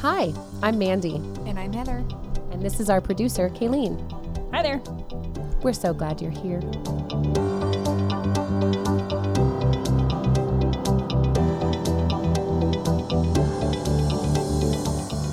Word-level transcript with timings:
Hi, 0.00 0.32
I'm 0.62 0.78
Mandy, 0.78 1.16
And 1.46 1.58
I'm 1.58 1.72
Heather. 1.72 2.04
and 2.52 2.62
this 2.62 2.78
is 2.80 2.88
our 2.88 3.00
producer, 3.00 3.48
Kaylene. 3.50 3.98
Hi 4.52 4.62
there. 4.62 4.80
We're 5.62 5.72
so 5.72 5.92
glad 5.92 6.20
you're 6.20 6.30
here. 6.30 6.60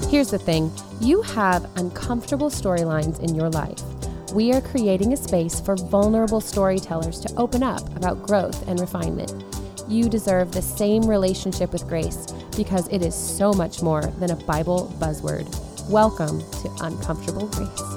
Here's 0.10 0.32
the 0.32 0.40
thing 0.40 0.72
you 1.02 1.22
have 1.24 1.70
uncomfortable 1.78 2.50
storylines 2.50 3.20
in 3.20 3.36
your 3.36 3.50
life. 3.50 3.82
We 4.34 4.54
are 4.54 4.62
creating 4.62 5.12
a 5.12 5.18
space 5.18 5.60
for 5.60 5.76
vulnerable 5.76 6.40
storytellers 6.40 7.20
to 7.22 7.36
open 7.36 7.64
up 7.64 7.84
about 7.98 8.24
growth 8.24 8.66
and 8.68 8.80
refinement. 8.80 9.34
You 9.90 10.08
deserve 10.08 10.52
the 10.52 10.62
same 10.62 11.04
relationship 11.04 11.74
with 11.74 11.88
grace 11.88 12.28
because 12.56 12.88
it 12.88 13.02
is 13.02 13.14
so 13.14 13.54
much 13.54 13.82
more 13.82 14.02
than 14.20 14.32
a 14.32 14.36
Bible 14.36 14.94
buzzword. 15.00 15.48
Welcome 15.90 16.40
to 16.40 16.76
Uncomfortable 16.82 17.48
Grace. 17.48 17.96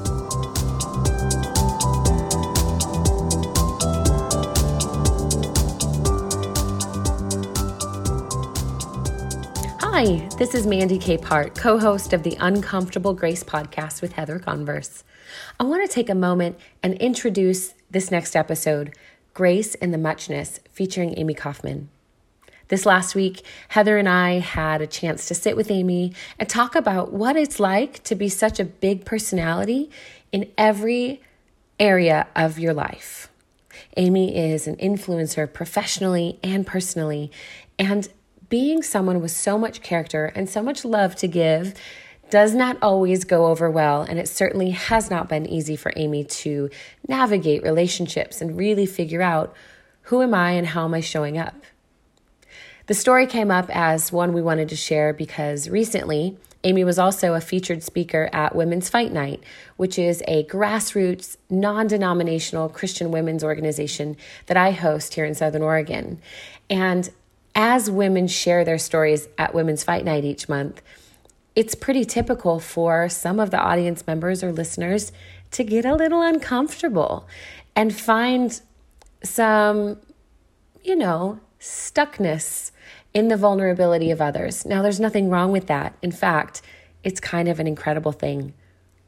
Hi, 9.81 10.29
this 10.39 10.55
is 10.55 10.67
Mandy 10.67 10.99
Capehart, 10.99 11.57
co 11.57 11.79
host 11.79 12.13
of 12.13 12.23
the 12.23 12.37
Uncomfortable 12.39 13.15
Grace 13.15 13.43
podcast 13.43 14.01
with 14.01 14.13
Heather 14.13 14.39
Converse. 14.39 15.03
I 15.59 15.65
want 15.65 15.89
to 15.89 15.93
take 15.93 16.09
a 16.09 16.15
moment 16.15 16.59
and 16.83 16.95
introduce 16.95 17.75
this 17.91 18.11
next 18.11 18.37
episode, 18.37 18.95
Grace 19.35 19.75
in 19.75 19.91
the 19.91 19.99
Muchness, 19.99 20.61
featuring 20.71 21.19
Amy 21.19 21.35
Kaufman. 21.35 21.89
This 22.69 22.85
last 22.85 23.15
week, 23.15 23.43
Heather 23.69 23.97
and 23.97 24.09
I 24.09 24.41
had 24.41 24.83
a 24.83 24.87
chance 24.87 25.27
to 25.29 25.35
sit 25.35 25.57
with 25.57 25.71
Amy 25.71 26.13
and 26.39 26.47
talk 26.47 26.75
about 26.75 27.13
what 27.13 27.35
it's 27.35 27.59
like 27.59 28.03
to 28.05 28.15
be 28.15 28.29
such 28.29 28.61
a 28.61 28.65
big 28.65 29.07
personality 29.07 29.91
in 30.33 30.51
every 30.59 31.23
area 31.81 32.27
of 32.37 32.59
your 32.59 32.75
life. 32.75 33.31
Amy 33.97 34.37
is 34.37 34.67
an 34.67 34.77
influencer 34.77 35.51
professionally 35.51 36.39
and 36.43 36.67
personally, 36.67 37.31
and 37.79 38.09
being 38.51 38.83
someone 38.83 39.23
with 39.23 39.31
so 39.31 39.59
much 39.59 39.81
character 39.81 40.27
and 40.35 40.49
so 40.49 40.63
much 40.63 40.85
love 40.85 41.17
to 41.17 41.27
give 41.27 41.73
does 42.29 42.55
not 42.55 42.77
always 42.83 43.25
go 43.25 43.47
over 43.47 43.71
well, 43.71 44.03
and 44.03 44.19
it 44.19 44.29
certainly 44.29 44.71
has 44.71 45.09
not 45.09 45.27
been 45.27 45.47
easy 45.47 45.77
for 45.77 45.91
Amy 45.97 46.23
to 46.23 46.69
navigate 47.09 47.63
relationships 47.63 48.43
and 48.43 48.59
really 48.59 48.85
figure 48.85 49.23
out 49.23 49.55
who 50.03 50.21
am 50.21 50.35
I 50.35 50.53
and 50.53 50.67
how 50.67 50.85
am 50.85 50.93
I 50.93 51.01
showing 51.01 51.39
up. 51.39 51.55
The 52.89 52.95
story 52.95 53.27
came 53.27 53.51
up 53.51 53.69
as 53.69 54.11
one 54.11 54.33
we 54.33 54.41
wanted 54.41 54.71
to 54.71 54.77
share 54.77 55.13
because 55.13 55.69
recently 55.69 56.39
Amy 56.65 56.85
was 56.85 56.99
also 56.99 57.35
a 57.35 57.41
featured 57.41 57.83
speaker 57.83 58.31
at 58.33 58.57
Women's 58.57 58.89
Fight 58.89 59.13
Night, 59.13 59.45
which 59.77 59.99
is 59.99 60.23
a 60.27 60.45
grassroots, 60.45 61.37
non 61.51 61.87
denominational 61.87 62.71
Christian 62.71 63.11
women's 63.11 63.45
organization 63.45 64.17
that 64.47 64.57
I 64.57 64.71
host 64.71 65.13
here 65.13 65.27
in 65.27 65.35
Southern 65.35 65.61
Oregon. 65.61 66.19
And 66.71 67.11
as 67.55 67.91
women 67.91 68.27
share 68.27 68.65
their 68.65 68.79
stories 68.79 69.29
at 69.37 69.53
Women's 69.53 69.85
Fight 69.85 70.07
Night 70.07 70.25
each 70.25 70.49
month, 70.49 70.81
it's 71.55 71.75
pretty 71.75 72.07
typical 72.07 72.59
for 72.59 73.11
some 73.11 73.39
of 73.39 73.51
the 73.51 73.61
audience 73.61 74.07
members 74.07 74.43
or 74.43 74.51
listeners 74.51 75.13
to 75.51 75.63
get 75.63 75.85
a 75.85 75.95
little 75.95 76.23
uncomfortable 76.23 77.29
and 77.77 77.95
find 77.95 78.63
some, 79.23 79.99
you 80.83 80.97
know, 80.97 81.39
stuckness 81.61 82.71
in 83.15 83.29
the 83.29 83.37
vulnerability 83.37 84.11
of 84.11 84.21
others. 84.21 84.65
Now, 84.65 84.83
there's 84.83 85.01
nothing 85.01 85.31
wrong 85.31 85.51
with 85.53 85.67
that. 85.67 85.97
In 86.03 86.13
fact, 86.13 86.63
it's 87.03 87.21
kind 87.21 87.49
of 87.49 87.59
an 87.61 87.67
incredible 87.67 88.13
thing. 88.13 88.55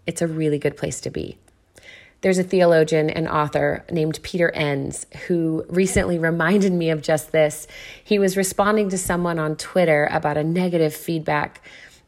It's 0.06 0.22
a 0.22 0.26
really 0.26 0.58
good 0.58 0.76
place 0.76 1.00
to 1.02 1.10
be. 1.10 1.38
There's 2.22 2.38
a 2.38 2.44
theologian 2.44 3.08
and 3.08 3.26
author 3.28 3.84
named 3.90 4.20
Peter 4.22 4.50
Enns 4.50 5.06
who 5.26 5.64
recently 5.68 6.18
reminded 6.30 6.72
me 6.72 6.90
of 6.90 7.02
just 7.02 7.32
this. 7.32 7.66
He 8.02 8.18
was 8.18 8.36
responding 8.36 8.90
to 8.90 8.98
someone 8.98 9.38
on 9.38 9.56
Twitter 9.56 10.08
about 10.10 10.36
a 10.36 10.44
negative 10.44 10.94
feedback 10.94 11.62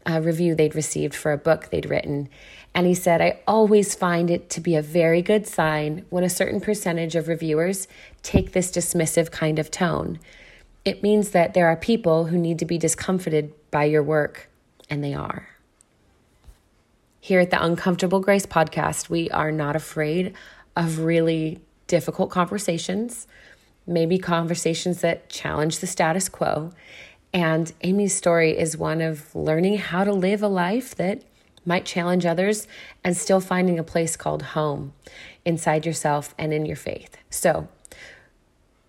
uh, 0.05 0.21
review 0.21 0.55
they'd 0.55 0.75
received 0.75 1.15
for 1.15 1.33
a 1.33 1.39
book 1.39 1.71
they'd 1.71 1.89
written. 1.89 2.29
And 2.75 2.87
he 2.87 2.95
said, 2.95 3.21
I 3.21 3.41
always 3.47 3.95
find 3.95 4.31
it 4.31 4.49
to 4.51 4.61
be 4.61 4.77
a 4.77 4.83
very 4.83 5.23
good 5.23 5.47
sign 5.47 6.05
when 6.11 6.25
a 6.25 6.31
certain 6.31 6.61
percentage 6.61 7.15
of 7.15 7.29
reviewers 7.29 7.87
take 8.23 8.53
this 8.53 8.71
dismissive 8.71 9.31
kind 9.31 9.59
of 9.59 9.71
tone. 9.71 10.19
It 10.85 11.03
means 11.03 11.31
that 11.31 11.55
there 11.55 11.69
are 11.69 11.77
people 11.77 12.27
who 12.27 12.37
need 12.37 12.59
to 12.59 12.65
be 12.65 12.77
discomforted 12.77 13.53
by 13.71 13.85
your 13.85 14.03
work, 14.03 14.51
and 14.91 15.03
they 15.03 15.15
are. 15.15 15.49
Here 17.21 17.39
at 17.39 17.51
the 17.51 17.65
Uncomfortable 17.65 18.19
Grace 18.19 18.47
podcast, 18.47 19.09
we 19.09 19.31
are 19.31 19.53
not 19.53 19.77
afraid 19.77 20.35
of 20.77 20.99
really 20.99 21.61
difficult 21.87 22.31
conversations, 22.31 23.29
maybe 23.87 24.19
conversations 24.19 25.03
that 25.03 25.29
challenge 25.29 25.79
the 25.79 25.87
status 25.87 26.29
quo. 26.29 26.73
And 27.33 27.73
Amy's 27.83 28.15
story 28.15 28.59
is 28.59 28.77
one 28.77 29.01
of 29.01 29.33
learning 29.37 29.79
how 29.79 30.03
to 30.03 30.13
live 30.13 30.43
a 30.43 30.49
life 30.49 30.97
that 30.97 31.23
might 31.65 31.85
challenge 31.85 32.27
others 32.27 32.67
and 33.05 33.17
still 33.17 33.41
finding 33.41 33.79
a 33.79 33.85
place 33.85 34.17
called 34.17 34.43
home 34.43 34.93
inside 35.45 35.87
yourself 35.87 36.35
and 36.37 36.53
in 36.53 36.67
your 36.67 36.77
faith. 36.77 37.17
So, 37.31 37.69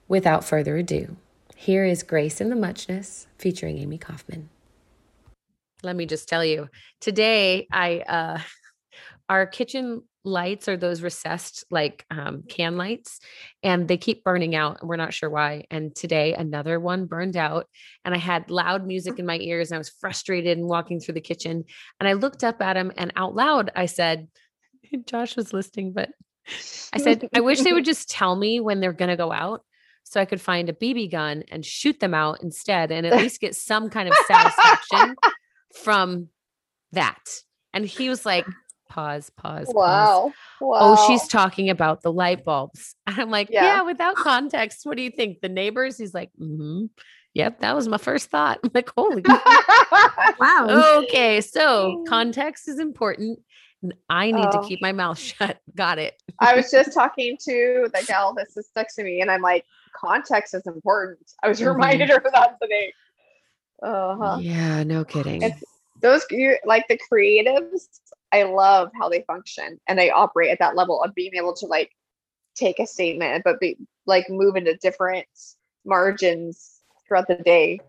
without 0.07 0.43
further 0.43 0.77
ado, 0.77 1.17
here 1.63 1.85
is 1.85 2.03
Grace 2.03 2.41
in 2.41 2.49
the 2.49 2.57
Muchness 2.57 3.25
featuring 3.37 3.77
Amy 3.77 3.97
Kaufman. 3.97 4.49
Let 5.81 5.95
me 5.95 6.05
just 6.05 6.27
tell 6.27 6.43
you, 6.43 6.67
today 6.99 7.67
I 7.71 7.99
uh 7.99 8.39
our 9.29 9.47
kitchen 9.47 10.03
lights 10.25 10.67
are 10.67 10.75
those 10.75 11.01
recessed 11.01 11.63
like 11.71 12.05
um, 12.11 12.43
can 12.47 12.75
lights 12.77 13.19
and 13.61 13.87
they 13.87 13.97
keep 13.97 14.23
burning 14.23 14.55
out 14.55 14.79
and 14.79 14.89
we're 14.89 14.97
not 14.97 15.13
sure 15.13 15.29
why 15.29 15.63
and 15.71 15.95
today 15.95 16.33
another 16.33 16.79
one 16.79 17.05
burned 17.05 17.35
out 17.35 17.67
and 18.05 18.13
i 18.13 18.17
had 18.17 18.49
loud 18.49 18.87
music 18.87 19.19
in 19.19 19.25
my 19.25 19.37
ears 19.39 19.69
and 19.69 19.75
i 19.75 19.77
was 19.77 19.89
frustrated 19.89 20.57
and 20.57 20.67
walking 20.67 21.01
through 21.01 21.13
the 21.13 21.19
kitchen 21.19 21.65
and 21.99 22.07
i 22.07 22.13
looked 22.13 22.41
up 22.41 22.61
at 22.61 22.77
him 22.77 22.89
and 22.95 23.11
out 23.17 23.35
loud 23.35 23.69
i 23.75 23.85
said 23.85 24.29
josh 25.05 25.35
was 25.35 25.51
listening 25.51 25.91
but 25.91 26.09
i 26.93 26.97
said 26.97 27.27
i 27.35 27.41
wish 27.41 27.59
they 27.59 27.73
would 27.73 27.83
just 27.85 28.09
tell 28.09 28.33
me 28.33 28.61
when 28.61 28.79
they're 28.79 28.93
going 28.93 29.09
to 29.09 29.17
go 29.17 29.31
out 29.31 29.65
so 30.03 30.19
i 30.21 30.25
could 30.25 30.41
find 30.41 30.69
a 30.69 30.73
bb 30.73 31.09
gun 31.09 31.43
and 31.49 31.65
shoot 31.65 31.99
them 31.99 32.13
out 32.13 32.41
instead 32.43 32.91
and 32.91 33.05
at 33.05 33.13
least 33.21 33.41
get 33.41 33.55
some 33.55 33.89
kind 33.89 34.09
of 34.09 34.15
satisfaction 34.27 35.15
from 35.73 36.29
that 36.91 37.41
and 37.73 37.85
he 37.85 38.09
was 38.09 38.25
like 38.25 38.45
pause 38.93 39.31
pause 39.31 39.65
pause. 39.65 39.73
Wow. 39.73 40.31
Wow. 40.61 40.77
Oh, 40.79 41.07
she's 41.07 41.27
talking 41.27 41.69
about 41.71 42.03
the 42.03 42.11
light 42.11 42.45
bulbs. 42.45 42.95
And 43.07 43.19
I'm 43.19 43.31
like, 43.31 43.49
yeah. 43.49 43.63
Yeah. 43.65 43.81
without 43.81 44.15
context, 44.15 44.85
what 44.85 44.97
do 44.97 45.03
you 45.03 45.09
think? 45.09 45.41
The 45.41 45.49
neighbors? 45.49 45.97
He's 45.97 46.13
like, 46.13 46.29
mm-hmm. 46.39 46.85
Yep, 47.33 47.61
that 47.61 47.75
was 47.75 47.87
my 47.87 47.97
first 47.97 48.29
thought. 48.29 48.59
I'm 48.63 48.69
like, 48.73 48.91
holy 48.95 49.23
Wow. 50.39 51.01
okay. 51.03 51.41
So 51.41 52.03
context 52.07 52.67
is 52.67 52.79
important. 52.79 53.39
I 54.09 54.31
need 54.31 54.51
to 54.51 54.59
Oh. 54.59 54.67
keep 54.67 54.81
my 54.81 54.91
mouth 54.91 55.17
shut. 55.19 55.59
Got 55.75 55.99
it. 55.99 56.21
I 56.39 56.55
was 56.55 56.71
just 56.71 56.93
talking 56.93 57.37
to 57.45 57.89
the 57.93 58.03
gal 58.07 58.33
that 58.35 58.51
sits 58.51 58.69
next 58.75 58.95
to 58.95 59.03
me, 59.03 59.21
and 59.21 59.29
I'm 59.31 59.41
like, 59.41 59.65
context 59.95 60.53
is 60.53 60.65
important. 60.67 61.31
I 61.43 61.47
was 61.49 61.61
reminded 61.63 62.09
her 62.09 62.17
of 62.17 62.31
that 62.33 62.57
today. 62.61 62.93
Uh-huh. 63.81 64.37
Yeah, 64.39 64.83
no 64.83 65.03
kidding. 65.03 65.43
It's 65.43 65.63
those 66.01 66.25
like 66.65 66.87
the 66.87 66.99
creatives. 67.11 67.87
I 68.31 68.43
love 68.43 68.89
how 68.99 69.09
they 69.09 69.21
function 69.23 69.79
and 69.87 69.97
they 69.99 70.09
operate 70.09 70.49
at 70.49 70.59
that 70.59 70.75
level 70.75 71.01
of 71.03 71.13
being 71.13 71.35
able 71.35 71.53
to 71.55 71.67
like 71.67 71.91
take 72.55 72.79
a 72.79 72.87
statement, 72.87 73.43
but 73.43 73.59
be 73.59 73.77
like 74.05 74.29
move 74.29 74.55
into 74.55 74.75
different 74.77 75.27
margins 75.85 76.79
throughout 77.07 77.27
the 77.27 77.35
day, 77.35 77.79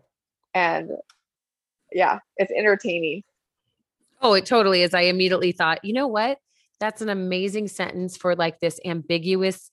and 0.53 0.91
yeah, 1.91 2.19
it's 2.37 2.51
entertaining. 2.51 3.23
Oh, 4.25 4.33
it 4.33 4.47
totally 4.47 4.81
is. 4.81 4.95
I 4.95 5.01
immediately 5.01 5.51
thought, 5.51 5.85
you 5.85 5.93
know 5.93 6.07
what? 6.07 6.39
That's 6.79 7.01
an 7.03 7.09
amazing 7.09 7.67
sentence 7.67 8.17
for 8.17 8.35
like 8.35 8.59
this 8.59 8.79
ambiguous 8.83 9.69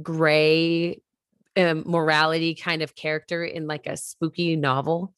gray 0.00 1.00
um, 1.56 1.82
morality 1.86 2.54
kind 2.54 2.82
of 2.82 2.94
character 2.94 3.44
in 3.44 3.66
like 3.66 3.86
a 3.86 3.96
spooky 3.96 4.54
novel. 4.54 5.12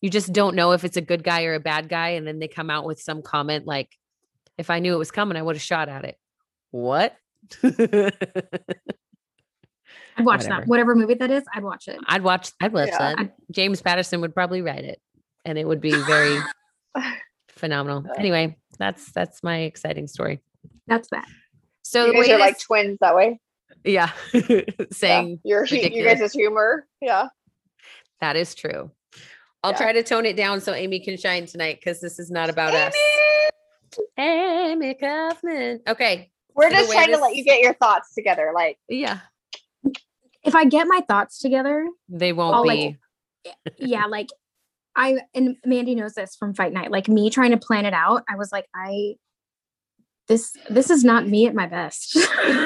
You 0.00 0.08
just 0.08 0.32
don't 0.32 0.56
know 0.56 0.72
if 0.72 0.84
it's 0.84 0.96
a 0.96 1.02
good 1.02 1.22
guy 1.22 1.44
or 1.44 1.52
a 1.54 1.60
bad 1.60 1.88
guy. 1.90 2.10
And 2.10 2.26
then 2.26 2.38
they 2.38 2.48
come 2.48 2.70
out 2.70 2.86
with 2.86 2.98
some 2.98 3.20
comment 3.20 3.66
like, 3.66 3.90
if 4.56 4.70
I 4.70 4.78
knew 4.78 4.94
it 4.94 4.98
was 4.98 5.10
coming, 5.10 5.36
I 5.36 5.42
would 5.42 5.56
have 5.56 5.62
shot 5.62 5.90
at 5.90 6.04
it. 6.06 6.16
What? 6.70 7.14
I'd 7.62 7.74
watch 10.24 10.44
Whatever. 10.44 10.60
that. 10.60 10.66
Whatever 10.66 10.94
movie 10.94 11.14
that 11.14 11.30
is, 11.30 11.42
I'd 11.54 11.62
watch 11.64 11.88
it. 11.88 11.98
I'd 12.06 12.22
watch, 12.22 12.52
I'd 12.60 12.72
watch 12.72 12.88
Yeah. 12.88 12.98
that. 12.98 13.18
I'd- 13.18 13.32
James 13.50 13.82
Patterson 13.82 14.20
would 14.22 14.34
probably 14.34 14.62
write 14.62 14.84
it 14.84 15.00
and 15.44 15.58
it 15.58 15.66
would 15.66 15.80
be 15.80 15.90
very 16.04 16.38
phenomenal. 17.64 18.04
Anyway, 18.18 18.56
that's 18.78 19.10
that's 19.12 19.42
my 19.42 19.60
exciting 19.60 20.06
story. 20.06 20.42
That's 20.86 21.08
that. 21.10 21.26
So 21.82 22.06
you 22.06 22.12
the 22.12 22.18
guys 22.18 22.28
way 22.28 22.34
are 22.34 22.38
like 22.38 22.58
twins 22.60 22.98
that 23.00 23.14
way. 23.16 23.40
yeah, 23.84 24.10
Yeah. 24.34 24.60
saying 24.92 25.40
your 25.44 25.64
hu- 25.64 25.76
you 25.76 26.04
guys' 26.04 26.32
humor. 26.32 26.86
Yeah. 27.00 27.28
that 28.20 28.36
is 28.36 28.54
true. 28.54 28.90
I'll 29.62 29.70
Yeah. 29.72 29.76
try 29.78 29.92
to 29.94 30.02
tone 30.02 30.26
it 30.26 30.36
down 30.36 30.60
so 30.60 30.74
Amy 30.74 31.00
can 31.00 31.16
shine 31.16 31.46
tonight 31.46 31.78
because 31.80 32.00
this 32.00 32.18
is 32.18 32.30
not 32.30 32.50
about 32.50 32.74
us. 32.74 32.94
Amy! 34.18 34.72
Amy 34.72 34.94
Kaufman. 34.94 35.80
Okay. 35.88 36.30
We're 36.54 36.68
So 36.70 36.76
just 36.76 36.90
way 36.90 36.96
trying 36.96 37.12
to 37.12 37.18
let 37.18 37.34
you 37.34 37.44
get 37.44 37.60
your 37.60 37.74
thoughts 37.74 38.14
together. 38.14 38.52
Like, 38.54 38.78
Yeah. 38.88 39.20
If 40.42 40.54
I 40.54 40.66
get 40.66 40.86
my 40.86 41.00
thoughts 41.08 41.38
together, 41.40 41.86
They 42.10 42.32
won't 42.34 42.54
I'll, 42.56 42.62
be. 42.64 42.98
like, 43.44 43.74
yeah, 43.78 44.04
like 44.06 44.28
I 44.96 45.18
and 45.34 45.56
Mandy 45.64 45.94
knows 45.94 46.14
this 46.14 46.36
from 46.36 46.54
fight 46.54 46.72
night. 46.72 46.90
Like 46.90 47.08
me 47.08 47.30
trying 47.30 47.50
to 47.50 47.56
plan 47.56 47.84
it 47.86 47.94
out, 47.94 48.22
I 48.28 48.36
was 48.36 48.52
like, 48.52 48.66
I 48.74 49.14
this 50.28 50.56
this 50.70 50.90
is 50.90 51.04
not 51.04 51.26
me 51.28 51.46
at 51.46 51.54
my 51.54 51.66
best. 51.66 52.16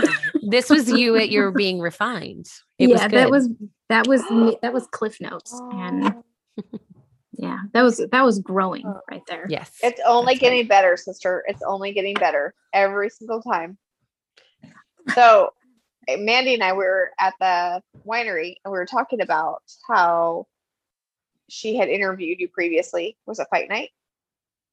this 0.49 0.71
was 0.71 0.91
you 0.91 1.17
at 1.17 1.31
your 1.31 1.51
being 1.51 1.81
refined. 1.81 2.47
It 2.79 2.89
was 2.89 3.01
yeah, 3.01 3.09
good. 3.09 3.19
that 3.19 3.31
was 3.31 3.49
that 3.89 4.07
was 4.07 4.29
me, 4.31 4.57
that 4.63 4.73
was 4.73 4.87
Cliff 4.89 5.21
Notes, 5.21 5.53
and 5.73 6.15
yeah, 7.33 7.59
that 7.73 7.83
was 7.83 8.05
that 8.13 8.25
was 8.25 8.39
growing 8.41 8.85
Oh. 8.87 9.01
right 9.11 9.23
there. 9.27 9.47
yes. 9.49 9.71
it's 9.83 10.01
only 10.07 10.35
that's 10.35 10.43
right. 10.43 10.51
getting 10.51 10.67
better, 10.67 10.97
sister. 10.97 11.45
It's 11.49 11.63
only 11.63 11.93
getting 11.93 12.15
better 12.15 12.55
every 12.73 13.11
single 13.11 13.43
time. 13.43 13.79
So, 15.15 15.55
Mandy 16.19 16.53
and 16.53 16.63
I 16.63 16.75
were 16.75 17.13
at 17.19 17.33
the 17.41 17.81
winery 18.07 18.57
and 18.63 18.71
we 18.71 18.79
were 18.79 18.85
talking 18.85 19.23
about 19.23 19.63
how 19.89 20.47
she 21.49 21.77
had 21.77 21.89
interviewed 21.89 22.41
you 22.41 22.49
previously. 22.49 23.17
Was 23.27 23.39
a 23.39 23.47
fight 23.47 23.69
night? 23.69 23.91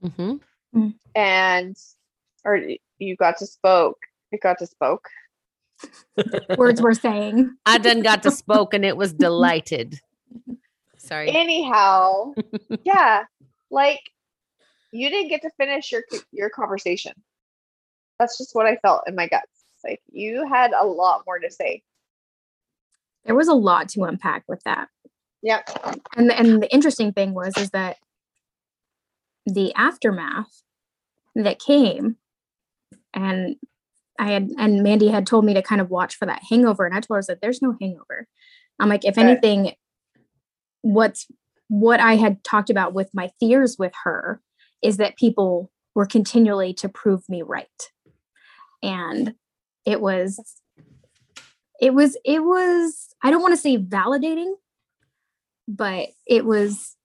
Mhm. 0.04 0.42
And 1.16 1.75
or 2.44 2.62
you 3.00 3.16
got 3.16 3.38
to 3.38 3.45
spoke. 3.45 3.98
You 4.31 4.39
got 4.39 4.60
to 4.60 4.68
spoke. 4.68 5.07
Words 6.57 6.81
were 6.81 6.94
saying. 6.94 7.56
I 7.66 7.77
done 7.77 8.01
got 8.01 8.24
to 8.24 8.31
spoke 8.44 8.74
and 8.74 8.86
it 8.86 8.98
was 8.98 9.13
delighted. 9.13 10.00
Sorry. 10.98 11.30
Anyhow, 11.30 12.33
yeah, 12.83 13.25
like 13.69 14.01
you 14.92 15.10
didn't 15.10 15.30
get 15.30 15.42
to 15.44 15.50
finish 15.57 15.92
your 15.92 16.04
your 16.31 16.50
conversation. 16.50 17.13
That's 18.19 18.38
just 18.38 18.56
what 18.56 18.66
I 18.66 18.77
felt 18.77 19.04
in 19.07 19.16
my 19.16 19.27
guts. 19.27 19.66
Like 19.83 20.01
you 20.12 20.48
had 20.48 20.72
a 20.72 20.86
lot 20.86 21.24
more 21.25 21.39
to 21.39 21.51
say. 21.51 21.83
There 23.25 23.36
was 23.36 23.48
a 23.48 23.54
lot 23.54 23.89
to 23.89 24.04
unpack 24.04 24.44
with 24.48 24.63
that. 24.63 24.88
Yep. 25.45 25.69
and 26.18 26.31
and 26.31 26.63
the 26.63 26.74
interesting 26.74 27.13
thing 27.13 27.36
was 27.36 27.56
is 27.56 27.69
that 27.69 27.97
the 29.45 29.71
aftermath 29.75 30.63
that 31.36 31.59
came 31.59 32.15
and 33.13 33.56
i 34.18 34.31
had 34.31 34.50
and 34.57 34.81
mandy 34.81 35.07
had 35.07 35.27
told 35.27 35.45
me 35.45 35.53
to 35.53 35.62
kind 35.62 35.81
of 35.81 35.92
watch 35.92 36.15
for 36.15 36.25
that 36.25 36.42
hangover 36.50 36.83
and 36.83 36.95
i 36.95 37.00
told 37.00 37.18
her 37.18 37.24
that 37.27 37.42
there's 37.42 37.62
no 37.62 37.75
hangover. 37.80 38.27
I'm 38.80 38.89
like 38.89 39.06
if 39.06 39.19
anything 39.19 39.74
what's 40.81 41.27
what 41.68 42.00
i 42.00 42.15
had 42.15 42.44
talked 42.44 42.71
about 42.71 42.95
with 42.95 43.12
my 43.13 43.30
fears 43.39 43.77
with 43.77 43.94
her 44.03 44.41
is 44.81 44.98
that 44.98 45.15
people 45.15 45.71
were 45.94 46.07
continually 46.07 46.74
to 46.74 46.89
prove 46.89 47.30
me 47.30 47.41
right. 47.41 47.91
And 48.81 49.36
it 49.86 50.01
was 50.01 50.39
it 51.80 51.94
was 51.94 52.18
it 52.25 52.44
was 52.44 53.09
i 53.21 53.30
don't 53.30 53.41
want 53.41 53.53
to 53.53 53.62
say 53.62 53.77
validating 53.77 54.53
but 55.67 56.09
it 56.27 56.45
was 56.45 56.95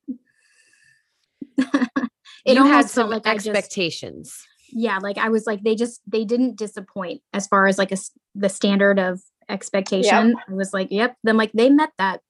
it 1.58 2.54
you 2.54 2.64
had 2.64 2.88
some 2.88 3.10
like 3.10 3.26
I 3.26 3.34
just 3.34 3.48
expectations. 3.48 4.46
yeah 4.72 4.98
like 4.98 5.18
i 5.18 5.28
was 5.28 5.46
like 5.46 5.62
they 5.62 5.74
just 5.74 6.00
they 6.06 6.24
didn't 6.24 6.56
disappoint 6.56 7.22
as 7.32 7.46
far 7.46 7.66
as 7.66 7.78
like 7.78 7.92
a, 7.92 7.96
the 8.34 8.48
standard 8.48 8.98
of 8.98 9.20
expectation 9.48 10.34
i 10.48 10.52
was 10.52 10.72
like 10.72 10.88
yep 10.90 11.16
then 11.24 11.36
like 11.36 11.52
they 11.52 11.68
met 11.70 11.90
that 11.98 12.20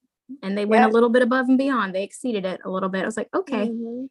and 0.43 0.57
they 0.57 0.65
went 0.65 0.83
Yep. 0.83 0.91
a 0.91 0.95
little 0.95 1.11
bit 1.11 1.23
above 1.23 1.49
and 1.49 1.59
beyond 1.59 1.95
they 1.95 2.03
exceeded 2.05 2.45
it 2.45 2.61
a 2.65 2.71
little 2.71 2.89
bit 2.89 3.03
i 3.03 3.07
was 3.07 3.17
like 3.17 3.29
okay 3.35 3.69
Mhm. 3.69 4.09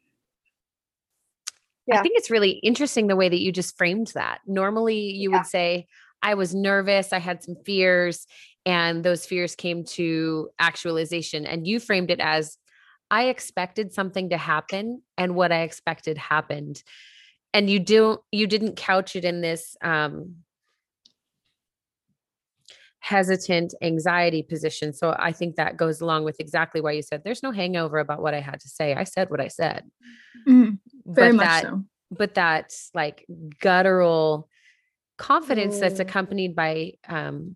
I 1.92 2.04
think 2.04 2.18
it's 2.18 2.30
really 2.30 2.52
interesting 2.52 3.08
the 3.08 3.16
way 3.16 3.30
that 3.30 3.40
you 3.40 3.52
just 3.52 3.76
framed 3.76 4.12
that. 4.14 4.42
Normally, 4.46 5.00
you 5.00 5.32
Yeah. 5.32 5.38
would 5.40 5.48
say, 5.48 5.88
I 6.22 6.36
was 6.36 6.54
nervous, 6.54 7.12
I 7.12 7.18
had 7.18 7.42
some 7.42 7.56
fears, 7.66 8.28
and 8.66 9.04
those 9.04 9.26
fears 9.26 9.56
came 9.56 9.84
to 9.84 10.50
actualization. 10.60 11.46
And 11.46 11.66
you 11.68 11.80
framed 11.80 12.12
it 12.12 12.20
as, 12.20 12.58
I 13.12 13.30
expected 13.30 13.94
something 13.94 14.30
to 14.30 14.38
happen, 14.38 15.02
and 15.18 15.36
what 15.36 15.52
I 15.52 15.62
expected 15.62 16.18
happened. 16.18 16.84
And 17.54 17.70
you 17.70 17.80
don't, 17.80 18.22
you 18.32 18.46
didn't 18.46 18.76
couch 18.76 19.16
it 19.16 19.26
in 19.26 19.42
this 19.42 19.76
um, 19.84 20.36
hesitant 23.00 23.74
anxiety 23.82 24.44
position. 24.44 24.94
So 24.94 25.16
I 25.18 25.32
think 25.32 25.56
that 25.56 25.78
goes 25.78 26.02
along 26.02 26.26
with 26.26 26.40
exactly 26.40 26.82
why 26.82 26.92
you 26.92 27.02
said 27.02 27.24
there's 27.24 27.42
no 27.42 27.52
hangover 27.52 27.98
about 27.98 28.22
what 28.22 28.34
I 28.34 28.42
had 28.42 28.60
to 28.60 28.70
say. 28.70 28.94
I 28.94 29.06
said 29.06 29.30
what 29.32 29.42
I 29.42 29.48
said. 29.48 29.90
Mhm, 30.48 30.80
very 31.06 31.32
but 31.32 31.36
much 31.36 31.46
that 31.46 31.64
so 31.64 31.84
but 32.12 32.36
that 32.36 32.74
like 32.94 33.26
guttural 33.60 34.50
confidence 35.18 35.80
that's 35.80 36.00
Mm. 36.00 36.02
accompanied 36.02 36.56
by 36.56 36.94
um 37.08 37.56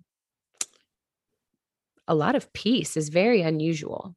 a 2.08 2.16
lot 2.16 2.36
of 2.36 2.52
peace 2.54 2.98
is 2.98 3.10
very 3.10 3.42
unusual. 3.42 4.16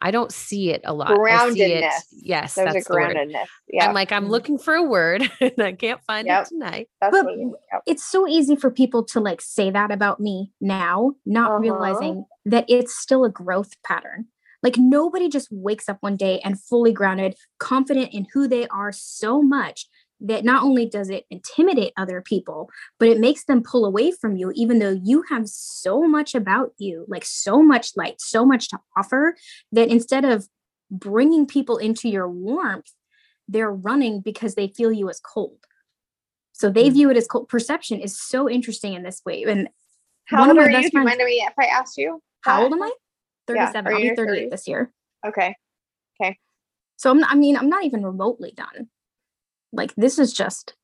I 0.00 0.10
don't 0.12 0.32
see 0.32 0.70
it 0.70 0.80
a 0.84 0.94
lot. 0.94 1.10
I 1.10 1.50
see 1.50 1.62
it. 1.62 1.84
Groundedness. 1.84 2.02
Yes, 2.12 2.54
There's 2.54 2.72
that's 2.74 2.86
a 2.86 2.88
the 2.88 2.94
word. 2.94 3.16
groundedness. 3.16 3.46
Yeah. 3.72 3.86
I'm 3.88 3.94
like, 3.94 4.12
I'm 4.12 4.26
Mm. 4.26 4.30
looking 4.30 4.58
for 4.58 4.74
a 4.74 4.82
word 4.82 5.28
and 5.40 5.58
I 5.60 5.72
can't 5.72 6.00
find 6.04 6.26
Yep. 6.26 6.42
it 6.42 6.48
tonight. 6.50 6.88
That's 7.00 7.12
But 7.16 7.24
what 7.24 7.34
it 7.34 7.40
is. 7.42 7.52
Yep. 7.72 7.82
it's 7.86 8.04
so 8.04 8.28
easy 8.28 8.54
for 8.54 8.70
people 8.70 9.04
to 9.06 9.20
like 9.20 9.40
say 9.40 9.70
that 9.70 9.90
about 9.90 10.20
me 10.20 10.52
now, 10.60 11.14
not 11.26 11.50
Uh-huh. 11.50 11.58
realizing 11.60 12.26
that 12.44 12.64
it's 12.68 12.96
still 12.96 13.24
a 13.24 13.30
growth 13.30 13.70
pattern. 13.84 14.26
Like 14.62 14.76
nobody 14.76 15.28
just 15.28 15.48
wakes 15.50 15.88
up 15.88 15.98
one 16.00 16.16
day 16.16 16.40
and 16.44 16.60
fully 16.60 16.92
grounded, 16.92 17.36
confident 17.58 18.12
in 18.12 18.26
who 18.34 18.46
they 18.48 18.66
are 18.68 18.92
so 18.92 19.42
much 19.42 19.86
that 20.20 20.44
not 20.44 20.62
only 20.64 20.84
does 20.86 21.10
it 21.10 21.24
intimidate 21.30 21.92
other 21.96 22.20
people, 22.20 22.68
but 22.98 23.08
it 23.08 23.20
makes 23.20 23.44
them 23.44 23.62
pull 23.62 23.84
away 23.84 24.10
from 24.10 24.36
you, 24.36 24.50
even 24.54 24.78
though 24.80 24.98
you 25.02 25.22
have 25.28 25.48
so 25.48 26.02
much 26.08 26.34
about 26.34 26.72
you, 26.78 27.04
like 27.08 27.24
so 27.24 27.62
much 27.62 27.92
light, 27.96 28.20
so 28.20 28.44
much 28.44 28.68
to 28.70 28.78
offer, 28.96 29.36
that 29.72 29.88
instead 29.88 30.24
of 30.24 30.48
bringing 30.90 31.46
people 31.46 31.76
into 31.76 32.08
your 32.08 32.28
warmth, 32.28 32.90
they're 33.46 33.70
running 33.72 34.20
because 34.20 34.54
they 34.56 34.68
feel 34.68 34.90
you 34.92 35.08
as 35.08 35.20
cold. 35.20 35.58
So 36.52 36.68
they 36.70 36.88
Mm. 36.90 36.92
view 36.94 37.10
it 37.10 37.16
as 37.16 37.28
cold. 37.28 37.48
Perception 37.48 38.00
is 38.00 38.18
so 38.20 38.48
interesting 38.50 38.94
in 38.94 39.04
this 39.04 39.22
way. 39.24 39.44
And 39.44 39.68
How 40.24 40.48
old 40.48 40.58
are 40.58 40.68
you? 40.68 40.76
best 40.76 40.90
Do 40.92 40.98
you 40.98 41.04
friends- 41.04 41.18
me 41.18 41.44
if 41.46 41.54
I 41.58 41.66
asked 41.66 41.96
you? 41.96 42.20
how 42.42 42.62
old 42.64 42.72
am 42.72 42.82
I? 42.82 42.90
37. 43.46 43.86
are 43.86 43.94
I'll 43.94 44.00
be 44.02 44.14
38 44.14 44.46
30s? 44.46 44.50
this 44.50 44.68
year. 44.68 44.92
Okay. 45.26 45.54
Okay. 46.20 46.38
So 46.96 47.10
I'm, 47.10 47.22
I 47.24 47.34
mean, 47.36 47.56
I'm 47.56 47.68
not 47.68 47.84
even 47.84 48.04
remotely 48.04 48.50
done. 48.52 48.90
Like 49.72 49.94
this 49.96 50.18
is 50.18 50.32
just 50.32 50.74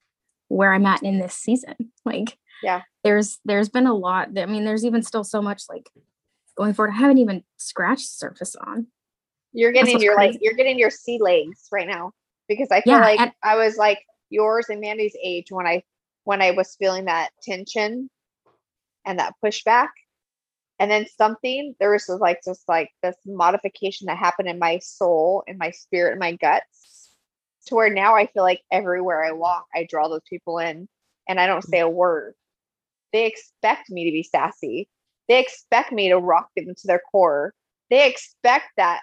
where 0.49 0.73
I'm 0.73 0.87
at 0.87 1.02
in 1.02 1.18
this 1.18 1.35
season. 1.35 1.75
Like, 2.04 2.37
Yeah. 2.62 2.82
there's 3.02 3.38
there's 3.47 3.68
been 3.70 3.87
a 3.87 3.94
lot. 3.94 4.35
that- 4.35 4.42
I 4.42 4.47
mean, 4.52 4.64
there's 4.64 4.85
even 4.85 5.02
still 5.02 5.25
so 5.25 5.40
much 5.40 5.62
like 5.70 5.88
going 6.56 6.75
forward. 6.75 6.92
I 6.92 6.99
haven't 6.99 7.18
even 7.18 7.42
scratched 7.56 8.02
the 8.04 8.16
surface 8.28 8.54
on. 8.56 8.88
You're 9.52 9.73
getting 9.73 10.00
your 10.00 10.16
like 10.16 10.37
you're 10.40 10.54
getting 10.54 10.78
your 10.78 10.90
sea 10.90 11.18
legs 11.20 11.68
right 11.73 11.87
now 11.88 12.12
because 12.49 12.68
I 12.70 12.82
feel 12.82 12.94
Yeah, 12.94 13.00
like 13.00 13.20
and- 13.20 13.32
I 13.42 13.56
was 13.56 13.76
like 13.76 14.00
yours 14.30 14.66
and 14.68 14.80
Mandy's 14.80 15.16
age 15.23 15.47
when 15.50 15.66
I 15.66 15.82
when 16.25 16.42
I 16.42 16.50
was 16.50 16.76
feeling 16.78 17.06
that 17.06 17.30
tension 17.42 18.11
and 19.06 19.18
that 19.18 19.35
pushback. 19.44 19.88
And 20.78 20.90
then 20.90 21.06
something 21.16 21.75
there 21.80 21.92
was 21.92 22.06
just 22.06 22.20
like 22.20 22.40
just 22.44 22.68
like 22.68 22.90
this 23.02 23.16
modification 23.25 24.06
that 24.09 24.18
happened 24.18 24.49
in 24.49 24.59
my 24.59 24.78
soul, 24.80 25.42
in 25.47 25.56
my 25.56 25.70
spirit, 25.70 26.12
in 26.14 26.18
my 26.18 26.32
guts, 26.32 26.93
to 27.66 27.75
where 27.75 27.92
now 27.92 28.14
I 28.14 28.26
feel 28.26 28.42
like 28.42 28.62
everywhere 28.71 29.25
I 29.25 29.33
walk, 29.33 29.66
I 29.75 29.87
draw 29.88 30.09
those 30.09 30.23
people 30.28 30.59
in 30.59 30.88
and 31.28 31.40
I 31.40 31.47
don't 31.47 31.64
say 31.64 31.80
a 31.80 31.88
word. 31.88 32.35
They 33.12 33.26
expect 33.26 33.90
me 33.90 34.04
to 34.04 34.12
be 34.12 34.23
sassy. 34.23 34.88
They 35.28 35.40
expect 35.40 35.92
me 35.92 36.09
to 36.09 36.18
rock 36.18 36.49
them 36.56 36.66
to 36.66 36.87
their 36.87 37.00
core. 37.11 37.54
They 37.90 38.09
expect 38.09 38.66
that 38.76 39.00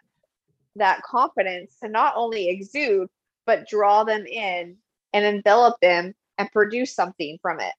that 0.75 1.01
confidence 1.03 1.75
to 1.83 1.89
not 1.89 2.13
only 2.15 2.47
exude 2.49 3.09
but 3.45 3.67
draw 3.67 4.03
them 4.03 4.25
in 4.25 4.77
and 5.13 5.25
envelop 5.25 5.75
them 5.81 6.13
and 6.37 6.51
produce 6.51 6.95
something 6.95 7.37
from 7.41 7.59
it. 7.59 7.73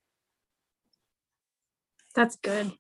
That's 2.15 2.37
good. 2.37 2.73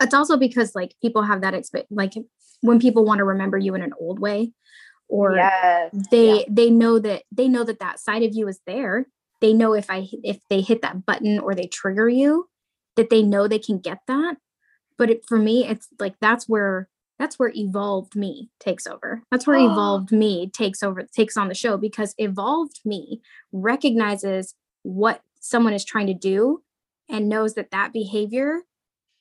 It's 0.00 0.14
also 0.14 0.36
because 0.36 0.74
like 0.74 0.94
people 1.02 1.22
have 1.22 1.42
that 1.42 1.54
expect 1.54 1.88
like 1.90 2.14
when 2.60 2.80
people 2.80 3.04
want 3.04 3.18
to 3.18 3.24
remember 3.24 3.58
you 3.58 3.74
in 3.74 3.82
an 3.82 3.92
old 3.98 4.18
way 4.18 4.52
or 5.08 5.36
yes. 5.36 5.94
they 6.10 6.44
they 6.48 6.70
know 6.70 6.98
that 6.98 7.22
they 7.32 7.48
know 7.48 7.64
that 7.64 7.80
that 7.80 8.00
side 8.00 8.22
of 8.22 8.34
you 8.34 8.48
is 8.48 8.60
there. 8.66 9.06
They 9.40 9.52
know 9.52 9.74
if 9.74 9.90
i 9.90 10.08
if 10.22 10.38
they 10.48 10.60
hit 10.60 10.82
that 10.82 11.04
button 11.06 11.38
or 11.38 11.54
they 11.54 11.66
trigger 11.66 12.08
you 12.08 12.48
that 12.96 13.10
they 13.10 13.22
know 13.22 13.46
they 13.46 13.58
can 13.58 13.78
get 13.78 14.00
that. 14.08 14.36
But 14.98 15.10
it, 15.10 15.26
for 15.26 15.38
me 15.38 15.66
it's 15.66 15.88
like 15.98 16.14
that's 16.20 16.48
where 16.48 16.88
that's 17.18 17.38
where 17.38 17.52
evolved 17.54 18.14
me 18.16 18.50
takes 18.60 18.86
over. 18.86 19.22
That's 19.30 19.46
where 19.46 19.58
evolved 19.58 20.12
me 20.12 20.50
takes 20.50 20.82
over 20.82 21.06
takes 21.14 21.36
on 21.36 21.48
the 21.48 21.54
show 21.54 21.76
because 21.76 22.14
evolved 22.18 22.80
me 22.84 23.20
recognizes 23.52 24.54
what 24.82 25.22
someone 25.40 25.72
is 25.72 25.84
trying 25.84 26.06
to 26.08 26.14
do 26.14 26.62
and 27.08 27.28
knows 27.28 27.54
that 27.54 27.70
that 27.70 27.92
behavior 27.92 28.62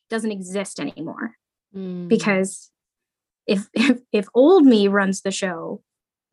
doesn't 0.10 0.32
exist 0.32 0.80
anymore. 0.80 1.36
Mm. 1.75 2.08
because 2.08 2.72
if 3.47 3.67
if, 3.73 3.99
if 4.11 4.27
old 4.33 4.65
me 4.65 4.87
runs 4.87 5.21
the 5.21 5.31
show 5.31 5.81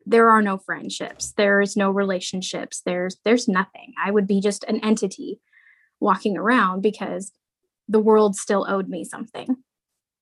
there 0.05 0.29
are 0.29 0.41
no 0.41 0.57
friendships 0.57 1.33
there's 1.37 1.77
no 1.77 1.89
relationships 1.89 2.81
there's 2.85 3.17
there's 3.23 3.47
nothing 3.47 3.93
i 4.03 4.11
would 4.11 4.27
be 4.27 4.41
just 4.41 4.63
an 4.65 4.79
entity 4.83 5.39
walking 5.99 6.37
around 6.37 6.81
because 6.81 7.31
the 7.87 7.99
world 7.99 8.35
still 8.35 8.65
owed 8.67 8.89
me 8.89 9.03
something 9.03 9.55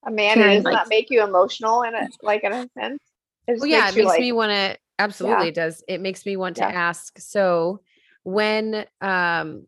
A 0.05 0.09
Amanda, 0.09 0.55
does 0.55 0.63
like, 0.63 0.75
that 0.75 0.89
make 0.89 1.09
you 1.09 1.23
emotional 1.23 1.83
in 1.83 1.95
a 1.95 2.07
like 2.21 2.43
in 2.43 2.53
a 2.53 2.67
sense? 2.79 2.99
It 3.47 3.59
well, 3.59 3.69
yeah, 3.69 3.89
it 3.89 3.95
makes 3.95 4.07
like, 4.07 4.19
me 4.19 4.31
want 4.31 4.51
to 4.51 4.77
absolutely 4.99 5.45
yeah. 5.45 5.49
it 5.49 5.55
does. 5.55 5.83
It 5.87 6.01
makes 6.01 6.25
me 6.25 6.37
want 6.37 6.57
to 6.57 6.63
ask. 6.63 7.17
So 7.19 7.81
when 8.23 8.85
um 9.01 9.65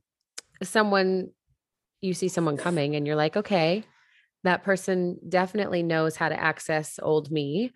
someone 0.62 1.32
you 2.02 2.14
see 2.14 2.28
someone 2.28 2.58
coming 2.58 2.96
and 2.96 3.08
you're 3.08 3.16
like, 3.16 3.38
okay, 3.38 3.84
that 4.44 4.64
person 4.64 5.18
definitely 5.28 5.84
knows 5.84 6.16
how 6.16 6.30
to 6.30 6.40
access 6.40 7.00
old 7.02 7.32
me. 7.32 7.72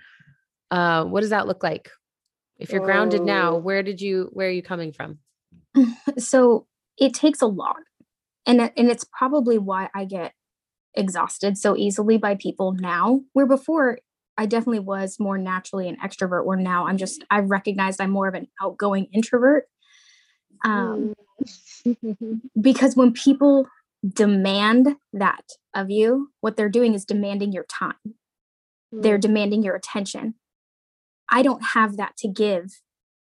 Uh, 0.69 1.05
what 1.05 1.21
does 1.21 1.29
that 1.29 1.47
look 1.47 1.63
like? 1.63 1.89
If 2.59 2.71
you're 2.71 2.83
grounded 2.83 3.21
now, 3.21 3.53
oh. 3.53 3.57
where 3.59 3.83
did 3.83 4.01
you 4.01 4.29
where 4.33 4.47
are 4.47 4.51
you 4.51 4.63
coming 4.63 4.91
from? 4.91 5.19
So 6.17 6.65
it 6.97 7.13
takes 7.13 7.41
a 7.41 7.47
lot. 7.47 7.77
And 8.45 8.59
and 8.61 8.89
it's 8.89 9.05
probably 9.05 9.57
why 9.57 9.89
I 9.93 10.05
get 10.05 10.33
exhausted 10.95 11.57
so 11.57 11.77
easily 11.77 12.17
by 12.17 12.35
people 12.35 12.73
now, 12.73 13.21
where 13.33 13.45
before 13.45 13.99
I 14.37 14.45
definitely 14.45 14.79
was 14.79 15.19
more 15.19 15.37
naturally 15.37 15.87
an 15.87 15.97
extrovert, 16.03 16.45
where 16.45 16.57
now 16.57 16.87
I'm 16.87 16.97
just, 16.97 17.23
I've 17.29 17.49
recognized 17.49 17.99
I'm 17.99 18.11
more 18.11 18.27
of 18.27 18.35
an 18.35 18.47
outgoing 18.61 19.07
introvert. 19.11 19.65
Um, 20.63 21.15
mm. 21.85 22.41
because 22.61 22.95
when 22.95 23.13
people 23.13 23.67
demand 24.07 24.95
that 25.13 25.43
of 25.73 25.89
you, 25.89 26.29
what 26.41 26.57
they're 26.57 26.69
doing 26.69 26.93
is 26.93 27.05
demanding 27.05 27.51
your 27.51 27.65
time, 27.65 27.95
mm. 28.05 29.01
they're 29.01 29.17
demanding 29.17 29.63
your 29.63 29.75
attention. 29.75 30.35
I 31.29 31.41
don't 31.41 31.63
have 31.73 31.97
that 31.97 32.15
to 32.17 32.27
give 32.27 32.81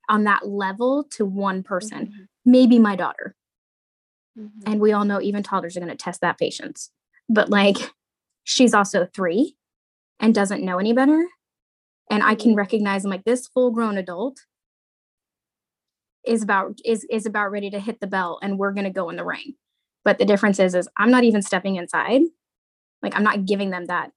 on 0.08 0.24
that 0.24 0.46
level 0.46 1.04
to 1.12 1.24
one 1.24 1.62
person, 1.62 2.06
mm-hmm. 2.06 2.22
maybe 2.44 2.78
my 2.78 2.94
daughter. 2.94 3.34
Mm-hmm. 4.38 4.70
And 4.70 4.80
we 4.80 4.92
all 4.92 5.04
know 5.04 5.20
even 5.20 5.42
toddlers 5.42 5.76
are 5.76 5.80
going 5.80 5.90
to 5.90 5.96
test 5.96 6.20
that 6.20 6.38
patience 6.38 6.90
but 7.28 7.50
like 7.50 7.76
she's 8.44 8.74
also 8.74 9.06
three 9.06 9.56
and 10.20 10.34
doesn't 10.34 10.64
know 10.64 10.78
any 10.78 10.92
better. 10.92 11.26
And 12.10 12.22
I 12.22 12.34
can 12.34 12.50
mm-hmm. 12.50 12.58
recognize 12.58 13.04
I'm 13.04 13.10
like 13.10 13.24
this 13.24 13.48
full 13.48 13.70
grown 13.70 13.98
adult 13.98 14.38
is 16.24 16.42
about 16.42 16.78
is 16.84 17.06
is 17.10 17.26
about 17.26 17.50
ready 17.50 17.70
to 17.70 17.80
hit 17.80 18.00
the 18.00 18.06
bell 18.06 18.38
and 18.42 18.58
we're 18.58 18.72
gonna 18.72 18.90
go 18.90 19.10
in 19.10 19.16
the 19.16 19.24
ring. 19.24 19.54
But 20.06 20.18
the 20.18 20.24
difference 20.24 20.60
is 20.60 20.76
is 20.76 20.88
I'm 20.96 21.10
not 21.10 21.24
even 21.24 21.42
stepping 21.42 21.74
inside. 21.74 22.22
Like 23.02 23.16
I'm 23.16 23.24
not 23.24 23.44
giving 23.44 23.70
them 23.70 23.86
that 23.86 24.12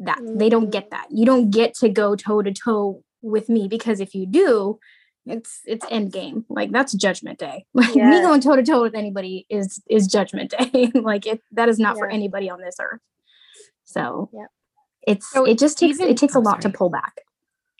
that 0.00 0.18
they 0.20 0.48
don't 0.48 0.70
get 0.70 0.90
that. 0.90 1.06
You 1.10 1.24
don't 1.24 1.50
get 1.50 1.74
to 1.74 1.88
go 1.88 2.16
toe 2.16 2.42
to 2.42 2.52
toe 2.52 3.04
with 3.22 3.48
me 3.48 3.68
because 3.68 4.00
if 4.00 4.12
you 4.12 4.26
do, 4.26 4.80
it's 5.26 5.60
it's 5.64 5.86
end 5.90 6.12
game 6.12 6.44
like 6.48 6.70
that's 6.70 6.92
judgment 6.92 7.38
day 7.38 7.64
like 7.74 7.94
me 7.94 8.20
going 8.20 8.40
toe 8.40 8.56
to 8.56 8.62
toe 8.62 8.82
with 8.82 8.94
anybody 8.94 9.46
is 9.48 9.82
is 9.88 10.06
judgment 10.06 10.52
day 10.58 10.90
like 10.94 11.26
it 11.26 11.40
that 11.52 11.68
is 11.68 11.78
not 11.78 11.96
yeah. 11.96 12.00
for 12.00 12.10
anybody 12.10 12.50
on 12.50 12.60
this 12.60 12.76
earth 12.80 13.00
so 13.84 14.28
yeah 14.34 14.44
it's 15.06 15.30
so 15.30 15.44
it 15.44 15.58
just 15.58 15.78
takes 15.78 15.98
even, 15.98 16.10
it 16.10 16.18
takes 16.18 16.34
a 16.34 16.38
lot 16.38 16.62
sorry. 16.62 16.72
to 16.72 16.78
pull 16.78 16.90
back 16.90 17.22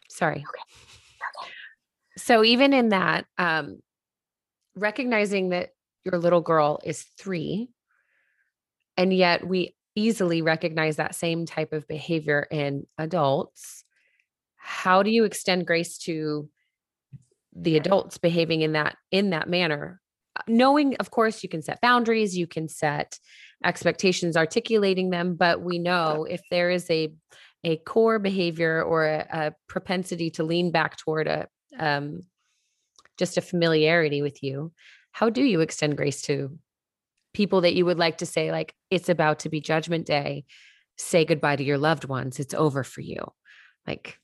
sorry 0.08 0.36
okay. 0.36 0.42
okay 0.42 1.50
so 2.16 2.42
even 2.42 2.72
in 2.72 2.88
that 2.88 3.26
um 3.36 3.78
recognizing 4.74 5.50
that 5.50 5.73
your 6.04 6.18
little 6.18 6.40
girl 6.40 6.80
is 6.84 7.02
three 7.18 7.70
and 8.96 9.12
yet 9.12 9.46
we 9.46 9.74
easily 9.96 10.42
recognize 10.42 10.96
that 10.96 11.14
same 11.14 11.46
type 11.46 11.72
of 11.72 11.86
behavior 11.88 12.46
in 12.50 12.86
adults 12.98 13.84
how 14.56 15.02
do 15.02 15.10
you 15.10 15.24
extend 15.24 15.66
grace 15.66 15.98
to 15.98 16.48
the 17.54 17.76
adults 17.76 18.18
behaving 18.18 18.62
in 18.62 18.72
that 18.72 18.96
in 19.10 19.30
that 19.30 19.48
manner? 19.48 20.00
Uh, 20.36 20.42
knowing 20.48 20.96
of 20.96 21.10
course 21.10 21.42
you 21.42 21.48
can 21.48 21.62
set 21.62 21.80
boundaries 21.80 22.36
you 22.36 22.46
can 22.46 22.68
set 22.68 23.18
expectations 23.62 24.36
articulating 24.36 25.10
them 25.10 25.34
but 25.34 25.60
we 25.60 25.78
know 25.78 26.26
if 26.28 26.40
there 26.50 26.70
is 26.70 26.90
a 26.90 27.12
a 27.62 27.76
core 27.78 28.18
behavior 28.18 28.82
or 28.82 29.06
a, 29.06 29.26
a 29.30 29.52
propensity 29.68 30.30
to 30.30 30.42
lean 30.42 30.70
back 30.70 30.96
toward 30.96 31.28
a 31.28 31.46
um, 31.78 32.20
just 33.16 33.36
a 33.36 33.42
familiarity 33.42 34.22
with 34.22 34.42
you 34.42 34.72
how 35.14 35.30
do 35.30 35.42
you 35.42 35.60
extend 35.60 35.96
grace 35.96 36.22
to 36.22 36.58
people 37.32 37.62
that 37.62 37.74
you 37.74 37.84
would 37.84 37.98
like 37.98 38.18
to 38.18 38.26
say 38.26 38.52
like 38.52 38.74
it's 38.90 39.08
about 39.08 39.40
to 39.40 39.48
be 39.48 39.60
judgment 39.60 40.06
day 40.06 40.44
say 40.96 41.24
goodbye 41.24 41.56
to 41.56 41.64
your 41.64 41.78
loved 41.78 42.04
ones 42.04 42.38
it's 42.38 42.54
over 42.54 42.84
for 42.84 43.00
you 43.00 43.32
like 43.86 44.18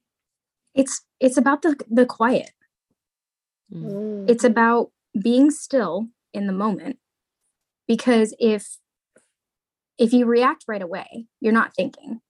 it's 0.75 1.03
it's 1.19 1.37
about 1.37 1.63
the 1.63 1.75
the 1.91 2.07
quiet 2.07 2.51
Mm. 3.73 4.29
It's 4.29 4.45
about 4.45 4.91
being 5.21 5.51
still 5.51 6.09
in 6.33 6.47
the 6.47 6.53
moment 6.53 6.99
because 7.87 8.35
if 8.39 8.79
if 9.99 10.13
you 10.13 10.25
react 10.25 10.65
right 10.67 10.83
away, 10.83 11.27
you're 11.41 11.53
not 11.53 11.75
thinking. 11.75 12.21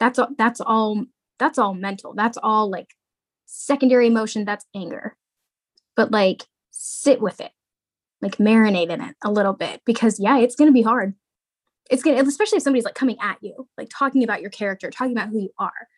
That's 0.00 0.18
all 0.18 0.28
that's 0.36 0.60
all 0.60 1.04
that's 1.38 1.58
all 1.58 1.74
mental. 1.74 2.14
That's 2.14 2.38
all 2.42 2.70
like 2.70 2.94
secondary 3.46 4.06
emotion, 4.06 4.44
that's 4.44 4.64
anger. 4.74 5.16
But 5.96 6.10
like 6.10 6.44
sit 6.70 7.20
with 7.20 7.40
it. 7.40 7.52
Like 8.20 8.36
marinate 8.36 8.90
in 8.90 9.00
it 9.00 9.14
a 9.22 9.30
little 9.30 9.52
bit 9.52 9.80
because 9.84 10.18
yeah, 10.18 10.38
it's 10.38 10.56
going 10.56 10.68
to 10.68 10.74
be 10.74 10.82
hard. 10.82 11.14
It's 11.90 12.02
going 12.02 12.16
to 12.16 12.28
especially 12.28 12.56
if 12.56 12.62
somebody's 12.62 12.84
like 12.84 12.94
coming 12.94 13.16
at 13.20 13.38
you, 13.40 13.68
like 13.78 13.88
talking 13.90 14.24
about 14.24 14.40
your 14.40 14.50
character, 14.50 14.90
talking 14.90 15.12
about 15.12 15.28
who 15.28 15.40
you 15.40 15.50
are. 15.58 15.88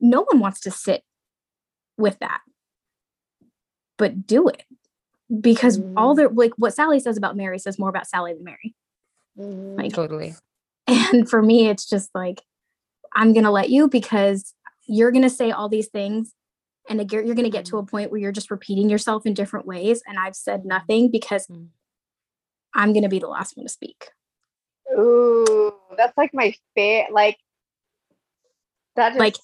No 0.00 0.22
one 0.22 0.38
wants 0.38 0.60
to 0.60 0.70
sit 0.70 1.02
with 1.98 2.18
that 2.20 2.40
but 3.96 4.26
do 4.26 4.48
it 4.48 4.64
because 5.40 5.78
mm-hmm. 5.78 5.98
all 5.98 6.14
the 6.14 6.28
like 6.28 6.52
what 6.56 6.74
Sally 6.74 7.00
says 7.00 7.16
about 7.16 7.36
Mary 7.36 7.58
says 7.58 7.78
more 7.78 7.88
about 7.88 8.06
Sally 8.06 8.34
than 8.34 8.44
Mary. 8.44 8.74
Mm-hmm. 9.38 9.76
Like 9.80 9.92
totally. 9.92 10.34
And 10.88 11.28
for 11.28 11.42
me, 11.42 11.68
it's 11.68 11.84
just 11.84 12.10
like 12.14 12.42
I'm 13.12 13.32
gonna 13.32 13.50
let 13.50 13.70
you 13.70 13.88
because 13.88 14.54
you're 14.86 15.10
gonna 15.10 15.28
say 15.28 15.50
all 15.50 15.68
these 15.68 15.88
things, 15.88 16.32
and 16.88 17.10
you're, 17.10 17.22
you're 17.22 17.34
gonna 17.34 17.50
get 17.50 17.64
to 17.66 17.78
a 17.78 17.80
mm-hmm. 17.80 17.88
point 17.88 18.10
where 18.10 18.20
you're 18.20 18.32
just 18.32 18.50
repeating 18.50 18.88
yourself 18.88 19.26
in 19.26 19.34
different 19.34 19.66
ways. 19.66 20.02
And 20.06 20.18
I've 20.18 20.36
said 20.36 20.64
nothing 20.64 21.10
because 21.10 21.46
mm-hmm. 21.46 21.66
I'm 22.74 22.92
gonna 22.92 23.08
be 23.08 23.18
the 23.18 23.28
last 23.28 23.56
one 23.56 23.66
to 23.66 23.72
speak. 23.72 24.10
Ooh, 24.98 25.72
that's 25.96 26.16
like 26.16 26.32
my 26.32 26.54
favorite. 26.74 27.12
Like 27.12 27.38
that. 28.96 29.12
Is, 29.12 29.18
like 29.18 29.36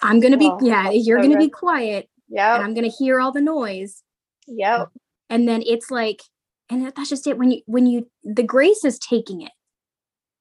I'm 0.00 0.20
gonna 0.20 0.38
be. 0.38 0.50
Oh, 0.50 0.58
yeah, 0.62 0.90
you're 0.90 1.22
so 1.22 1.28
gonna 1.28 1.38
be 1.38 1.50
quiet 1.50 2.08
yeah. 2.28 2.56
I'm 2.56 2.74
gonna 2.74 2.88
hear 2.88 3.20
all 3.20 3.32
the 3.32 3.40
noise. 3.40 4.02
Yep. 4.46 4.90
And 5.30 5.48
then 5.48 5.62
it's 5.66 5.90
like, 5.90 6.22
and 6.70 6.86
that's 6.86 7.08
just 7.08 7.26
it. 7.26 7.38
When 7.38 7.50
you 7.50 7.62
when 7.66 7.86
you 7.86 8.08
the 8.24 8.42
grace 8.42 8.84
is 8.84 8.98
taking 8.98 9.42
it. 9.42 9.52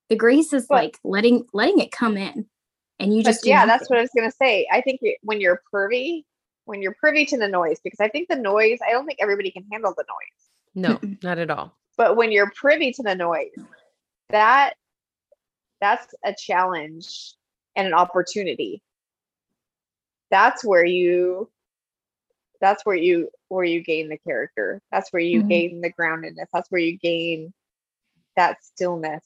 The 0.09 0.15
grace 0.15 0.53
is 0.53 0.67
but, 0.69 0.75
like 0.75 0.99
letting 1.03 1.45
letting 1.53 1.79
it 1.79 1.91
come 1.91 2.17
in. 2.17 2.45
And 2.99 3.15
you 3.15 3.23
just 3.23 3.45
yeah, 3.45 3.65
that's 3.65 3.89
what 3.89 3.99
I 3.99 4.01
was 4.01 4.11
gonna 4.15 4.31
say. 4.31 4.67
I 4.71 4.81
think 4.81 5.01
when 5.21 5.39
you're 5.41 5.61
privy, 5.71 6.25
when 6.67 6.81
you're 6.81 6.95
privy 6.99 7.25
to 7.25 7.37
the 7.37 7.47
noise, 7.47 7.79
because 7.83 7.99
I 7.99 8.09
think 8.09 8.27
the 8.29 8.35
noise, 8.35 8.79
I 8.87 8.91
don't 8.91 9.05
think 9.05 9.19
everybody 9.21 9.51
can 9.51 9.65
handle 9.71 9.93
the 9.95 10.05
noise. 10.07 10.99
No, 11.01 11.15
not 11.23 11.39
at 11.39 11.49
all. 11.49 11.75
But 11.97 12.15
when 12.15 12.31
you're 12.31 12.51
privy 12.51 12.91
to 12.93 13.03
the 13.03 13.15
noise, 13.15 13.55
that 14.29 14.73
that's 15.81 16.13
a 16.23 16.35
challenge 16.37 17.33
and 17.75 17.87
an 17.87 17.93
opportunity. 17.93 18.81
That's 20.29 20.63
where 20.63 20.85
you 20.85 21.49
that's 22.59 22.85
where 22.85 22.95
you 22.95 23.29
where 23.49 23.65
you 23.65 23.81
gain 23.81 24.09
the 24.09 24.17
character 24.17 24.81
that's 24.91 25.11
where 25.13 25.21
you 25.21 25.39
mm-hmm. 25.39 25.47
gain 25.47 25.81
the 25.81 25.93
groundedness 25.93 26.47
that's 26.51 26.69
where 26.71 26.81
you 26.81 26.97
gain 26.97 27.53
that 28.35 28.57
stillness 28.63 29.23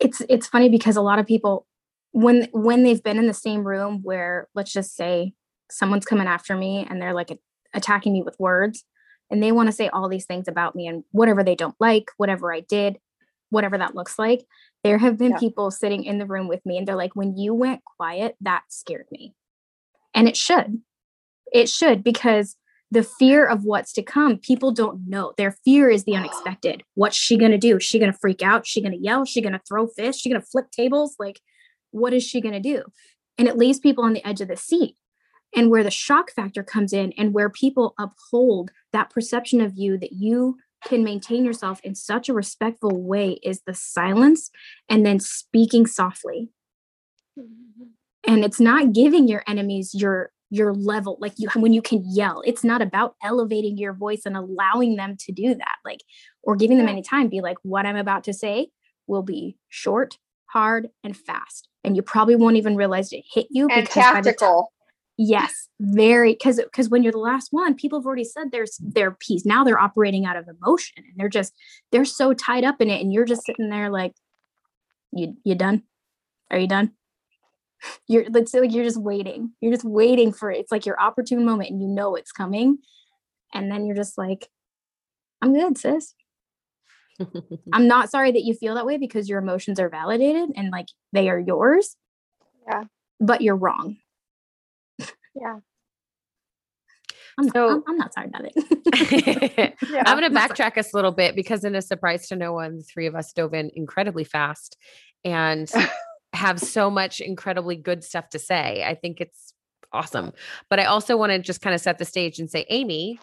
it's 0.00 0.22
it's 0.28 0.46
funny 0.46 0.70
because 0.70 0.96
a 0.96 1.02
lot 1.02 1.18
of 1.18 1.26
people 1.26 1.66
when 2.12 2.48
when 2.52 2.82
they've 2.82 3.02
been 3.02 3.18
in 3.18 3.26
the 3.26 3.34
same 3.34 3.66
room 3.66 4.00
where 4.02 4.48
let's 4.54 4.72
just 4.72 4.96
say 4.96 5.34
someone's 5.72 6.06
coming 6.06 6.26
after 6.26 6.56
me 6.56 6.86
and 6.88 7.00
they're 7.00 7.14
like 7.14 7.36
attacking 7.74 8.12
me 8.12 8.22
with 8.22 8.38
words 8.38 8.84
and 9.30 9.42
they 9.42 9.52
want 9.52 9.68
to 9.68 9.72
say 9.72 9.88
all 9.88 10.08
these 10.08 10.26
things 10.26 10.48
about 10.48 10.74
me 10.74 10.86
and 10.86 11.04
whatever 11.10 11.42
they 11.42 11.54
don't 11.54 11.76
like 11.80 12.10
whatever 12.16 12.52
i 12.52 12.60
did 12.60 12.98
whatever 13.50 13.78
that 13.78 13.94
looks 13.94 14.18
like 14.18 14.44
there 14.84 14.98
have 14.98 15.18
been 15.18 15.32
yeah. 15.32 15.38
people 15.38 15.70
sitting 15.70 16.04
in 16.04 16.18
the 16.18 16.26
room 16.26 16.48
with 16.48 16.64
me 16.64 16.78
and 16.78 16.86
they're 16.86 16.96
like 16.96 17.14
when 17.14 17.36
you 17.36 17.54
went 17.54 17.82
quiet 17.96 18.36
that 18.40 18.62
scared 18.68 19.06
me 19.10 19.34
and 20.14 20.28
it 20.28 20.36
should 20.36 20.80
it 21.52 21.68
should 21.68 22.04
because 22.04 22.56
the 22.92 23.02
fear 23.02 23.46
of 23.46 23.64
what's 23.64 23.90
to 23.94 24.02
come, 24.02 24.36
people 24.36 24.70
don't 24.70 25.08
know. 25.08 25.32
Their 25.38 25.56
fear 25.64 25.88
is 25.88 26.04
the 26.04 26.14
unexpected. 26.14 26.82
What's 26.94 27.16
she 27.16 27.38
going 27.38 27.50
to 27.50 27.56
do? 27.58 27.78
Is 27.78 27.84
she 27.84 27.98
going 27.98 28.12
to 28.12 28.18
freak 28.18 28.42
out? 28.42 28.62
Is 28.62 28.68
she 28.68 28.82
going 28.82 28.92
to 28.92 29.02
yell? 29.02 29.22
Is 29.22 29.30
she 29.30 29.40
going 29.40 29.54
to 29.54 29.62
throw 29.66 29.86
fists? 29.86 30.18
Is 30.18 30.20
she 30.20 30.28
going 30.28 30.42
to 30.42 30.46
flip 30.46 30.70
tables? 30.70 31.16
Like, 31.18 31.40
what 31.90 32.12
is 32.12 32.22
she 32.22 32.42
going 32.42 32.52
to 32.52 32.60
do? 32.60 32.82
And 33.38 33.48
it 33.48 33.56
leaves 33.56 33.78
people 33.78 34.04
on 34.04 34.12
the 34.12 34.24
edge 34.26 34.42
of 34.42 34.48
the 34.48 34.58
seat. 34.58 34.96
And 35.54 35.70
where 35.70 35.84
the 35.84 35.90
shock 35.90 36.30
factor 36.30 36.62
comes 36.62 36.92
in, 36.92 37.12
and 37.18 37.34
where 37.34 37.50
people 37.50 37.94
uphold 37.98 38.70
that 38.92 39.10
perception 39.10 39.60
of 39.60 39.74
you 39.76 39.98
that 39.98 40.12
you 40.12 40.56
can 40.84 41.04
maintain 41.04 41.44
yourself 41.44 41.80
in 41.84 41.94
such 41.94 42.28
a 42.28 42.34
respectful 42.34 43.02
way, 43.02 43.38
is 43.42 43.62
the 43.66 43.74
silence 43.74 44.50
and 44.88 45.04
then 45.04 45.20
speaking 45.20 45.86
softly. 45.86 46.50
and 48.26 48.44
it's 48.44 48.60
not 48.60 48.92
giving 48.92 49.28
your 49.28 49.42
enemies 49.46 49.94
your 49.94 50.30
your 50.50 50.74
level 50.74 51.16
like 51.20 51.32
you 51.38 51.48
when 51.56 51.72
you 51.72 51.80
can 51.80 52.02
yell 52.06 52.42
it's 52.44 52.62
not 52.62 52.82
about 52.82 53.16
elevating 53.22 53.78
your 53.78 53.94
voice 53.94 54.22
and 54.26 54.36
allowing 54.36 54.96
them 54.96 55.16
to 55.16 55.32
do 55.32 55.54
that 55.54 55.76
like 55.84 56.00
or 56.42 56.56
giving 56.56 56.76
them 56.76 56.88
any 56.88 57.02
time 57.02 57.28
be 57.28 57.40
like 57.40 57.56
what 57.62 57.86
i'm 57.86 57.96
about 57.96 58.22
to 58.24 58.32
say 58.32 58.68
will 59.06 59.22
be 59.22 59.56
short 59.70 60.18
hard 60.46 60.88
and 61.02 61.16
fast 61.16 61.68
and 61.84 61.96
you 61.96 62.02
probably 62.02 62.36
won't 62.36 62.56
even 62.56 62.76
realize 62.76 63.12
it 63.12 63.24
hit 63.32 63.46
you 63.50 63.66
and 63.68 63.88
tactical 63.88 64.71
yes 65.28 65.68
very 65.80 66.32
because 66.32 66.56
because 66.56 66.88
when 66.88 67.02
you're 67.02 67.12
the 67.12 67.18
last 67.18 67.48
one 67.50 67.74
people 67.74 67.98
have 67.98 68.06
already 68.06 68.24
said 68.24 68.50
there's 68.50 68.78
their 68.80 69.10
piece 69.10 69.44
now 69.44 69.64
they're 69.64 69.78
operating 69.78 70.24
out 70.24 70.36
of 70.36 70.46
emotion 70.48 70.98
and 70.98 71.14
they're 71.16 71.28
just 71.28 71.52
they're 71.90 72.04
so 72.04 72.32
tied 72.32 72.64
up 72.64 72.80
in 72.80 72.88
it 72.88 73.00
and 73.00 73.12
you're 73.12 73.24
just 73.24 73.44
sitting 73.44 73.68
there 73.68 73.90
like 73.90 74.12
you 75.12 75.36
you 75.44 75.54
done? 75.54 75.82
Are 76.50 76.58
you 76.58 76.66
done? 76.66 76.92
You're 78.08 78.24
let's 78.30 78.52
say 78.52 78.60
like 78.60 78.72
you're 78.72 78.84
just 78.84 79.00
waiting. 79.00 79.52
You're 79.60 79.72
just 79.72 79.84
waiting 79.84 80.32
for 80.32 80.50
it. 80.52 80.58
It's 80.58 80.70
like 80.70 80.86
your 80.86 81.00
opportune 81.00 81.44
moment 81.44 81.70
and 81.70 81.82
you 81.82 81.88
know 81.88 82.14
it's 82.14 82.30
coming. 82.30 82.78
And 83.52 83.70
then 83.70 83.84
you're 83.84 83.96
just 83.96 84.16
like 84.16 84.48
i'm 85.42 85.52
good 85.52 85.76
sis. 85.76 86.14
I'm 87.72 87.88
not 87.88 88.10
sorry 88.10 88.30
that 88.32 88.44
you 88.44 88.54
feel 88.54 88.76
that 88.76 88.86
way 88.86 88.98
because 88.98 89.28
your 89.28 89.40
emotions 89.40 89.80
are 89.80 89.88
validated 89.88 90.50
and 90.56 90.70
like 90.70 90.86
they 91.12 91.28
are 91.28 91.38
yours. 91.40 91.96
Yeah. 92.68 92.84
But 93.20 93.40
you're 93.40 93.56
wrong 93.56 93.96
yeah 95.34 95.58
I'm, 97.38 97.48
so, 97.48 97.66
not, 97.66 97.70
I'm, 97.70 97.82
I'm 97.88 97.96
not 97.96 98.12
sorry 98.12 98.28
about 98.28 98.44
it. 98.44 99.74
yeah, 99.90 100.02
I'm 100.04 100.18
going 100.18 100.30
to 100.30 100.38
backtrack 100.38 100.76
us 100.76 100.92
a 100.92 100.96
little 100.96 101.12
bit 101.12 101.34
because, 101.34 101.64
in 101.64 101.74
a 101.74 101.80
surprise 101.80 102.28
to 102.28 102.36
no 102.36 102.52
one, 102.52 102.76
the 102.76 102.82
three 102.82 103.06
of 103.06 103.14
us 103.14 103.32
dove 103.32 103.54
in 103.54 103.70
incredibly 103.74 104.24
fast. 104.24 104.76
And 105.24 105.72
have 106.34 106.58
so 106.58 106.90
much 106.90 107.20
incredibly 107.20 107.76
good 107.76 108.02
stuff 108.02 108.28
to 108.30 108.38
say. 108.38 108.84
I 108.86 108.94
think 108.94 109.20
it's 109.20 109.54
awesome. 109.92 110.32
But 110.70 110.80
I 110.80 110.84
also 110.84 111.16
want 111.16 111.30
to 111.32 111.38
just 111.38 111.60
kind 111.60 111.74
of 111.74 111.80
set 111.80 111.98
the 111.98 112.04
stage 112.04 112.38
and 112.38 112.50
say, 112.50 112.64
Amy, 112.70 113.18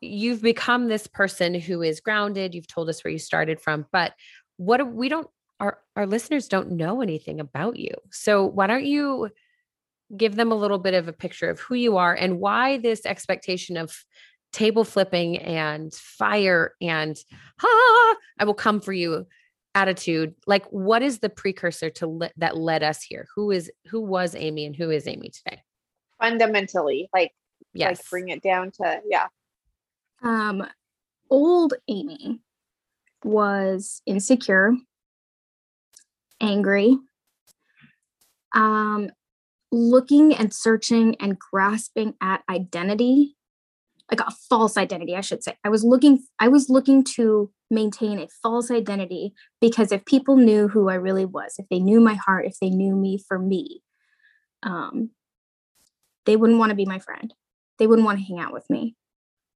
you've 0.00 0.42
become 0.42 0.88
this 0.88 1.06
person 1.06 1.54
who 1.54 1.82
is 1.82 2.00
grounded. 2.00 2.54
You've 2.54 2.66
told 2.66 2.88
us 2.88 3.02
where 3.02 3.12
you 3.12 3.18
started 3.18 3.60
from, 3.60 3.86
but 3.92 4.12
what 4.56 4.86
we 4.92 5.08
don't 5.08 5.28
our 5.60 5.78
our 5.96 6.06
listeners 6.06 6.48
don't 6.48 6.72
know 6.72 7.00
anything 7.00 7.40
about 7.40 7.76
you. 7.76 7.94
So 8.10 8.44
why 8.44 8.66
don't 8.66 8.84
you 8.84 9.30
give 10.16 10.36
them 10.36 10.52
a 10.52 10.56
little 10.56 10.78
bit 10.78 10.94
of 10.94 11.08
a 11.08 11.12
picture 11.12 11.48
of 11.48 11.60
who 11.60 11.74
you 11.74 11.96
are 11.96 12.14
and 12.14 12.38
why 12.38 12.78
this 12.78 13.06
expectation 13.06 13.76
of 13.76 14.04
table 14.52 14.84
flipping 14.84 15.38
and 15.38 15.94
fire 15.94 16.74
and 16.80 17.16
ha 17.58 18.16
I 18.38 18.44
will 18.44 18.54
come 18.54 18.80
for 18.80 18.92
you 18.92 19.26
attitude 19.74 20.34
like 20.46 20.66
what 20.66 21.02
is 21.02 21.20
the 21.20 21.30
precursor 21.30 21.88
to 21.88 22.06
le- 22.06 22.30
that 22.36 22.56
led 22.56 22.82
us 22.82 23.02
here? 23.02 23.26
Who 23.34 23.50
is 23.50 23.70
who 23.86 24.00
was 24.00 24.34
amy 24.34 24.66
and 24.66 24.76
who 24.76 24.90
is 24.90 25.06
amy 25.06 25.30
today? 25.30 25.62
Fundamentally 26.20 27.08
like 27.14 27.32
yes. 27.72 27.98
like 27.98 28.10
bring 28.10 28.28
it 28.28 28.42
down 28.42 28.70
to 28.72 29.00
yeah. 29.08 29.28
Um 30.22 30.66
old 31.30 31.74
amy 31.88 32.40
was 33.24 34.02
insecure 34.04 34.74
angry 36.40 36.98
um 38.52 39.08
looking 39.72 40.34
and 40.34 40.54
searching 40.54 41.16
and 41.16 41.38
grasping 41.38 42.14
at 42.20 42.42
identity 42.48 43.36
like 44.10 44.20
a 44.20 44.30
false 44.48 44.76
identity 44.76 45.16
i 45.16 45.20
should 45.20 45.42
say 45.42 45.56
i 45.64 45.68
was 45.68 45.82
looking 45.82 46.22
i 46.38 46.46
was 46.46 46.68
looking 46.68 47.02
to 47.02 47.50
maintain 47.72 48.20
a 48.20 48.28
false 48.42 48.70
identity 48.70 49.32
because 49.60 49.90
if 49.90 50.04
people 50.04 50.36
knew 50.36 50.68
who 50.68 50.88
I 50.88 50.94
really 50.94 51.24
was, 51.24 51.54
if 51.58 51.68
they 51.68 51.80
knew 51.80 52.00
my 52.00 52.14
heart, 52.14 52.46
if 52.46 52.58
they 52.60 52.70
knew 52.70 52.94
me 52.94 53.18
for 53.18 53.38
me, 53.38 53.82
um, 54.62 55.10
they 56.26 56.36
wouldn't 56.36 56.58
want 56.58 56.70
to 56.70 56.76
be 56.76 56.84
my 56.84 57.00
friend. 57.00 57.34
They 57.78 57.86
wouldn't 57.86 58.06
want 58.06 58.18
to 58.18 58.24
hang 58.24 58.38
out 58.38 58.52
with 58.52 58.68
me 58.70 58.94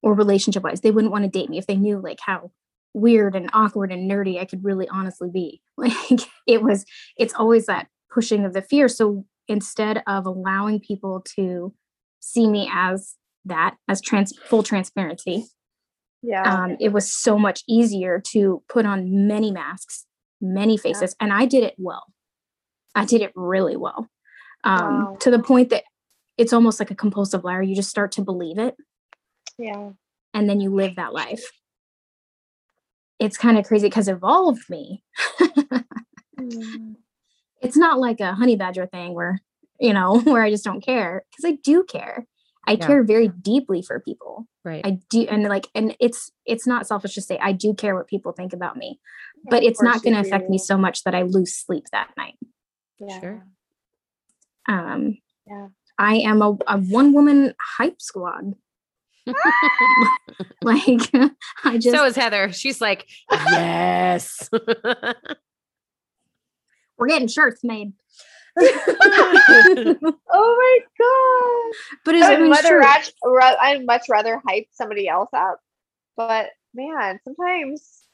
or 0.03 0.15
relationship 0.15 0.65
wise. 0.65 0.81
They 0.81 0.91
wouldn't 0.91 1.13
want 1.13 1.25
to 1.25 1.31
date 1.31 1.51
me 1.51 1.59
if 1.59 1.67
they 1.67 1.77
knew 1.77 2.01
like 2.01 2.19
how 2.21 2.51
weird 2.95 3.37
and 3.37 3.51
awkward 3.53 3.93
and 3.93 4.11
nerdy 4.11 4.41
I 4.41 4.47
could 4.47 4.65
really 4.65 4.89
honestly 4.89 5.31
be. 5.31 5.61
Like 5.79 6.23
it 6.47 6.63
was, 6.63 6.87
it's 7.19 7.35
always 7.35 7.67
that 7.67 7.89
pushing 8.11 8.47
of 8.47 8.55
the 8.55 8.63
fear. 8.63 8.89
So 8.89 9.27
instead 9.49 10.03
of 10.07 10.27
allowing 10.27 10.81
people 10.81 11.25
to 11.37 11.73
see 12.21 12.49
me 12.49 12.71
as 12.73 13.15
that, 13.45 13.77
as 13.89 14.01
trans 14.01 14.37
full 14.37 14.63
transparency, 14.63 15.47
yeah. 16.23 16.43
um, 16.43 16.77
it 16.81 16.93
was 16.93 17.13
so 17.13 17.39
much 17.39 17.63
easier 17.69 18.21
to 18.29 18.63
put 18.69 18.87
on 18.87 19.27
many 19.27 19.51
masks 19.51 20.05
many 20.43 20.77
faces 20.77 21.17
yeah. 21.19 21.25
and 21.25 21.33
i 21.33 21.47
did 21.47 21.65
it 21.65 21.75
well. 21.79 22.05
I 22.97 23.05
did 23.05 23.21
it 23.21 23.31
really 23.37 23.77
well. 23.77 24.09
Um, 24.65 25.05
wow. 25.05 25.17
to 25.21 25.31
the 25.31 25.39
point 25.39 25.69
that 25.69 25.85
it's 26.39 26.53
almost 26.53 26.81
like 26.81 26.91
a 26.91 26.97
compulsive 26.97 27.45
liar. 27.45 27.63
You 27.63 27.77
just 27.77 27.91
start 27.91 28.11
to 28.13 28.23
believe 28.23 28.59
it. 28.59 28.75
Yeah. 29.59 29.91
And 30.35 30.49
then 30.49 30.61
you 30.61 30.75
live 30.75 30.97
that 30.97 31.13
life. 31.13 31.45
It's 33.21 33.37
kind 33.37 33.59
of 33.59 33.67
crazy 33.67 33.89
because 33.89 34.09
it 34.09 34.13
evolved 34.13 34.69
me. 34.69 35.05
Mm. 36.39 36.97
It's 37.63 37.77
not 37.77 37.99
like 37.99 38.21
a 38.21 38.35
honey 38.35 38.57
badger 38.57 38.87
thing 38.87 39.15
where 39.15 39.41
you 39.81 39.93
know 39.93 40.21
where 40.25 40.43
i 40.43 40.51
just 40.51 40.65
don't 40.65 40.81
care 40.81 41.25
because 41.31 41.51
i 41.51 41.59
do 41.63 41.85
care 41.85 42.27
I 42.67 42.73
yeah. 42.73 42.87
care 42.87 43.05
very 43.05 43.29
deeply 43.29 43.83
for 43.83 44.01
people. 44.01 44.47
Right. 44.65 44.85
I 44.85 44.99
do 45.09 45.27
and 45.31 45.45
like 45.45 45.69
and 45.75 45.97
it's 46.01 46.33
it's 46.45 46.67
not 46.67 46.87
selfish 46.87 47.15
to 47.15 47.23
say 47.23 47.39
I 47.41 47.53
do 47.53 47.75
care 47.75 47.95
what 47.95 48.09
people 48.09 48.33
think 48.33 48.53
about 48.53 48.77
me. 48.77 48.99
Yeah, 49.45 49.51
but 49.51 49.63
it's 49.63 49.81
not 49.81 50.03
going 50.03 50.15
to 50.15 50.21
affect 50.21 50.51
me 50.51 50.59
so 50.59 50.77
much 50.77 51.05
that 51.05 51.15
I 51.15 51.23
lose 51.23 51.55
sleep 51.55 51.85
that 51.93 52.11
night. 52.17 52.35
Yeah. 52.99 53.21
Sure. 53.21 53.47
Um 54.69 55.19
yeah. 55.47 55.69
I 55.99 56.17
am 56.17 56.43
a, 56.43 56.57
a 56.67 56.79
one 56.79 57.13
woman 57.13 57.55
hype 57.79 58.03
squad. 58.03 58.55
like 60.63 61.11
I 61.65 61.79
just 61.79 61.97
So 61.97 62.05
is 62.05 62.17
Heather. 62.17 62.53
She's 62.53 62.81
like, 62.81 63.07
"Yes." 63.31 64.51
We're 66.99 67.09
getting 67.09 67.29
shirts 67.29 67.63
made. 67.63 67.93
oh 68.59 69.99
my 70.33 70.79
god! 70.99 71.99
But 72.07 72.15
is 72.15 72.25
I'd, 72.25 72.41
rather 72.41 72.79
rather, 72.79 73.59
I'd 73.61 73.85
much 73.85 74.05
rather 74.09 74.41
hype 74.49 74.69
somebody 74.73 75.09
else 75.09 75.29
up. 75.35 75.61
But 76.17 76.51
man, 76.75 77.21
sometimes 77.23 78.07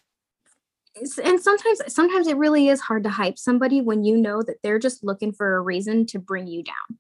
and 1.25 1.41
sometimes 1.41 1.81
sometimes 1.89 2.27
it 2.27 2.37
really 2.37 2.69
is 2.69 2.81
hard 2.81 3.05
to 3.05 3.11
hype 3.11 3.39
somebody 3.39 3.81
when 3.81 4.05
you 4.05 4.17
know 4.17 4.43
that 4.43 4.57
they're 4.63 4.79
just 4.79 5.05
looking 5.05 5.33
for 5.33 5.57
a 5.57 5.61
reason 5.61 6.07
to 6.07 6.19
bring 6.19 6.47
you 6.47 6.63
down. 6.63 6.99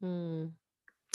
Hmm. 0.00 0.46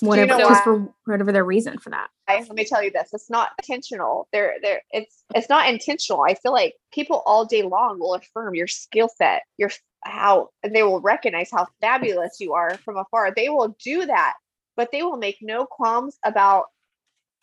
Whatever, 0.02 0.34
you 0.34 0.40
know 0.40 0.50
just 0.50 0.64
for 0.64 0.94
whatever 1.06 1.32
their 1.32 1.44
reason 1.44 1.78
for 1.78 1.90
that. 1.90 2.08
I, 2.28 2.40
let 2.40 2.54
me 2.54 2.66
tell 2.66 2.82
you 2.82 2.92
this: 2.92 3.10
it's 3.14 3.30
not 3.30 3.52
intentional. 3.60 4.28
There, 4.32 4.56
there, 4.62 4.82
it's 4.92 5.24
it's 5.36 5.50
not 5.50 5.70
intentional. 5.70 6.24
I 6.24 6.36
feel 6.36 6.54
like 6.54 6.76
people 6.94 7.22
all 7.26 7.46
day 7.46 7.64
long 7.64 8.00
will 8.00 8.16
affirm 8.16 8.56
your 8.56 8.68
skill 8.68 9.10
set, 9.18 9.44
your 9.58 9.72
how 10.04 10.50
and 10.64 10.76
they 10.76 10.84
will 10.84 11.02
recognize 11.02 11.50
how 11.52 11.68
fabulous 11.82 12.38
you 12.40 12.54
are 12.54 12.78
from 12.80 12.98
afar. 12.98 13.34
They 13.36 13.50
will 13.50 13.76
do 13.84 14.06
that, 14.06 14.34
but 14.76 14.92
they 14.92 15.04
will 15.04 15.18
make 15.18 15.38
no 15.42 15.66
qualms 15.66 16.18
about 16.26 16.66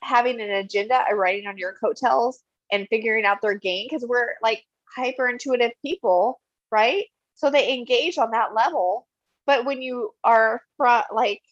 having 0.02 0.40
an 0.40 0.50
agenda 0.50 1.04
and 1.08 1.18
writing 1.18 1.46
on 1.46 1.58
your 1.58 1.74
coattails 1.74 2.40
and 2.72 2.88
figuring 2.88 3.24
out 3.24 3.40
their 3.42 3.54
game 3.54 3.86
because 3.88 4.06
we're 4.06 4.34
like 4.42 4.64
hyper 4.94 5.28
intuitive 5.28 5.72
people, 5.84 6.40
right? 6.70 7.04
So 7.34 7.50
they 7.50 7.72
engage 7.74 8.18
on 8.18 8.30
that 8.32 8.54
level. 8.54 9.06
But 9.46 9.64
when 9.64 9.82
you 9.82 10.12
are 10.24 10.62
front 10.76 11.06
like 11.12 11.42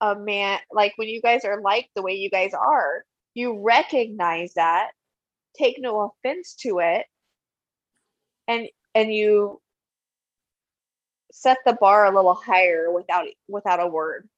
a 0.00 0.14
man, 0.14 0.58
like 0.70 0.92
when 0.96 1.08
you 1.08 1.20
guys 1.20 1.44
are 1.44 1.60
like 1.60 1.88
the 1.94 2.02
way 2.02 2.14
you 2.14 2.30
guys 2.30 2.54
are, 2.54 3.04
you 3.34 3.60
recognize 3.60 4.54
that, 4.54 4.90
take 5.58 5.76
no 5.78 6.12
offense 6.24 6.54
to 6.60 6.80
it, 6.80 7.06
and 8.46 8.68
and 8.94 9.12
you 9.12 9.60
set 11.32 11.58
the 11.64 11.72
bar 11.80 12.06
a 12.06 12.14
little 12.14 12.34
higher 12.34 12.92
without 12.92 13.26
without 13.48 13.80
a 13.80 13.86
word. 13.86 14.28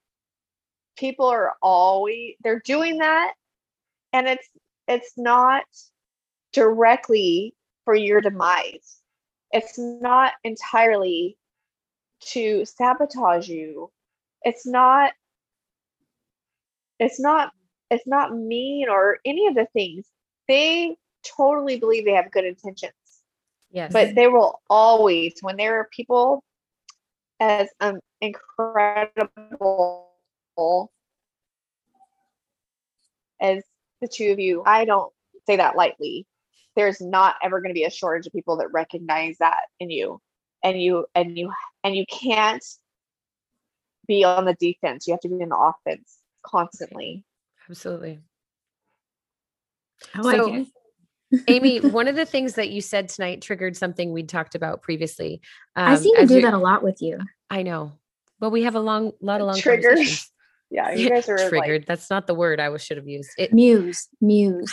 People 0.97 1.27
are 1.27 1.55
always 1.61 2.35
they're 2.43 2.63
doing 2.65 2.99
that 2.99 3.35
and 4.13 4.29
it's 4.29 4.49
it's 4.87 5.13
not 5.17 5.65
directly 6.53 7.53
for 7.85 7.95
your 7.95 8.21
demise. 8.21 9.01
It's 9.51 9.79
not 9.79 10.33
entirely 10.45 11.37
to 12.21 12.65
sabotage 12.65 13.49
you. 13.49 13.91
It's 14.43 14.67
not 14.67 15.13
it's 17.01 17.19
not 17.21 17.51
it's 17.91 18.07
not 18.07 18.37
mean 18.37 18.89
or 18.89 19.19
any 19.25 19.49
of 19.49 19.57
the 19.57 19.67
things. 19.73 20.07
They 20.47 20.97
totally 21.37 21.79
believe 21.79 22.05
they 22.05 22.13
have 22.13 22.31
good 22.31 22.45
intentions. 22.45 22.93
Yes. 23.73 23.93
But 23.93 24.15
they 24.15 24.29
will 24.29 24.63
always 24.71 25.35
when 25.41 25.57
there 25.57 25.81
are 25.81 25.89
people 25.93 26.45
as 27.41 27.69
um, 27.81 28.01
incredible 28.21 30.11
as 33.41 33.63
the 34.01 34.09
two 34.09 34.33
of 34.33 34.39
you. 34.39 34.63
I 34.67 34.85
don't 34.85 35.13
say 35.47 35.57
that 35.57 35.77
lightly. 35.77 36.27
There's 36.77 37.01
not 37.01 37.37
ever 37.43 37.61
going 37.61 37.71
to 37.71 37.79
be 37.79 37.85
a 37.85 37.91
shortage 37.91 38.27
of 38.27 38.33
people 38.33 38.57
that 38.57 38.73
recognize 38.73 39.37
that 39.39 39.61
in 39.79 39.91
you, 39.91 40.21
and 40.63 40.81
you 40.81 41.07
and 41.15 41.39
you 41.39 41.53
and 41.85 41.95
you 41.95 42.05
can't 42.11 42.65
be 44.09 44.25
on 44.25 44.45
the 44.45 44.55
defense. 44.55 45.07
You 45.07 45.13
have 45.15 45.21
to 45.21 45.29
be 45.29 45.41
in 45.41 45.51
the 45.51 45.57
offense 45.57 46.19
constantly. 46.45 47.25
Absolutely. 47.69 48.21
I 50.15 50.21
like 50.21 50.37
So- 50.37 50.55
it. 50.55 50.67
Amy, 51.49 51.81
one 51.81 52.09
of 52.09 52.17
the 52.17 52.25
things 52.27 52.55
that 52.55 52.71
you 52.71 52.81
said 52.81 53.09
tonight 53.09 53.43
triggered 53.43 53.77
something 53.77 54.13
we'd 54.13 54.29
talked 54.29 54.55
about 54.55 54.83
previously. 54.83 55.41
I 55.77 55.95
Um, 55.95 55.99
seem 56.03 56.17
to 56.17 56.27
do 56.27 56.43
that 56.43 56.55
a 56.55 56.59
lot 56.59 56.83
with 56.83 57.01
you. 57.01 57.19
I 57.51 57.63
know. 57.63 57.93
But 58.41 58.51
we 58.51 58.65
have 58.65 58.75
a 58.75 58.81
long 58.81 59.13
lot 59.21 59.41
of 59.41 59.47
long 59.47 59.57
Triggers. 59.59 60.31
Yeah, 60.71 60.91
you 60.93 61.09
guys 61.11 61.29
are 61.29 61.37
triggered. 61.49 61.83
like 61.83 61.87
That's 61.87 62.11
not 62.11 62.27
the 62.27 62.35
word 62.35 62.59
I 62.59 62.75
should 62.79 62.97
have 62.97 63.07
used. 63.07 63.31
It 63.39 63.53
Muse, 63.53 64.09
muse. 64.21 64.73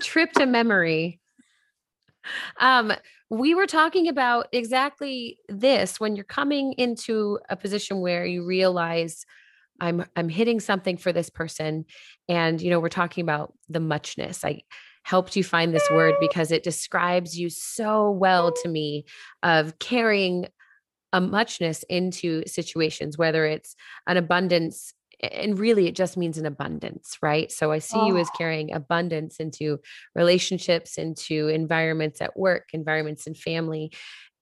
trip 0.00 0.30
to 0.34 0.46
memory. 0.46 1.18
Um, 2.60 2.92
we 3.30 3.54
were 3.54 3.66
talking 3.66 4.06
about 4.06 4.46
exactly 4.52 5.38
this 5.48 5.98
when 5.98 6.14
you're 6.14 6.24
coming 6.24 6.74
into 6.74 7.40
a 7.48 7.56
position 7.56 8.00
where 8.00 8.24
you 8.24 8.44
realize 8.44 9.24
I'm 9.80 10.04
I'm 10.14 10.28
hitting 10.28 10.60
something 10.60 10.96
for 10.98 11.12
this 11.12 11.30
person, 11.30 11.86
and 12.28 12.60
you 12.60 12.70
know 12.70 12.78
we're 12.78 12.88
talking 12.88 13.22
about 13.22 13.54
the 13.68 13.80
muchness. 13.80 14.44
I 14.44 14.60
helped 15.04 15.36
you 15.36 15.44
find 15.44 15.72
this 15.72 15.88
word 15.90 16.14
because 16.20 16.50
it 16.50 16.62
describes 16.64 17.38
you 17.38 17.48
so 17.48 18.10
well 18.10 18.52
to 18.52 18.68
me 18.68 19.04
of 19.42 19.78
carrying 19.78 20.46
a 21.12 21.20
muchness 21.20 21.84
into 21.88 22.42
situations, 22.46 23.16
whether 23.16 23.46
it's 23.46 23.76
an 24.08 24.16
abundance 24.16 24.92
and 25.22 25.58
really 25.60 25.86
it 25.86 25.94
just 25.94 26.16
means 26.16 26.38
an 26.38 26.44
abundance 26.44 27.16
right 27.22 27.52
so 27.52 27.70
i 27.70 27.78
see 27.78 28.04
you 28.04 28.16
as 28.16 28.28
Oh. 28.34 28.36
carrying 28.36 28.74
abundance 28.74 29.36
into 29.38 29.78
relationships 30.16 30.98
into 30.98 31.46
environments 31.48 32.20
at 32.20 32.36
work 32.36 32.70
environments 32.72 33.26
in 33.28 33.34
family 33.34 33.92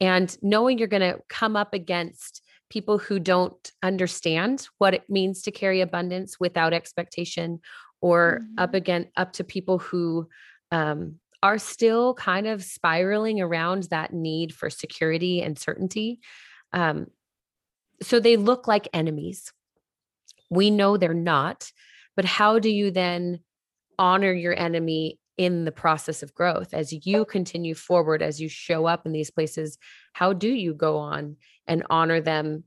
and 0.00 0.34
knowing 0.42 0.78
you're 0.78 0.88
going 0.88 1.02
to 1.02 1.20
come 1.28 1.56
up 1.56 1.74
against 1.74 2.42
people 2.70 2.96
who 2.96 3.18
don't 3.20 3.70
understand 3.82 4.66
what 4.78 4.94
it 4.94 5.04
means 5.10 5.42
to 5.42 5.50
carry 5.50 5.82
abundance 5.82 6.40
without 6.40 6.72
expectation 6.72 7.60
or 8.00 8.40
up 8.56 8.72
Mhm. 8.72 8.76
again 8.76 9.06
up 9.16 9.34
to 9.34 9.44
people 9.44 9.78
who 9.78 10.26
um, 10.72 11.20
are 11.42 11.58
still 11.58 12.14
kind 12.14 12.48
of 12.48 12.64
spiraling 12.64 13.40
around 13.40 13.84
that 13.84 14.12
need 14.12 14.52
for 14.52 14.70
security 14.70 15.40
and 15.40 15.56
certainty. 15.56 16.18
Um, 16.72 17.06
so 18.02 18.18
they 18.18 18.36
look 18.36 18.66
like 18.66 18.88
enemies. 18.92 19.52
We 20.50 20.70
know 20.70 20.96
they're 20.96 21.14
not 21.14 21.70
but 22.16 22.24
how 22.24 22.58
do 22.58 22.68
you 22.68 22.90
then 22.90 23.40
honor 23.98 24.32
your 24.32 24.58
enemy 24.58 25.18
in 25.38 25.64
the 25.64 25.72
process 25.72 26.22
of 26.22 26.34
growth? 26.34 26.74
As 26.74 26.92
you 26.92 27.24
continue 27.24 27.74
forward 27.74 28.22
as 28.22 28.40
you 28.40 28.48
show 28.48 28.86
up 28.86 29.06
in 29.06 29.12
these 29.12 29.30
places 29.30 29.78
how 30.12 30.32
do 30.32 30.48
you 30.48 30.74
go 30.74 30.98
on 30.98 31.36
and 31.66 31.84
honor 31.88 32.20
them 32.20 32.64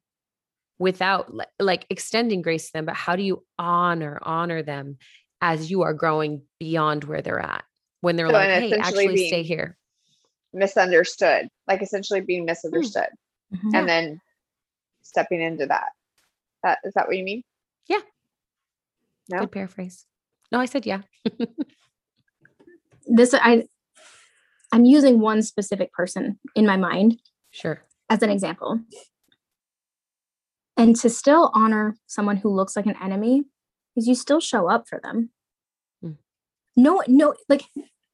without 0.80 1.32
like 1.60 1.86
extending 1.89 2.41
grace 2.41 2.68
to 2.68 2.74
them 2.74 2.86
but 2.86 2.96
how 2.96 3.15
do 3.15 3.24
you 3.24 3.44
honor 3.58 4.20
honor 4.24 4.62
them 4.62 4.98
as 5.41 5.70
you 5.70 5.84
are 5.84 5.94
growing 5.94 6.41
beyond 6.60 7.04
where 7.04 7.22
they're 7.22 7.39
at 7.39 7.63
when 8.06 8.15
they're 8.15 8.28
So, 8.30 8.34
like 8.34 8.50
hey 8.50 8.72
actually 8.78 9.28
stay 9.28 9.44
here 9.44 9.78
misunderstood, 10.54 11.50
like 11.68 11.82
essentially 11.82 12.22
being 12.22 12.46
misunderstood, 12.46 13.10
Mhm. 13.54 13.72
and 13.76 13.89
then 13.89 14.22
stepping 15.02 15.41
into 15.41 15.65
that. 15.65 15.89
That 16.63 16.78
is 16.84 16.94
that 16.94 17.08
what 17.08 17.18
you 17.18 17.24
mean? 17.24 17.44
Yeah. 17.88 18.02
No? 19.28 19.39
good 19.39 19.52
paraphrase 19.52 20.06
no 20.52 20.60
i 20.60 20.65
said 20.65 20.86
yeah 20.86 21.02
This 23.08 23.34
I 23.34 23.65
I'm 24.72 24.86
using 24.86 25.20
one 25.20 25.41
specific 25.41 25.91
person 25.94 26.39
in 26.56 26.65
my 26.65 26.78
mind 26.78 27.20
sure 27.52 27.82
as 28.10 28.22
an 28.22 28.30
example. 28.30 28.80
And 30.78 30.96
to 30.98 31.10
still 31.10 31.52
honor 31.54 31.96
someone 32.08 32.38
who 32.38 32.50
looks 32.50 32.76
like 32.76 32.86
an 32.86 32.96
enemy 33.02 33.46
is 33.96 34.08
you 34.08 34.15
still 34.15 34.39
show 34.41 34.70
up 34.70 34.88
for 34.89 35.00
them. 35.02 35.30
Mm. 36.04 36.18
No, 36.76 37.02
no, 37.08 37.36
like 37.50 37.64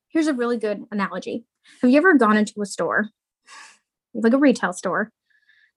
here's 0.10 0.28
a 0.28 0.34
really 0.34 0.58
good 0.58 0.84
analogy. 0.92 1.46
Have 1.82 1.90
you 1.92 1.98
ever 1.98 2.14
gone 2.16 2.38
into 2.38 2.62
a 2.62 2.66
store, 2.66 3.10
like 4.14 4.34
a 4.34 4.38
retail 4.38 4.74
store, 4.74 5.12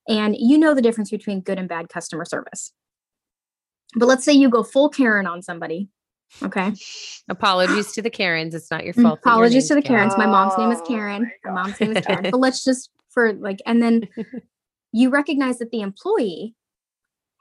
and 0.09 0.37
you 0.39 0.59
know 0.59 0.75
the 0.75 0.83
difference 0.83 1.11
between 1.11 1.41
good 1.41 1.59
and 1.59 1.69
bad 1.69 1.89
customer 1.89 2.25
service? 2.25 2.73
But 3.97 4.07
let's 4.07 4.25
say 4.25 4.33
you 4.33 4.49
go 4.51 4.63
full 4.63 4.89
Karen 4.89 5.27
on 5.27 5.43
somebody. 5.43 5.89
Okay. 6.43 6.73
apologies 7.29 7.93
to 7.93 8.03
the 8.03 8.11
karens 8.11 8.55
it's 8.57 8.69
not 8.71 8.85
your 8.85 8.93
Mm, 8.95 9.03
fault 9.03 9.23
that 9.23 9.29
your 9.29 9.35
Apologies 9.37 9.69
to 9.69 9.75
the 9.75 9.81
name's 9.81 9.87
Karen. 9.87 10.09
Karens. 10.11 10.19
My 10.19 10.27
mom's 10.27 10.59
name 10.59 10.73
is 10.73 10.81
Oh 10.81 10.85
Karen. 10.89 11.31
my 11.45 11.51
My, 11.53 11.63
mom's 11.63 11.81
name 11.81 11.93
is 11.97 12.05
Karen. 12.07 12.31
But 12.31 12.39
let's 12.41 12.65
just 12.65 12.91
for 13.11 13.33
like, 13.35 13.61
and 13.67 13.81
then 13.81 14.09
you 14.93 15.11
recognize 15.11 15.59
that 15.59 15.71
the 15.71 15.81
employee 15.81 16.55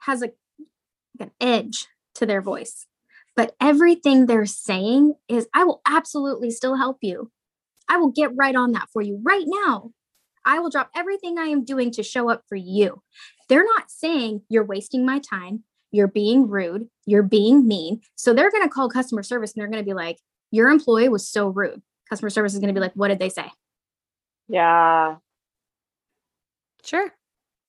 has 0.00 0.22
a 0.22 0.30
an 1.18 1.32
edge 1.40 1.88
to 2.16 2.26
their 2.26 2.40
voice, 2.40 2.86
but 3.36 3.54
everything 3.60 4.26
they're 4.26 4.46
saying 4.46 5.14
is, 5.28 5.48
"I 5.54 5.64
will 5.64 5.80
absolutely 5.86 6.50
still 6.50 6.76
help 6.76 6.98
you. 7.02 7.30
I 7.88 7.96
will 7.98 8.10
get 8.10 8.34
right 8.36 8.54
on 8.56 8.72
that 8.72 8.88
for 8.92 9.02
you 9.02 9.20
right 9.22 9.44
now. 9.46 9.92
I 10.44 10.58
will 10.58 10.70
drop 10.70 10.90
everything 10.94 11.38
I 11.38 11.46
am 11.46 11.64
doing 11.64 11.90
to 11.92 12.02
show 12.02 12.30
up 12.30 12.42
for 12.48 12.56
you." 12.56 13.02
They're 13.48 13.64
not 13.64 13.90
saying 13.90 14.42
you're 14.48 14.64
wasting 14.64 15.04
my 15.04 15.18
time. 15.18 15.64
You're 15.90 16.08
being 16.08 16.48
rude. 16.48 16.88
You're 17.06 17.22
being 17.22 17.68
mean. 17.68 18.00
So 18.16 18.32
they're 18.34 18.50
going 18.50 18.64
to 18.64 18.68
call 18.68 18.88
customer 18.88 19.22
service 19.22 19.52
and 19.52 19.60
they're 19.60 19.70
going 19.70 19.82
to 19.82 19.88
be 19.88 19.94
like, 19.94 20.18
your 20.50 20.68
employee 20.68 21.08
was 21.08 21.28
so 21.28 21.48
rude. 21.48 21.82
Customer 22.08 22.30
service 22.30 22.52
is 22.54 22.58
going 22.58 22.68
to 22.68 22.74
be 22.74 22.80
like, 22.80 22.94
what 22.94 23.08
did 23.08 23.18
they 23.20 23.28
say? 23.28 23.50
Yeah. 24.48 25.16
sure 26.84 27.14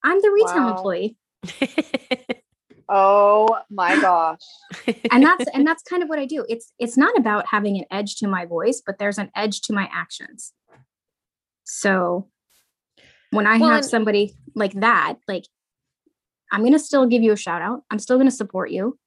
I'm 0.03 0.21
the 0.21 0.31
retail 0.31 0.63
Wow. 0.63 0.69
employee. 0.69 1.17
Oh 2.87 3.57
my 3.69 3.99
gosh. 3.99 4.41
And 5.11 5.23
that's 5.23 5.45
and 5.53 5.65
that's 5.65 5.81
kind 5.83 6.03
of 6.03 6.09
what 6.09 6.19
I 6.19 6.25
do. 6.25 6.45
It's 6.47 6.71
it's 6.77 6.97
not 6.97 7.17
about 7.17 7.47
having 7.47 7.77
an 7.77 7.85
edge 7.89 8.17
to 8.17 8.27
my 8.27 8.45
voice, 8.45 8.81
but 8.85 8.99
there's 8.99 9.17
an 9.17 9.31
edge 9.35 9.61
to 9.61 9.73
my 9.73 9.89
actions. 9.91 10.53
So 11.63 12.29
when 13.31 13.47
I 13.47 13.57
Well, 13.57 13.71
have 13.71 13.85
somebody 13.85 14.35
like 14.53 14.73
that, 14.73 15.15
like 15.27 15.45
I'm 16.51 16.61
going 16.61 16.73
to 16.73 16.79
still 16.79 17.07
give 17.07 17.23
you 17.23 17.31
a 17.31 17.37
shout 17.37 17.61
out. 17.61 17.83
I'm 17.89 17.99
still 17.99 18.17
going 18.17 18.29
to 18.29 18.35
support 18.35 18.69
you. 18.69 18.99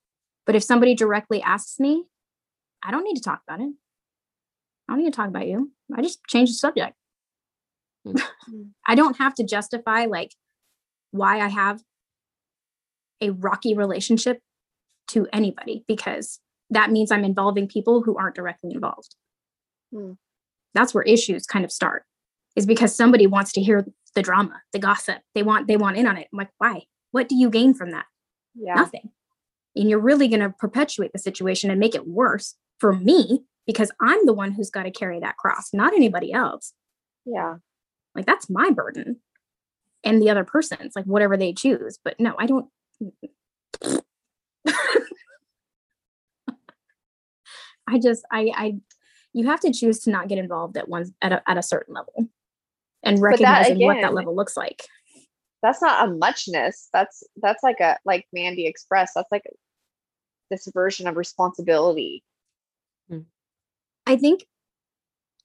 But 0.44 0.56
if 0.56 0.64
somebody 0.64 0.94
directly 0.94 1.40
asks 1.40 1.78
me, 1.78 2.04
I 2.82 2.90
don't 2.90 3.04
need 3.04 3.16
to 3.16 3.22
talk 3.22 3.42
about 3.46 3.60
it. 3.60 3.72
I 4.88 4.92
don't 4.92 5.04
need 5.04 5.12
to 5.12 5.16
talk 5.16 5.28
about 5.28 5.46
you. 5.46 5.70
I 5.94 6.02
just 6.02 6.24
change 6.26 6.50
the 6.50 6.54
subject. 6.54 6.94
Mm. 8.06 8.20
I 8.86 8.94
don't 8.94 9.18
have 9.18 9.34
to 9.36 9.44
justify 9.44 10.06
like 10.06 10.34
why 11.10 11.40
I 11.40 11.48
have 11.48 11.80
a 13.20 13.30
rocky 13.30 13.74
relationship 13.74 14.40
to 15.08 15.26
anybody 15.32 15.84
because 15.88 16.40
that 16.70 16.90
means 16.90 17.10
I'm 17.10 17.24
involving 17.24 17.68
people 17.68 18.02
who 18.02 18.16
aren't 18.16 18.34
directly 18.34 18.72
involved. 18.72 19.14
Hmm. 19.92 20.12
That's 20.74 20.92
where 20.92 21.04
issues 21.04 21.46
kind 21.46 21.64
of 21.64 21.72
start. 21.72 22.04
Is 22.56 22.66
because 22.66 22.94
somebody 22.94 23.26
wants 23.26 23.52
to 23.52 23.62
hear 23.62 23.86
the 24.14 24.22
drama, 24.22 24.60
the 24.72 24.78
gossip. 24.78 25.18
They 25.34 25.42
want 25.42 25.68
they 25.68 25.76
want 25.76 25.96
in 25.96 26.06
on 26.06 26.16
it. 26.16 26.28
I'm 26.32 26.38
like, 26.38 26.50
why? 26.58 26.82
What 27.12 27.28
do 27.28 27.36
you 27.36 27.50
gain 27.50 27.72
from 27.72 27.92
that? 27.92 28.06
Yeah. 28.54 28.74
Nothing. 28.74 29.10
And 29.76 29.88
you're 29.88 30.00
really 30.00 30.28
going 30.28 30.40
to 30.40 30.50
perpetuate 30.50 31.12
the 31.12 31.18
situation 31.18 31.70
and 31.70 31.78
make 31.78 31.94
it 31.94 32.08
worse 32.08 32.56
for 32.80 32.92
me 32.92 33.44
because 33.66 33.92
I'm 34.00 34.26
the 34.26 34.32
one 34.32 34.52
who's 34.52 34.70
got 34.70 34.84
to 34.84 34.90
carry 34.90 35.20
that 35.20 35.36
cross, 35.36 35.70
not 35.72 35.94
anybody 35.94 36.32
else. 36.32 36.72
Yeah. 37.24 37.56
Like 38.14 38.26
that's 38.26 38.50
my 38.50 38.70
burden. 38.70 39.20
And 40.02 40.20
the 40.20 40.30
other 40.30 40.44
person's 40.44 40.96
like 40.96 41.04
whatever 41.04 41.36
they 41.36 41.52
choose. 41.52 41.98
But 42.02 42.18
no, 42.18 42.34
I 42.38 42.46
don't. 42.46 42.66
I 47.88 47.98
just 47.98 48.24
I 48.30 48.50
I 48.54 48.74
you 49.32 49.46
have 49.46 49.60
to 49.60 49.72
choose 49.72 50.00
to 50.00 50.10
not 50.10 50.28
get 50.28 50.38
involved 50.38 50.76
at 50.76 50.88
one 50.88 51.06
at 51.22 51.32
a 51.32 51.42
at 51.48 51.56
a 51.56 51.62
certain 51.62 51.94
level 51.94 52.28
and 53.02 53.16
that 53.16 53.22
recognizing 53.22 53.80
what 53.80 54.00
that 54.00 54.14
level 54.14 54.34
looks 54.34 54.56
like. 54.56 54.84
That's 55.62 55.82
not 55.82 56.08
a 56.08 56.12
muchness. 56.12 56.88
That's 56.92 57.22
that's 57.42 57.62
like 57.62 57.80
a 57.80 57.96
like 58.04 58.26
Mandy 58.32 58.66
Express. 58.66 59.12
That's 59.14 59.30
like 59.32 59.42
this 60.50 60.68
version 60.72 61.06
of 61.06 61.16
responsibility. 61.16 62.22
Hmm. 63.08 63.20
I 64.06 64.16
think 64.16 64.46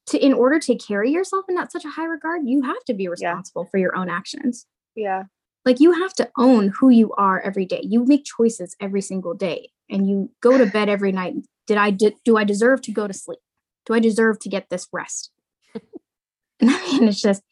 to 0.08 0.24
in 0.24 0.34
order 0.34 0.60
to 0.60 0.76
carry 0.76 1.12
yourself 1.12 1.46
in 1.50 1.56
that 1.56 1.72
such 1.72 1.86
a 1.86 1.90
high 1.90 2.06
regard, 2.06 2.42
you 2.46 2.62
have 2.62 2.84
to 2.86 2.94
be 2.94 3.08
responsible 3.08 3.66
for 3.66 3.78
your 3.78 3.96
own 3.96 4.10
actions. 4.10 4.66
Yeah. 4.96 5.24
Like 5.66 5.80
you 5.80 5.94
have 5.94 6.14
to 6.16 6.30
own 6.38 6.70
who 6.80 6.90
you 6.90 7.14
are 7.14 7.40
every 7.42 7.66
day. 7.66 7.82
You 7.84 8.06
make 8.06 8.26
choices 8.26 8.76
every 8.82 9.02
single 9.02 9.34
day 9.34 9.70
and 9.90 10.08
you 10.10 10.30
go 10.42 10.58
to 10.58 10.66
bed 10.66 10.90
every 10.90 11.12
night. 11.12 11.36
Did 11.68 11.78
I 11.78 11.92
de- 11.92 12.16
do 12.26 12.38
I 12.38 12.44
deserve 12.44 12.82
to 12.84 12.92
go 12.92 13.08
to 13.08 13.14
sleep? 13.14 13.40
Do 13.86 13.94
I 13.94 14.00
deserve 14.00 14.40
to 14.40 14.50
get 14.50 14.70
this 14.70 14.88
rest? 14.92 15.32
and 16.60 16.70
I 16.70 16.92
mean 16.92 17.08
it's 17.08 17.22
just 17.22 17.44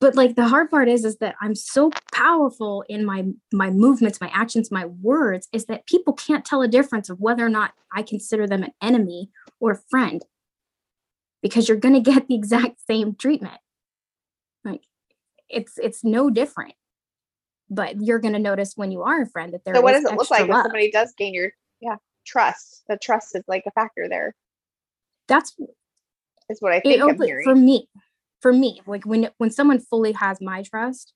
but 0.00 0.14
like 0.14 0.34
the 0.34 0.48
hard 0.48 0.70
part 0.70 0.88
is 0.88 1.04
is 1.04 1.18
that 1.18 1.36
I'm 1.40 1.54
so 1.54 1.90
powerful 2.12 2.84
in 2.88 3.04
my 3.04 3.26
my 3.52 3.70
movements, 3.70 4.20
my 4.20 4.30
actions, 4.32 4.70
my 4.70 4.86
words 4.86 5.46
is 5.52 5.66
that 5.66 5.86
people 5.86 6.14
can't 6.14 6.44
tell 6.44 6.62
a 6.62 6.68
difference 6.68 7.10
of 7.10 7.20
whether 7.20 7.44
or 7.44 7.50
not 7.50 7.72
I 7.94 8.02
consider 8.02 8.46
them 8.46 8.62
an 8.62 8.72
enemy 8.82 9.30
or 9.60 9.72
a 9.72 9.80
friend 9.90 10.24
because 11.42 11.68
you're 11.68 11.78
going 11.78 11.94
to 12.02 12.10
get 12.10 12.28
the 12.28 12.34
exact 12.34 12.80
same 12.86 13.14
treatment. 13.14 13.60
Like 14.64 14.82
it's 15.48 15.78
it's 15.78 16.02
no 16.02 16.30
different. 16.30 16.74
But 17.70 18.00
you're 18.00 18.18
going 18.18 18.34
to 18.34 18.40
notice 18.40 18.72
when 18.76 18.90
you 18.90 19.02
are 19.02 19.22
a 19.22 19.26
friend 19.26 19.54
that 19.54 19.64
there 19.64 19.74
so 19.74 19.80
what 19.80 19.92
does 19.92 20.04
it 20.04 20.10
look 20.10 20.20
extra 20.20 20.38
like 20.38 20.48
when 20.48 20.50
love. 20.50 20.64
somebody 20.64 20.90
does 20.90 21.14
gain 21.16 21.32
your 21.32 21.50
yeah 21.80 21.96
trust? 22.26 22.82
The 22.88 22.98
trust 22.98 23.34
is 23.34 23.44
like 23.48 23.64
a 23.66 23.70
factor 23.70 24.08
there. 24.08 24.34
That's 25.28 25.56
is 26.50 26.60
what 26.60 26.72
i 26.72 26.76
it 26.76 26.82
think 26.82 27.02
i'm 27.02 27.16
for 27.44 27.54
me 27.54 27.88
for 28.42 28.52
me 28.52 28.80
like 28.86 29.06
when 29.06 29.30
when 29.38 29.50
someone 29.50 29.78
fully 29.78 30.12
has 30.12 30.40
my 30.40 30.62
trust 30.62 31.14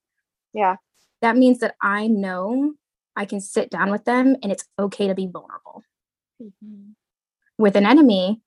yeah. 0.52 0.76
that 1.20 1.36
means 1.36 1.58
that 1.58 1.74
i 1.82 2.06
know 2.06 2.72
i 3.16 3.24
can 3.24 3.40
sit 3.40 3.68
down 3.68 3.90
with 3.90 4.04
them 4.04 4.36
and 4.42 4.52
it's 4.52 4.64
okay 4.78 5.08
to 5.08 5.14
be 5.14 5.26
vulnerable. 5.26 5.82
Mm-hmm. 6.42 6.90
With 7.58 7.76
an 7.76 7.86
enemy 7.86 8.40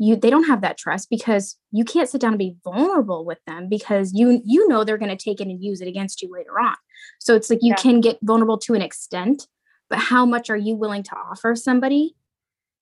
you 0.00 0.16
they 0.16 0.30
don't 0.30 0.44
have 0.48 0.62
that 0.62 0.78
trust 0.78 1.10
because 1.10 1.58
you 1.72 1.84
can't 1.84 2.08
sit 2.08 2.22
down 2.22 2.32
and 2.32 2.38
be 2.38 2.56
vulnerable 2.64 3.22
with 3.26 3.38
them 3.46 3.68
because 3.68 4.12
you 4.14 4.40
you 4.46 4.66
know 4.66 4.82
they're 4.82 4.96
going 4.98 5.14
to 5.16 5.24
take 5.24 5.40
it 5.42 5.46
and 5.46 5.62
use 5.62 5.82
it 5.82 5.88
against 5.88 6.22
you 6.22 6.30
later 6.32 6.58
on. 6.58 6.74
So 7.18 7.34
it's 7.34 7.50
like 7.50 7.58
you 7.62 7.74
Yeah. 7.76 7.82
can 7.82 8.00
get 8.00 8.18
vulnerable 8.22 8.58
to 8.58 8.74
an 8.74 8.82
extent 8.82 9.46
but 9.90 9.98
how 9.98 10.24
much 10.24 10.48
are 10.50 10.56
you 10.56 10.74
willing 10.74 11.02
to 11.02 11.16
offer 11.16 11.54
somebody 11.54 12.14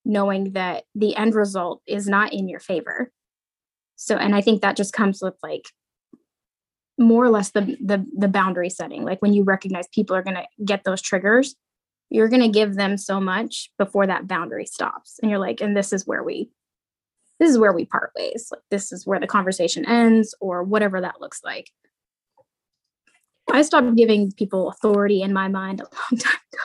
knowing 0.05 0.53
that 0.53 0.85
the 0.95 1.17
end 1.17 1.35
result 1.35 1.83
is 1.87 2.07
not 2.07 2.33
in 2.33 2.49
your 2.49 2.61
favor? 2.61 3.11
So 3.97 4.17
and 4.17 4.35
i 4.37 4.41
think 4.41 4.63
that 4.63 4.77
just 4.77 4.93
comes 4.93 5.21
with 5.21 5.35
like 5.43 5.65
more 7.01 7.25
or 7.25 7.31
less 7.31 7.51
the 7.51 7.77
the, 7.85 8.07
the 8.17 8.29
boundary 8.29 8.71
setting. 8.71 9.03
Like 9.05 9.21
when 9.21 9.33
you 9.33 9.43
recognize 9.43 9.89
people 9.89 10.15
are 10.15 10.23
going 10.23 10.37
to 10.37 10.47
get 10.65 10.85
those 10.85 11.03
triggers 11.03 11.57
you're 12.11 12.29
going 12.29 12.41
to 12.41 12.49
give 12.49 12.75
them 12.75 12.97
so 12.97 13.21
much 13.21 13.71
before 13.77 14.07
that 14.07 14.27
boundary 14.27 14.65
stops. 14.65 15.19
And 15.21 15.31
you're 15.31 15.41
like 15.41 15.61
and 15.61 15.77
this 15.77 15.93
is 15.93 16.07
where 16.07 16.23
we 16.23 16.51
this 17.39 17.51
is 17.51 17.59
where 17.59 17.73
we 17.73 17.85
part 17.85 18.11
ways 18.17 18.49
like 18.51 18.63
this 18.71 18.93
is 18.93 19.07
where 19.07 19.21
the 19.21 19.27
conversation 19.27 19.85
ends 19.87 20.35
or 20.41 20.63
whatever 20.63 21.01
that 21.01 21.21
looks 21.21 21.41
like 21.45 21.71
i 23.53 23.63
stopped 23.63 23.95
giving 23.97 24.33
people 24.33 24.69
authority 24.69 25.23
in 25.23 25.33
my 25.33 25.49
mind 25.49 25.81
a 25.81 25.85
long 25.85 26.19
time 26.21 26.41
ago 26.53 26.63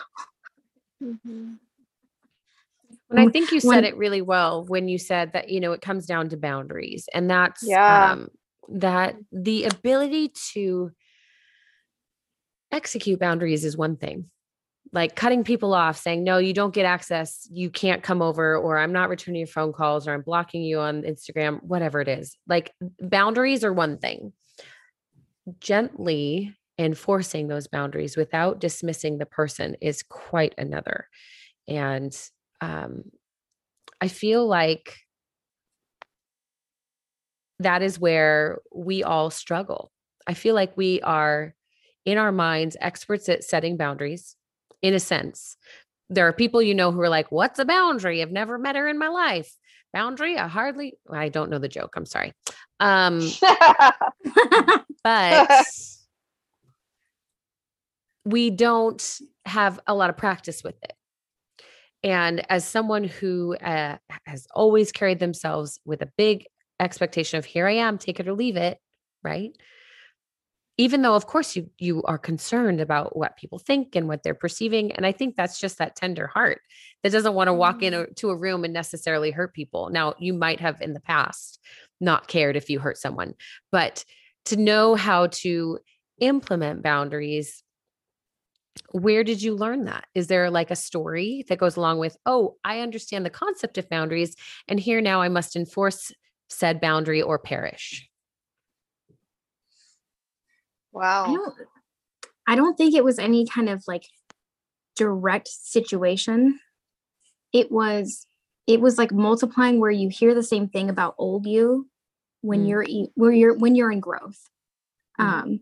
And 3.09 3.19
I 3.19 3.27
think 3.27 3.51
you 3.51 3.59
said 3.59 3.67
when- 3.69 3.85
it 3.85 3.95
really 3.97 4.21
well 4.21 4.65
when 4.65 4.87
you 4.87 4.97
said 4.97 5.33
that, 5.33 5.49
you 5.49 5.59
know, 5.59 5.71
it 5.73 5.81
comes 5.81 6.05
down 6.07 6.29
to 6.29 6.37
boundaries. 6.37 7.07
And 7.13 7.29
that's 7.29 7.61
Yeah. 7.63 8.11
um 8.13 8.29
that 8.69 9.15
the 9.31 9.65
ability 9.65 10.29
to 10.53 10.91
execute 12.71 13.19
boundaries 13.19 13.65
is 13.65 13.77
one 13.77 13.97
thing. 13.97 14.31
Like 14.93 15.15
cutting 15.15 15.43
people 15.43 15.73
off, 15.73 15.97
saying, 15.97 16.23
no, 16.23 16.37
you 16.37 16.53
don't 16.53 16.73
get 16.73 16.85
access, 16.85 17.47
you 17.51 17.69
can't 17.71 18.03
come 18.03 18.21
over, 18.21 18.55
or 18.55 18.77
I'm 18.77 18.93
not 18.93 19.09
returning 19.09 19.39
your 19.39 19.47
phone 19.47 19.73
calls, 19.73 20.07
or 20.07 20.13
I'm 20.13 20.21
blocking 20.21 20.61
you 20.61 20.79
on 20.79 21.01
Instagram, 21.01 21.63
whatever 21.63 21.99
it 21.99 22.07
is. 22.07 22.37
Like 22.47 22.71
boundaries 23.01 23.63
are 23.63 23.73
one 23.73 23.97
thing. 23.97 24.33
Gently 25.59 26.55
enforcing 26.77 27.47
those 27.47 27.67
boundaries 27.67 28.15
without 28.15 28.59
dismissing 28.59 29.17
the 29.17 29.25
person 29.25 29.75
is 29.81 30.03
quite 30.03 30.53
another. 30.57 31.07
And 31.67 32.15
um, 32.61 33.03
I 33.99 34.07
feel 34.07 34.47
like 34.47 34.97
that 37.59 37.81
is 37.81 37.99
where 37.99 38.59
we 38.73 39.03
all 39.03 39.29
struggle. 39.29 39.91
I 40.27 40.33
feel 40.33 40.55
like 40.55 40.77
we 40.77 41.01
are 41.01 41.55
in 42.05 42.17
our 42.17 42.31
minds 42.31 42.77
experts 42.79 43.29
at 43.29 43.43
setting 43.43 43.77
boundaries 43.77 44.35
in 44.83 44.93
a 44.93 44.99
sense. 44.99 45.57
There 46.09 46.27
are 46.27 46.33
people 46.33 46.61
you 46.61 46.75
know 46.75 46.91
who 46.91 47.01
are 47.01 47.09
like, 47.09 47.31
What's 47.31 47.57
a 47.57 47.65
boundary? 47.65 48.21
I've 48.21 48.31
never 48.31 48.59
met 48.59 48.75
her 48.75 48.87
in 48.87 48.99
my 48.99 49.07
life. 49.07 49.51
Boundary? 49.93 50.37
I 50.37 50.47
hardly, 50.47 50.93
I 51.09 51.29
don't 51.29 51.49
know 51.49 51.59
the 51.59 51.67
joke. 51.67 51.93
I'm 51.95 52.05
sorry. 52.05 52.33
Um, 52.79 53.27
but 55.03 55.65
we 58.25 58.49
don't 58.49 59.19
have 59.45 59.79
a 59.87 59.95
lot 59.95 60.09
of 60.09 60.17
practice 60.17 60.63
with 60.63 60.75
it. 60.83 60.93
And 62.03 62.45
as 62.51 62.67
someone 62.67 63.05
who 63.05 63.55
uh, 63.55 63.97
has 64.25 64.45
always 64.53 64.91
carried 64.91 65.19
themselves 65.19 65.79
with 65.85 66.01
a 66.01 66.11
big 66.17 66.45
expectation 66.79 67.39
of 67.39 67.45
here 67.45 67.67
I 67.67 67.75
am, 67.75 67.97
take 67.97 68.19
it 68.19 68.27
or 68.27 68.33
leave 68.33 68.57
it, 68.57 68.77
right? 69.23 69.51
Even 70.77 71.03
though, 71.03 71.15
of 71.15 71.27
course, 71.27 71.55
you 71.55 71.69
you 71.77 72.01
are 72.03 72.17
concerned 72.17 72.81
about 72.81 73.15
what 73.15 73.37
people 73.37 73.59
think 73.59 73.95
and 73.95 74.07
what 74.07 74.23
they're 74.23 74.33
perceiving, 74.33 74.91
and 74.93 75.05
I 75.05 75.11
think 75.11 75.35
that's 75.35 75.59
just 75.59 75.77
that 75.77 75.95
tender 75.95 76.27
heart 76.27 76.61
that 77.03 77.11
doesn't 77.11 77.33
want 77.33 77.47
mm-hmm. 77.47 77.55
to 77.55 77.59
walk 77.59 77.83
into 77.83 78.29
a 78.29 78.35
room 78.35 78.63
and 78.63 78.73
necessarily 78.73 79.31
hurt 79.31 79.53
people. 79.53 79.89
Now, 79.89 80.15
you 80.19 80.33
might 80.33 80.59
have 80.59 80.81
in 80.81 80.93
the 80.93 80.99
past 80.99 81.59
not 82.01 82.27
cared 82.27 82.55
if 82.55 82.69
you 82.69 82.79
hurt 82.79 82.97
someone, 82.97 83.35
but 83.71 84.03
to 84.45 84.57
know 84.57 84.95
how 84.95 85.27
to 85.27 85.79
implement 86.19 86.83
boundaries 86.83 87.63
where 88.91 89.23
did 89.23 89.41
you 89.41 89.55
learn 89.55 89.85
that? 89.85 90.05
Is 90.15 90.27
there 90.27 90.49
like 90.49 90.71
a 90.71 90.75
story 90.75 91.45
that 91.47 91.59
goes 91.59 91.75
along 91.75 91.99
with, 91.99 92.17
oh, 92.25 92.55
I 92.63 92.79
understand 92.79 93.25
the 93.25 93.29
concept 93.29 93.77
of 93.77 93.89
boundaries, 93.89 94.35
and 94.67 94.79
here 94.79 95.01
now 95.01 95.21
I 95.21 95.29
must 95.29 95.55
enforce 95.55 96.11
said 96.49 96.81
boundary 96.81 97.21
or 97.21 97.39
perish? 97.39 98.07
I 100.95 100.99
wow. 100.99 101.25
don't 101.25 101.53
I 102.47 102.55
don't 102.55 102.75
think 102.77 102.93
it 102.93 103.03
was 103.03 103.19
any 103.19 103.45
kind 103.47 103.69
of 103.69 103.83
like 103.87 104.05
direct 104.95 105.47
situation. 105.47 106.59
It 107.51 107.71
was 107.71 108.25
it 108.67 108.79
was 108.81 108.97
like 108.97 109.11
multiplying 109.11 109.79
where 109.79 109.91
you 109.91 110.09
hear 110.09 110.33
the 110.33 110.43
same 110.43 110.67
thing 110.69 110.89
about 110.89 111.15
old 111.17 111.45
you 111.45 111.89
when 112.41 112.65
Mm. 112.65 112.67
you're 112.67 112.85
where 113.15 113.31
you're 113.31 113.57
when 113.57 113.75
you're 113.75 113.91
in 113.91 113.99
growth. 113.99 114.49
Mhm. 115.19 115.25
Um 115.25 115.59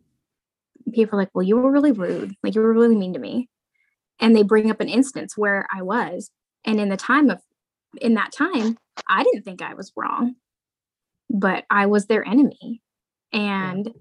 people 0.94 1.18
are 1.18 1.22
like, 1.22 1.30
"Well, 1.34 1.44
you 1.44 1.58
were 1.58 1.72
really 1.72 1.92
rude. 1.92 2.36
Like 2.44 2.56
you 2.56 2.62
were 2.62 2.74
really 2.74 2.96
mean 2.96 3.14
to 3.14 3.20
me." 3.20 3.50
And 4.20 4.36
they 4.36 4.44
bring 4.44 4.70
up 4.72 4.82
an 4.82 4.90
instance 4.90 5.38
where 5.38 5.68
I 5.74 5.82
was 5.82 6.32
and 6.66 6.80
in 6.80 6.90
the 6.90 6.98
time 6.98 7.30
of 7.30 7.42
in 8.00 8.14
that 8.16 8.32
time, 8.32 8.78
I 9.08 9.24
didn't 9.24 9.44
think 9.44 9.62
I 9.62 9.74
was 9.74 9.92
wrong. 9.96 10.36
But 11.30 11.66
I 11.70 11.86
was 11.88 12.06
their 12.08 12.26
enemy. 12.28 12.82
And 13.34 13.94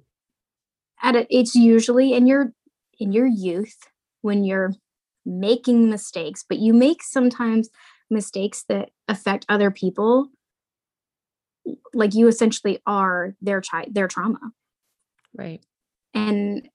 at 1.02 1.16
it 1.16 1.26
it's 1.30 1.54
usually 1.54 2.12
in 2.12 2.26
your 2.26 2.52
in 2.98 3.12
your 3.12 3.26
youth 3.26 3.76
when 4.22 4.44
you're 4.44 4.72
making 5.24 5.88
mistakes 5.90 6.44
but 6.48 6.58
you 6.58 6.72
make 6.72 7.02
sometimes 7.02 7.68
mistakes 8.10 8.64
that 8.68 8.90
affect 9.08 9.46
other 9.48 9.70
people 9.70 10.28
like 11.94 12.14
you 12.14 12.26
essentially 12.28 12.80
are 12.86 13.34
their 13.40 13.60
child 13.60 13.88
their 13.94 14.08
trauma 14.08 14.40
Right. 15.36 15.62
and 16.14 16.68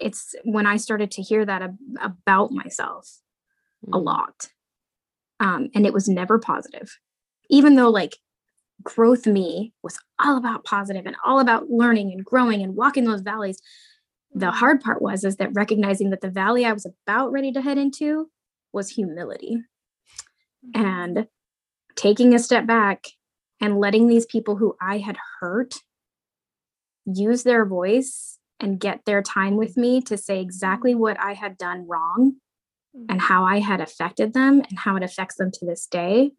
it's 0.00 0.34
when 0.44 0.66
i 0.66 0.76
started 0.76 1.10
to 1.12 1.22
hear 1.22 1.44
that 1.44 1.62
ab- 1.62 1.78
about 2.00 2.50
myself 2.52 3.20
a 3.92 3.96
Mm. 3.96 4.04
lot 4.04 4.48
um, 5.40 5.68
and 5.74 5.86
it 5.86 5.92
was 5.92 6.08
never 6.08 6.38
positive 6.38 6.98
even 7.48 7.76
though 7.76 7.90
like 7.90 8.16
growth 8.82 9.26
me 9.26 9.72
was 9.82 9.98
all 10.18 10.36
about 10.36 10.64
positive 10.64 11.06
and 11.06 11.16
all 11.24 11.40
about 11.40 11.70
learning 11.70 12.12
and 12.12 12.24
growing 12.24 12.62
and 12.62 12.76
walking 12.76 13.04
those 13.04 13.20
valleys. 13.20 13.60
The 14.32 14.46
mm. 14.46 14.54
hard 14.54 14.80
part 14.80 15.02
was 15.02 15.24
is 15.24 15.36
that 15.36 15.54
recognizing 15.54 16.10
that 16.10 16.20
the 16.20 16.30
valley 16.30 16.64
i 16.64 16.72
was 16.72 16.86
about 16.86 17.32
ready 17.32 17.52
to 17.52 17.62
head 17.62 17.78
into 17.78 18.30
was 18.72 18.90
humility. 18.90 19.62
Mm-hmm. 20.74 20.84
And 20.84 21.26
taking 21.96 22.34
a 22.34 22.38
step 22.38 22.66
back 22.66 23.06
and 23.60 23.80
letting 23.80 24.08
these 24.08 24.26
people 24.26 24.56
who 24.56 24.76
i 24.80 24.98
had 24.98 25.16
hurt 25.40 25.74
use 27.06 27.42
their 27.42 27.64
voice 27.64 28.38
and 28.60 28.78
get 28.78 29.04
their 29.04 29.22
time 29.22 29.56
with 29.56 29.76
me 29.76 30.00
to 30.02 30.16
say 30.16 30.40
exactly 30.40 30.92
mm-hmm. 30.92 31.00
what 31.00 31.20
i 31.20 31.32
had 31.32 31.56
done 31.58 31.86
wrong 31.88 32.36
and 32.94 33.08
mm-hmm. 33.08 33.18
how 33.18 33.44
I 33.44 33.60
had 33.60 33.80
affected 33.80 34.34
them 34.34 34.62
and 34.68 34.78
how 34.78 34.96
it 34.96 35.02
affects 35.02 35.36
them 35.36 35.50
to 35.52 35.66
this 35.66 35.86
day. 35.86 36.32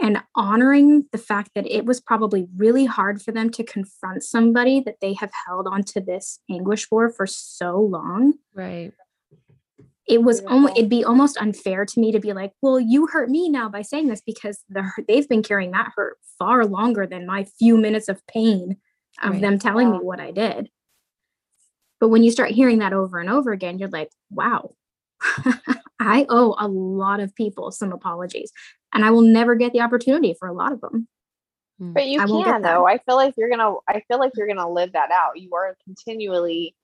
And 0.00 0.22
honoring 0.36 1.06
the 1.12 1.18
fact 1.18 1.50
that 1.54 1.66
it 1.66 1.84
was 1.84 2.00
probably 2.00 2.46
really 2.56 2.84
hard 2.84 3.20
for 3.20 3.32
them 3.32 3.50
to 3.50 3.64
confront 3.64 4.22
somebody 4.22 4.80
that 4.80 5.00
they 5.00 5.14
have 5.14 5.30
held 5.46 5.66
onto 5.66 6.00
this 6.00 6.40
anguish 6.50 6.86
for 6.86 7.10
for 7.10 7.26
so 7.26 7.80
long. 7.80 8.34
Right. 8.54 8.92
It 10.06 10.22
was 10.22 10.40
almost 10.46 10.76
it'd 10.78 10.88
be 10.88 11.04
almost 11.04 11.36
unfair 11.36 11.84
to 11.84 12.00
me 12.00 12.12
to 12.12 12.20
be 12.20 12.32
like, 12.32 12.52
well, 12.62 12.80
you 12.80 13.08
hurt 13.08 13.28
me 13.28 13.48
now 13.50 13.68
by 13.68 13.82
saying 13.82 14.06
this 14.08 14.22
because 14.24 14.64
the, 14.68 14.90
they've 15.06 15.28
been 15.28 15.42
carrying 15.42 15.72
that 15.72 15.92
hurt 15.96 16.16
far 16.38 16.64
longer 16.64 17.06
than 17.06 17.26
my 17.26 17.44
few 17.44 17.76
minutes 17.76 18.08
of 18.08 18.26
pain 18.26 18.78
of 19.22 19.32
Right. 19.32 19.42
them 19.42 19.58
telling 19.58 19.90
me 19.90 19.98
what 19.98 20.20
I 20.20 20.30
did. 20.30 20.70
But 22.00 22.08
when 22.08 22.22
you 22.22 22.30
start 22.30 22.52
hearing 22.52 22.78
that 22.78 22.92
over 22.92 23.18
and 23.18 23.28
over 23.28 23.50
again, 23.52 23.78
you're 23.78 23.88
like, 23.88 24.10
wow, 24.30 24.74
I 26.00 26.26
owe 26.28 26.54
a 26.58 26.68
lot 26.68 27.20
of 27.20 27.34
people 27.34 27.72
some 27.72 27.92
apologies. 27.92 28.52
And 28.92 29.04
I 29.04 29.10
will 29.10 29.22
never 29.22 29.54
get 29.54 29.72
the 29.72 29.80
opportunity 29.80 30.34
for 30.38 30.48
a 30.48 30.52
lot 30.52 30.72
of 30.72 30.80
them. 30.80 31.08
Hmm. 31.78 31.92
But 31.92 32.06
you 32.06 32.20
I 32.20 32.26
can 32.26 32.62
though. 32.62 32.86
I 32.86 32.98
feel 32.98 33.16
like 33.16 33.34
you're 33.36 33.50
gonna. 33.50 33.74
I 33.88 34.02
feel 34.08 34.18
like 34.18 34.32
you're 34.36 34.48
gonna 34.48 34.70
live 34.70 34.92
that 34.92 35.10
out. 35.10 35.38
You 35.38 35.54
are 35.54 35.76
continually, 35.84 36.74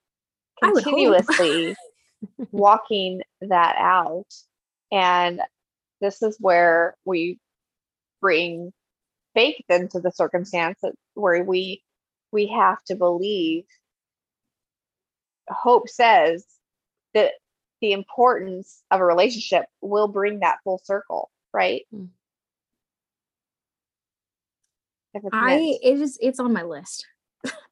I 0.62 0.71
would 0.71 0.85
hope. 0.85 0.95
continuously 0.95 1.77
walking 2.53 3.23
that 3.40 3.77
out, 3.79 4.27
and 4.93 5.40
this 6.01 6.23
is 6.23 6.37
where 6.38 6.97
we 7.05 7.38
bring 8.21 8.73
faith 9.35 9.64
into 9.69 10.01
the 10.01 10.12
circumstance 10.12 10.81
where 11.14 11.43
we 11.43 11.83
we 12.33 12.47
have 12.47 12.83
to 12.85 12.95
believe 12.95 13.64
hope 15.49 15.88
says 15.88 16.45
that 17.14 17.33
the 17.81 17.93
importance 17.93 18.83
of 18.90 19.01
a 19.01 19.05
relationship 19.05 19.67
will 19.81 20.09
bring 20.09 20.40
that 20.40 20.59
full 20.64 20.81
circle, 20.83 21.31
right? 21.55 21.83
Mm. 21.95 22.09
It's 25.14 25.25
I 25.33 25.77
it 25.83 26.01
is 26.01 26.19
it's 26.21 26.40
on 26.40 26.53
my 26.53 26.62
list. 26.64 27.07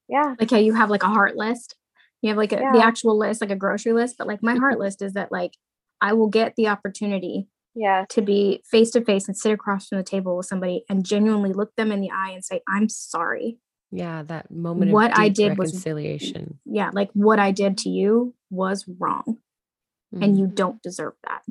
yeah. 0.08 0.34
Like 0.38 0.50
how 0.50 0.58
you 0.58 0.74
have 0.74 0.90
like 0.90 1.02
a 1.02 1.08
heart 1.08 1.36
list. 1.36 1.74
You 2.20 2.28
have 2.28 2.36
like 2.38 2.52
a, 2.52 2.56
the 2.56 2.80
actual 2.84 3.18
list, 3.18 3.40
like 3.40 3.50
a 3.50 3.56
grocery 3.56 3.92
list. 3.92 4.14
But 4.16 4.28
like 4.28 4.42
my 4.42 4.54
heart 4.54 4.78
list 4.84 5.02
is 5.02 5.14
that 5.14 5.32
like 5.32 5.54
I 6.00 6.12
will 6.12 6.28
get 6.28 6.54
the 6.56 6.68
opportunity 6.68 7.48
Yeah. 7.74 8.04
to 8.10 8.22
be 8.22 8.62
face 8.70 8.90
to 8.92 9.04
face 9.04 9.26
and 9.26 9.36
sit 9.36 9.52
across 9.52 9.88
from 9.88 9.98
the 9.98 10.04
table 10.04 10.36
with 10.36 10.46
somebody 10.46 10.84
and 10.88 11.04
genuinely 11.04 11.52
look 11.52 11.74
them 11.76 11.90
in 11.90 12.00
the 12.00 12.10
eye 12.12 12.30
and 12.30 12.44
say, 12.44 12.60
I'm 12.68 12.88
sorry. 12.88 13.58
Yeah, 13.90 14.22
that 14.24 14.50
moment 14.50 14.90
of 14.90 14.94
What 14.94 15.16
I 15.18 15.28
deep 15.28 15.34
did 15.50 15.58
was- 15.58 15.70
reconciliation. 15.72 16.58
Yeah, 16.64 16.90
like 16.92 17.10
what 17.12 17.38
I 17.40 17.50
did 17.50 17.76
to 17.78 17.88
you 17.90 18.34
was 18.50 18.84
wrong 19.00 19.38
Mm. 20.14 20.24
and 20.24 20.38
you 20.38 20.46
don't 20.46 20.82
deserve 20.82 21.14
that. 21.26 21.42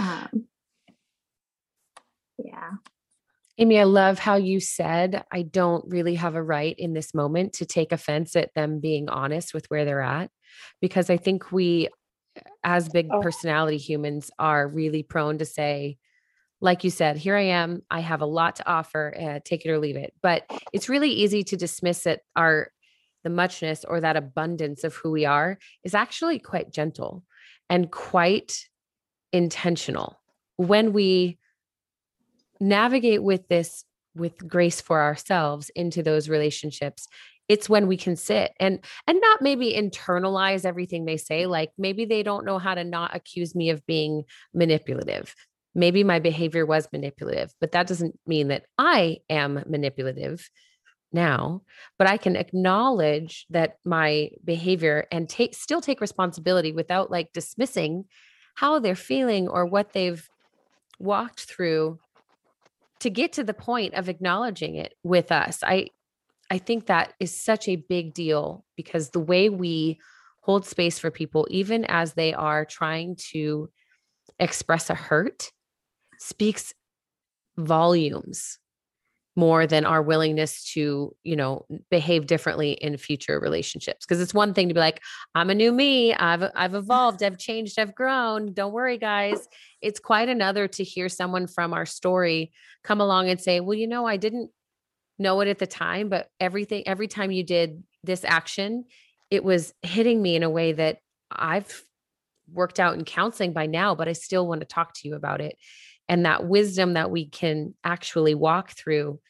Um, 0.00 0.46
yeah. 2.48 2.70
Amy, 3.60 3.80
I 3.80 3.84
love 3.84 4.20
how 4.20 4.36
you 4.36 4.60
said, 4.60 5.24
I 5.32 5.42
don't 5.42 5.84
really 5.88 6.14
have 6.14 6.36
a 6.36 6.42
right 6.42 6.76
in 6.78 6.92
this 6.92 7.12
moment 7.12 7.54
to 7.54 7.66
take 7.66 7.90
offense 7.90 8.36
at 8.36 8.54
them 8.54 8.78
being 8.78 9.08
honest 9.08 9.52
with 9.52 9.66
where 9.68 9.84
they're 9.84 10.00
at. 10.00 10.30
Because 10.80 11.10
I 11.10 11.16
think 11.16 11.50
we, 11.50 11.88
as 12.62 12.88
big 12.88 13.08
Oh. 13.10 13.20
personality 13.20 13.78
humans, 13.78 14.30
are 14.38 14.68
really 14.68 15.02
prone 15.02 15.38
to 15.38 15.44
say, 15.44 15.98
like 16.60 16.84
you 16.84 16.90
said, 16.90 17.16
here 17.16 17.36
I 17.36 17.42
am. 17.42 17.82
I 17.90 18.00
have 18.00 18.20
a 18.20 18.26
lot 18.26 18.56
to 18.56 18.68
offer. 18.68 19.14
Uh, 19.16 19.40
take 19.44 19.64
it 19.64 19.70
or 19.70 19.78
leave 19.78 19.96
it. 19.96 20.12
But 20.22 20.44
it's 20.72 20.88
really 20.88 21.10
easy 21.10 21.42
to 21.44 21.56
dismiss 21.56 22.06
it. 22.06 22.20
Our 22.36 22.70
the 23.24 23.30
muchness 23.30 23.84
or 23.84 24.00
that 24.00 24.16
abundance 24.16 24.84
of 24.84 24.94
who 24.94 25.10
we 25.10 25.24
are 25.24 25.58
is 25.82 25.94
actually 25.94 26.38
quite 26.38 26.72
gentle 26.72 27.24
and 27.68 27.90
quite 27.90 28.68
intentional 29.32 30.20
when 30.56 30.92
we 30.92 31.37
navigate 32.60 33.22
with 33.22 33.46
this 33.48 33.84
with 34.14 34.48
grace 34.48 34.80
for 34.80 35.00
ourselves 35.00 35.70
into 35.74 36.02
those 36.02 36.28
relationships 36.28 37.06
it's 37.48 37.68
when 37.68 37.86
we 37.86 37.96
can 37.96 38.14
sit 38.14 38.52
and 38.60 38.84
and 39.06 39.20
not 39.20 39.42
maybe 39.42 39.72
internalize 39.72 40.64
everything 40.64 41.04
they 41.04 41.16
say 41.16 41.46
like 41.46 41.70
maybe 41.78 42.04
they 42.04 42.22
don't 42.22 42.44
know 42.44 42.58
how 42.58 42.74
to 42.74 42.84
not 42.84 43.14
accuse 43.16 43.54
me 43.54 43.70
of 43.70 43.84
being 43.86 44.24
manipulative. 44.54 45.34
Maybe 45.74 46.04
my 46.04 46.18
behavior 46.18 46.66
was 46.66 46.88
manipulative 46.92 47.52
but 47.60 47.72
that 47.72 47.86
doesn't 47.86 48.18
mean 48.26 48.48
that 48.48 48.64
i 48.78 49.18
am 49.30 49.62
manipulative 49.66 50.50
now 51.12 51.62
but 51.98 52.08
i 52.08 52.16
can 52.16 52.36
acknowledge 52.36 53.46
that 53.50 53.76
my 53.84 54.30
behavior 54.44 55.06
and 55.12 55.28
take 55.28 55.54
still 55.54 55.80
take 55.80 56.00
responsibility 56.00 56.72
without 56.72 57.10
like 57.10 57.32
dismissing 57.32 58.06
how 58.56 58.80
they're 58.80 58.96
feeling 58.96 59.46
or 59.46 59.66
what 59.66 59.92
they've 59.92 60.28
walked 60.98 61.44
through 61.44 61.98
to 63.00 63.10
get 63.10 63.32
to 63.34 63.44
the 63.44 63.54
point 63.54 63.94
of 63.94 64.08
acknowledging 64.08 64.74
it 64.74 64.94
with 65.02 65.30
us 65.32 65.60
i 65.62 65.88
i 66.50 66.58
think 66.58 66.86
that 66.86 67.12
is 67.20 67.34
such 67.34 67.68
a 67.68 67.76
big 67.76 68.14
deal 68.14 68.64
because 68.76 69.10
the 69.10 69.20
way 69.20 69.48
we 69.48 69.98
hold 70.42 70.66
space 70.66 70.98
for 70.98 71.10
people 71.10 71.46
even 71.50 71.84
as 71.84 72.14
they 72.14 72.32
are 72.32 72.64
trying 72.64 73.16
to 73.16 73.68
express 74.38 74.90
a 74.90 74.94
hurt 74.94 75.50
speaks 76.18 76.72
volumes 77.56 78.58
more 79.38 79.68
than 79.68 79.86
our 79.86 80.02
willingness 80.02 80.64
to 80.72 81.14
you 81.22 81.36
know 81.36 81.64
behave 81.90 82.26
differently 82.26 82.72
in 82.72 82.96
future 82.96 83.38
relationships 83.38 84.04
because 84.04 84.20
it's 84.20 84.34
one 84.34 84.52
thing 84.52 84.66
to 84.66 84.74
be 84.74 84.80
like 84.80 85.00
i'm 85.36 85.48
a 85.48 85.54
new 85.54 85.70
me. 85.70 86.12
I've 86.12 86.50
i've 86.56 86.74
evolved. 86.74 87.22
I've 87.22 87.38
changed. 87.38 87.78
I've 87.78 87.94
grown. 87.94 88.52
Don't 88.52 88.72
worry 88.72 88.98
guys. 88.98 89.46
It's 89.80 90.00
quite 90.00 90.28
another 90.28 90.66
to 90.66 90.82
hear 90.82 91.08
someone 91.08 91.46
from 91.46 91.72
our 91.72 91.86
story 91.86 92.52
come 92.82 93.00
along 93.00 93.28
and 93.28 93.40
say 93.40 93.60
well 93.60 93.74
you 93.74 93.86
know 93.86 94.06
i 94.06 94.16
didn't 94.16 94.50
know 95.18 95.40
it 95.40 95.48
at 95.48 95.58
the 95.58 95.66
time 95.66 96.08
but 96.08 96.28
everything 96.40 96.86
every 96.86 97.08
time 97.08 97.30
you 97.30 97.44
did 97.44 97.82
this 98.02 98.24
action 98.24 98.84
it 99.30 99.44
was 99.44 99.74
hitting 99.82 100.20
me 100.22 100.36
in 100.36 100.42
a 100.42 100.50
way 100.50 100.72
that 100.72 100.98
i've 101.30 101.82
worked 102.52 102.80
out 102.80 102.94
in 102.94 103.04
counseling 103.04 103.52
by 103.52 103.66
now 103.66 103.94
but 103.94 104.08
i 104.08 104.12
still 104.12 104.46
want 104.46 104.60
to 104.60 104.66
talk 104.66 104.94
to 104.94 105.08
you 105.08 105.14
about 105.14 105.40
it 105.40 105.56
and 106.08 106.24
that 106.24 106.46
wisdom 106.46 106.94
that 106.94 107.10
we 107.10 107.26
can 107.26 107.74
actually 107.84 108.34
walk 108.34 108.70
through 108.70 109.20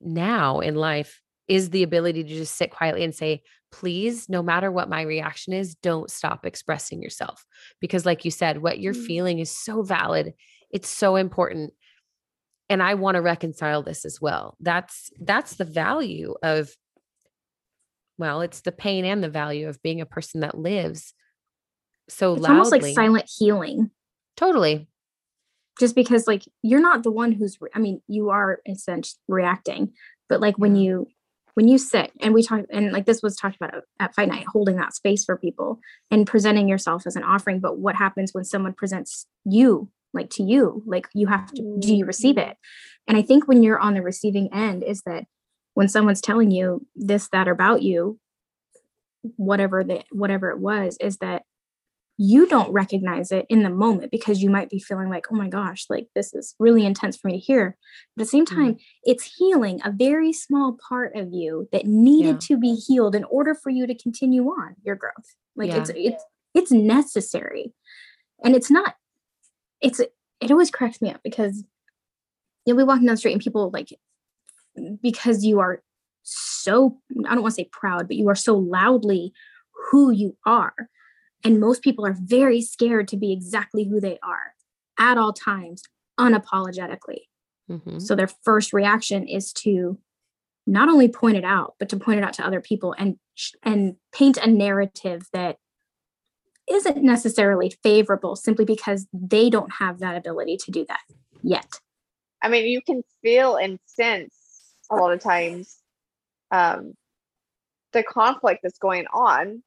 now 0.00 0.60
in 0.60 0.74
life 0.74 1.20
is 1.48 1.70
the 1.70 1.82
ability 1.82 2.22
to 2.24 2.28
just 2.28 2.56
sit 2.56 2.70
quietly 2.70 3.04
and 3.04 3.14
say, 3.14 3.42
please, 3.70 4.28
no 4.28 4.42
matter 4.42 4.70
what 4.70 4.88
my 4.88 5.02
reaction 5.02 5.52
is, 5.52 5.74
don't 5.76 6.10
stop 6.10 6.44
expressing 6.44 7.02
yourself. 7.02 7.44
Because, 7.80 8.04
like 8.04 8.24
you 8.24 8.30
said, 8.30 8.62
what 8.62 8.78
you're 8.80 8.94
Mm. 8.94 9.06
feeling 9.06 9.38
is 9.38 9.50
so 9.50 9.82
valid. 9.82 10.34
It's 10.70 10.88
so 10.88 11.16
important. 11.16 11.72
And 12.68 12.82
I 12.82 12.94
want 12.94 13.16
to 13.16 13.22
reconcile 13.22 13.82
this 13.82 14.04
as 14.04 14.20
well. 14.20 14.56
That's 14.60 15.10
that's 15.20 15.54
the 15.56 15.64
value 15.64 16.34
of 16.42 16.74
well, 18.18 18.42
it's 18.42 18.60
the 18.60 18.72
pain 18.72 19.04
and 19.04 19.22
the 19.24 19.28
value 19.30 19.68
of 19.68 19.82
being 19.82 20.00
a 20.00 20.06
person 20.06 20.40
that 20.40 20.56
lives 20.56 21.14
so 22.08 22.34
It's 22.34 22.42
loudly. 22.42 22.56
almost 22.58 22.72
like 22.72 22.84
silent 22.94 23.30
healing. 23.38 23.90
totally. 24.36 24.86
Just 25.82 25.94
because 25.96 26.28
like 26.28 26.44
you're 26.62 26.80
not 26.88 27.02
the 27.02 27.10
one 27.10 27.32
who's 27.32 27.56
re- 27.60 27.70
i 27.74 27.78
mean 27.80 28.00
you 28.06 28.30
are 28.30 28.60
essentially 28.66 29.18
reacting 29.28 29.92
but 30.28 30.40
like 30.40 30.56
when 30.56 30.76
you 30.76 31.08
when 31.54 31.66
you 31.66 31.76
sit 31.76 32.12
and 32.20 32.32
we 32.32 32.42
talk 32.42 32.60
and 32.70 32.92
like 32.92 33.04
this 33.04 33.20
was 33.22 33.34
talked 33.36 33.56
about 33.56 33.74
at- 33.98 34.14
fight 34.14 34.28
night 34.28 34.46
holding 34.54 34.76
that 34.76 34.94
space 34.94 35.24
for 35.24 35.36
people 35.36 35.80
and 36.12 36.26
presenting 36.32 36.68
yourself 36.68 37.02
as 37.06 37.16
an 37.16 37.24
offering 37.24 37.58
but 37.58 37.78
what 37.78 37.96
happens 37.96 38.30
when 38.32 38.44
someone 38.44 38.72
presents 38.72 39.26
you 39.44 39.88
like 40.14 40.28
to 40.30 40.42
you? 40.42 40.82
Like 40.86 41.06
you 41.14 41.26
have 41.26 41.46
to 41.54 41.76
do 41.80 41.94
you 41.96 42.04
receive 42.04 42.36
Mhm. 42.36 42.50
it? 42.50 42.56
And 43.08 43.16
i 43.20 43.22
think 43.22 43.48
when 43.48 43.62
you're 43.64 43.80
on 43.86 43.94
the 43.94 44.02
receiving 44.02 44.48
end 44.52 44.84
is 44.84 45.02
that 45.08 45.24
when 45.74 45.88
someone's 45.88 46.20
telling 46.28 46.50
you 46.50 46.86
this 46.94 47.28
that 47.32 47.48
or 47.48 47.52
about 47.52 47.82
you 47.82 48.18
whatever 49.36 49.84
the 49.84 50.02
whatever 50.10 50.50
it 50.50 50.58
was 50.58 50.96
is 51.00 51.16
that 51.18 51.42
you 52.18 52.46
don't 52.46 52.70
recognize 52.72 53.32
it 53.32 53.46
in 53.48 53.62
the 53.62 53.70
moment 53.70 54.10
because 54.10 54.42
you 54.42 54.50
might 54.50 54.68
be 54.68 54.78
feeling 54.78 55.08
like 55.08 55.26
oh 55.32 55.34
my 55.36 55.48
gosh 55.48 55.86
like 55.88 56.06
this 56.14 56.34
is 56.34 56.54
really 56.58 56.84
intense 56.84 57.16
for 57.16 57.28
me 57.28 57.34
to 57.34 57.38
hear 57.38 57.76
but 58.16 58.22
at 58.22 58.26
the 58.26 58.30
same 58.30 58.44
Mm. 58.46 58.54
time 58.54 58.76
it's 59.04 59.34
healing 59.38 59.80
a 59.84 59.90
very 59.90 60.32
small 60.32 60.76
part 60.88 61.16
of 61.16 61.32
you 61.32 61.68
that 61.72 61.86
needed 61.86 62.34
Yeah. 62.34 62.38
to 62.48 62.56
be 62.58 62.74
healed 62.74 63.14
in 63.14 63.24
order 63.24 63.54
for 63.54 63.70
you 63.70 63.86
to 63.86 63.94
continue 63.94 64.44
on 64.46 64.76
your 64.84 64.94
growth 64.96 65.34
like 65.56 65.70
it's 65.70 65.90
it's 65.94 66.24
it's 66.54 66.70
necessary 66.70 67.72
and 68.44 68.54
it's 68.54 68.70
not 68.70 68.94
it's 69.80 69.98
it 69.98 70.50
always 70.50 70.70
cracks 70.70 71.00
me 71.00 71.10
up 71.10 71.20
because 71.24 71.64
you'll 72.66 72.76
be 72.76 72.84
walking 72.84 73.06
down 73.06 73.14
the 73.14 73.18
street 73.18 73.32
and 73.32 73.40
people 73.42 73.70
like 73.72 73.88
because 75.02 75.44
you 75.44 75.60
are 75.60 75.82
so 76.22 76.98
i 77.26 77.34
don't 77.34 77.42
want 77.42 77.54
to 77.54 77.62
say 77.62 77.68
proud 77.72 78.06
but 78.06 78.16
you 78.16 78.28
are 78.28 78.34
so 78.34 78.54
loudly 78.54 79.32
who 79.90 80.10
you 80.10 80.36
are 80.46 80.74
and 81.44 81.60
most 81.60 81.82
people 81.82 82.06
are 82.06 82.16
very 82.18 82.60
scared 82.62 83.08
to 83.08 83.16
be 83.16 83.32
exactly 83.32 83.84
who 83.84 84.00
they 84.00 84.18
are 84.22 84.54
at 84.98 85.18
all 85.18 85.32
times 85.32 85.82
unapologetically 86.18 87.22
Mhm. 87.70 88.00
so 88.00 88.14
their 88.14 88.28
first 88.28 88.72
reaction 88.72 89.26
is 89.26 89.52
to 89.52 89.98
not 90.66 90.88
only 90.88 91.08
point 91.08 91.36
it 91.36 91.44
out 91.44 91.74
but 91.78 91.88
to 91.88 91.96
point 91.96 92.18
it 92.18 92.24
out 92.24 92.34
to 92.34 92.46
other 92.46 92.60
people 92.60 92.94
and 92.98 93.18
and 93.62 93.96
paint 94.12 94.36
a 94.36 94.46
narrative 94.48 95.22
that 95.32 95.56
isn't 96.68 97.02
necessarily 97.02 97.70
favorable 97.82 98.36
simply 98.36 98.64
because 98.64 99.06
they 99.12 99.50
don't 99.50 99.72
have 99.72 99.98
that 99.98 100.16
ability 100.16 100.56
to 100.56 100.70
do 100.70 100.84
that 100.88 101.00
yet 101.42 101.80
I 102.44 102.48
mean, 102.48 102.66
you 102.66 102.82
can 102.82 103.02
feel 103.22 103.54
and 103.54 103.78
sense 103.86 104.34
a 104.90 104.96
lot 104.96 105.12
of 105.12 105.20
times 105.20 105.78
um, 106.50 106.94
the 107.92 108.02
conflict 108.02 108.60
that's 108.64 108.78
going 108.78 109.06
on, 109.14 109.62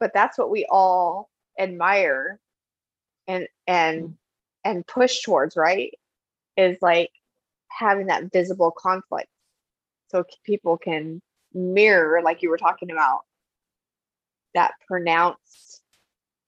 but 0.00 0.12
that's 0.14 0.38
what 0.38 0.50
we 0.50 0.66
all 0.70 1.28
admire 1.58 2.40
and 3.28 3.46
and 3.66 4.16
and 4.64 4.86
push 4.86 5.20
towards, 5.22 5.56
right? 5.56 5.92
Is 6.56 6.78
like 6.82 7.10
having 7.68 8.06
that 8.06 8.32
visible 8.32 8.72
conflict, 8.76 9.28
so 10.08 10.24
people 10.44 10.78
can 10.78 11.22
mirror, 11.54 12.22
like 12.22 12.42
you 12.42 12.50
were 12.50 12.58
talking 12.58 12.90
about, 12.90 13.20
that 14.54 14.72
pronounced 14.88 15.82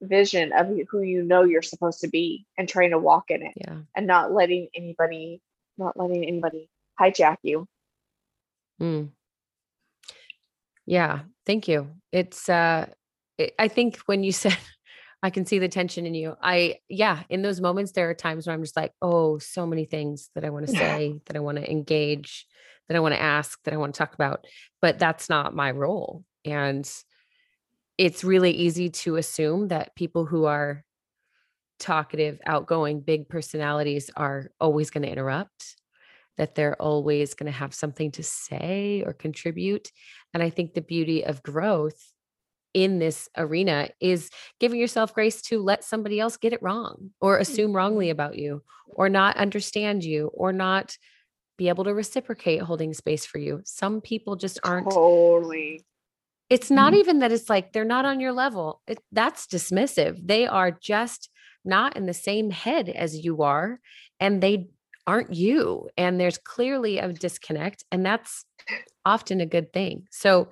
vision 0.00 0.52
of 0.52 0.68
who 0.90 1.02
you 1.02 1.22
know 1.22 1.44
you're 1.44 1.62
supposed 1.62 2.00
to 2.00 2.08
be, 2.08 2.46
and 2.58 2.68
trying 2.68 2.90
to 2.90 2.98
walk 2.98 3.30
in 3.30 3.42
it 3.42 3.52
Yeah. 3.56 3.78
and 3.94 4.06
not 4.06 4.32
letting 4.32 4.68
anybody 4.74 5.40
not 5.78 5.96
letting 5.96 6.24
anybody 6.24 6.68
hijack 7.00 7.38
you 7.42 7.66
Mm. 8.80 9.10
Yeah, 10.86 11.20
thank 11.46 11.68
you. 11.68 11.94
It's 12.10 12.48
uh 12.48 12.86
I 13.58 13.68
think 13.68 13.98
when 14.06 14.22
you 14.22 14.32
said 14.42 14.56
I 15.22 15.30
can 15.30 15.46
see 15.46 15.60
the 15.60 15.68
tension 15.68 16.04
in 16.04 16.14
you. 16.14 16.34
I 16.42 16.78
yeah, 16.88 17.22
in 17.30 17.42
those 17.42 17.60
moments 17.60 17.92
there 17.92 18.10
are 18.10 18.14
times 18.14 18.46
where 18.46 18.54
I'm 18.54 18.62
just 18.62 18.76
like, 18.76 18.92
"Oh, 19.00 19.38
so 19.38 19.66
many 19.66 19.84
things 19.84 20.30
that 20.34 20.44
I 20.44 20.50
want 20.50 20.66
to 20.66 20.76
say, 20.76 21.20
that 21.26 21.36
I 21.36 21.40
want 21.40 21.58
to 21.58 21.70
engage, 21.70 22.46
that 22.88 22.96
I 22.96 23.00
want 23.00 23.14
to 23.14 23.22
ask, 23.22 23.62
that 23.62 23.72
I 23.72 23.76
want 23.76 23.94
to 23.94 23.98
talk 23.98 24.14
about." 24.14 24.44
But 24.80 24.98
that's 24.98 25.28
not 25.28 25.54
my 25.54 25.70
role. 25.70 26.24
And 26.44 26.90
it's 27.98 28.24
really 28.24 28.50
easy 28.50 28.90
to 28.90 29.16
assume 29.16 29.68
that 29.68 29.94
people 29.94 30.26
who 30.26 30.46
are 30.46 30.84
talkative, 31.78 32.40
outgoing, 32.44 33.00
big 33.00 33.28
personalities 33.28 34.10
are 34.16 34.50
always 34.60 34.90
going 34.90 35.02
to 35.02 35.10
interrupt, 35.10 35.76
that 36.36 36.56
they're 36.56 36.80
always 36.80 37.34
going 37.34 37.50
to 37.50 37.56
have 37.56 37.74
something 37.74 38.10
to 38.12 38.24
say 38.24 39.04
or 39.06 39.12
contribute. 39.12 39.90
And 40.34 40.42
I 40.42 40.50
think 40.50 40.74
the 40.74 40.80
beauty 40.80 41.24
of 41.24 41.42
growth 41.44 42.12
in 42.74 42.98
this 42.98 43.28
arena 43.36 43.88
is 44.00 44.30
giving 44.60 44.80
yourself 44.80 45.12
grace 45.14 45.42
to 45.42 45.62
let 45.62 45.84
somebody 45.84 46.18
else 46.20 46.36
get 46.36 46.52
it 46.52 46.62
wrong 46.62 47.10
or 47.20 47.38
assume 47.38 47.72
wrongly 47.74 48.06
Mm-hmm. 48.06 48.12
about 48.12 48.38
you 48.38 48.62
or 48.86 49.08
not 49.08 49.36
understand 49.36 50.04
you 50.04 50.30
or 50.34 50.52
not 50.52 50.96
be 51.58 51.68
able 51.68 51.84
to 51.84 51.94
reciprocate 51.94 52.62
holding 52.62 52.94
space 52.94 53.26
for 53.26 53.38
you. 53.38 53.60
Some 53.64 54.00
people 54.00 54.36
just 54.36 54.58
aren't 54.64 54.90
Totally. 54.90 55.84
it's 56.50 56.70
not 56.70 56.94
even 56.94 57.20
that 57.20 57.32
it's 57.32 57.48
like 57.50 57.72
they're 57.72 57.84
not 57.84 58.04
on 58.04 58.20
your 58.20 58.32
level. 58.32 58.80
It, 58.86 58.98
that's 59.12 59.46
dismissive. 59.46 60.18
They 60.26 60.46
are 60.46 60.70
just 60.70 61.30
not 61.64 61.96
in 61.96 62.06
the 62.06 62.14
same 62.14 62.50
head 62.50 62.88
as 62.88 63.24
you 63.24 63.42
are, 63.42 63.80
and 64.18 64.42
they 64.42 64.68
aren't 65.06 65.32
you. 65.34 65.88
And 65.96 66.18
there's 66.18 66.38
clearly 66.38 66.98
a 66.98 67.12
disconnect, 67.12 67.84
and 67.92 68.04
that's 68.04 68.44
often 69.04 69.40
a 69.40 69.46
good 69.46 69.72
thing. 69.72 70.06
So, 70.10 70.48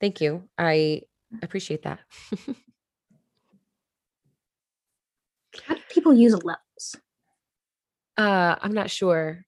thank 0.00 0.20
you. 0.20 0.48
I 0.58 1.02
appreciate 1.42 1.82
that. 1.82 2.00
How 5.64 5.74
do 5.74 5.80
people 5.90 6.12
use 6.14 6.32
levels? 6.32 6.96
uh, 8.18 8.56
I'm 8.60 8.72
not 8.72 8.90
sure 8.90 9.44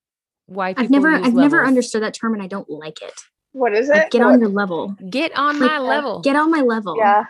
why 0.47 0.73
people 0.75 0.85
I've 0.85 0.91
never 0.91 1.11
use 1.19 1.27
I've 1.27 1.35
never 1.35 1.65
understood 1.65 2.03
that 2.03 2.15
term 2.15 2.35
and 2.35 2.43
I 2.43 2.47
don't 2.47 2.69
like 2.69 3.03
it. 3.03 3.13
What 3.53 3.75
is 3.75 3.89
Like, 3.89 4.07
it? 4.07 4.11
get 4.13 4.21
What- 4.23 4.33
on 4.35 4.41
your 4.41 4.49
level. 4.49 4.97
Get 5.11 5.37
on 5.37 5.59
Like, 5.61 5.71
my 5.71 5.77
uh, 5.77 5.83
level. 5.83 6.21
Get 6.21 6.37
on 6.37 6.51
my 6.51 6.61
level. 6.61 6.97
Yeah. 6.97 7.25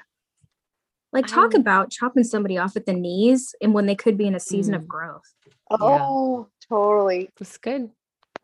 Like 1.13 1.27
talk 1.27 1.55
I- 1.55 1.59
about 1.59 1.91
chopping 1.91 2.25
somebody 2.25 2.57
off 2.59 2.77
at 2.77 2.87
the 2.87 2.93
knees 2.93 3.55
and 3.61 3.75
when 3.75 3.87
they 3.87 3.95
could 3.95 4.17
be 4.17 4.27
in 4.27 4.35
a 4.35 4.41
season 4.41 4.75
Mm. 4.75 4.79
of 4.79 4.89
growth. 4.89 5.35
Oh, 5.71 6.49
totally. 6.69 7.31
It's 7.41 7.57
good. 7.59 7.91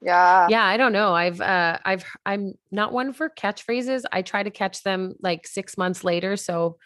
Yeah. 0.02 0.46
yeah 0.48 0.64
i 0.64 0.76
don't 0.78 0.92
know 0.92 1.14
i've 1.14 1.40
uh 1.40 1.78
i've 1.84 2.04
i'm 2.24 2.54
not 2.70 2.92
one 2.92 3.12
for 3.12 3.28
catchphrases 3.28 4.04
i 4.12 4.22
try 4.22 4.42
to 4.42 4.50
catch 4.50 4.82
them 4.82 5.14
like 5.20 5.46
six 5.46 5.76
months 5.76 6.04
later 6.04 6.36
so 6.36 6.78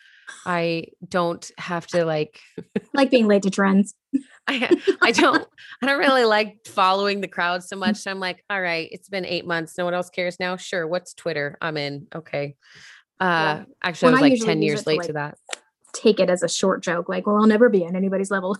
i 0.47 0.87
don't 1.09 1.49
have 1.59 1.87
to 1.89 2.05
like 2.05 2.41
Like 2.95 3.11
being 3.11 3.27
late 3.27 3.43
to 3.43 3.51
trends. 3.51 3.95
i 4.49 4.77
i 5.01 5.12
don't 5.12 5.47
i 5.83 5.87
don't 5.87 5.99
really 5.99 6.25
like 6.25 6.59
following 6.67 7.21
the 7.21 7.29
crowd 7.29 7.62
so 7.62 7.77
much 7.77 7.99
so 7.99 8.11
i'm 8.11 8.21
like 8.21 8.45
all 8.51 8.61
right 8.61 8.89
it's 8.91 9.09
been 9.09 9.25
eight 9.25 9.47
months 9.47 9.79
no 9.79 9.85
one 9.85 9.95
else 9.95 10.11
cares 10.11 10.39
now 10.41 10.57
sure 10.57 10.87
what's 10.87 11.15
twitter 11.15 11.57
i'm 11.61 11.77
in 11.77 12.07
okay 12.15 12.57
uh 13.21 13.62
actually 13.83 14.12
When 14.12 14.23
i 14.23 14.31
was 14.31 14.41
I 14.41 14.45
like 14.45 14.45
10 14.45 14.62
years 14.62 14.81
it 14.81 14.83
to, 14.85 14.89
late 14.89 14.99
like, 14.99 15.07
to 15.07 15.12
that 15.15 15.39
Take 15.95 16.19
it 16.19 16.29
as 16.29 16.43
a 16.43 16.49
short 16.49 16.83
joke, 16.83 17.09
like, 17.09 17.25
well, 17.27 17.37
I'll 17.37 17.47
never 17.47 17.69
be 17.69 17.87
on 17.87 17.95
anybody's 17.95 18.31
level. 18.31 18.57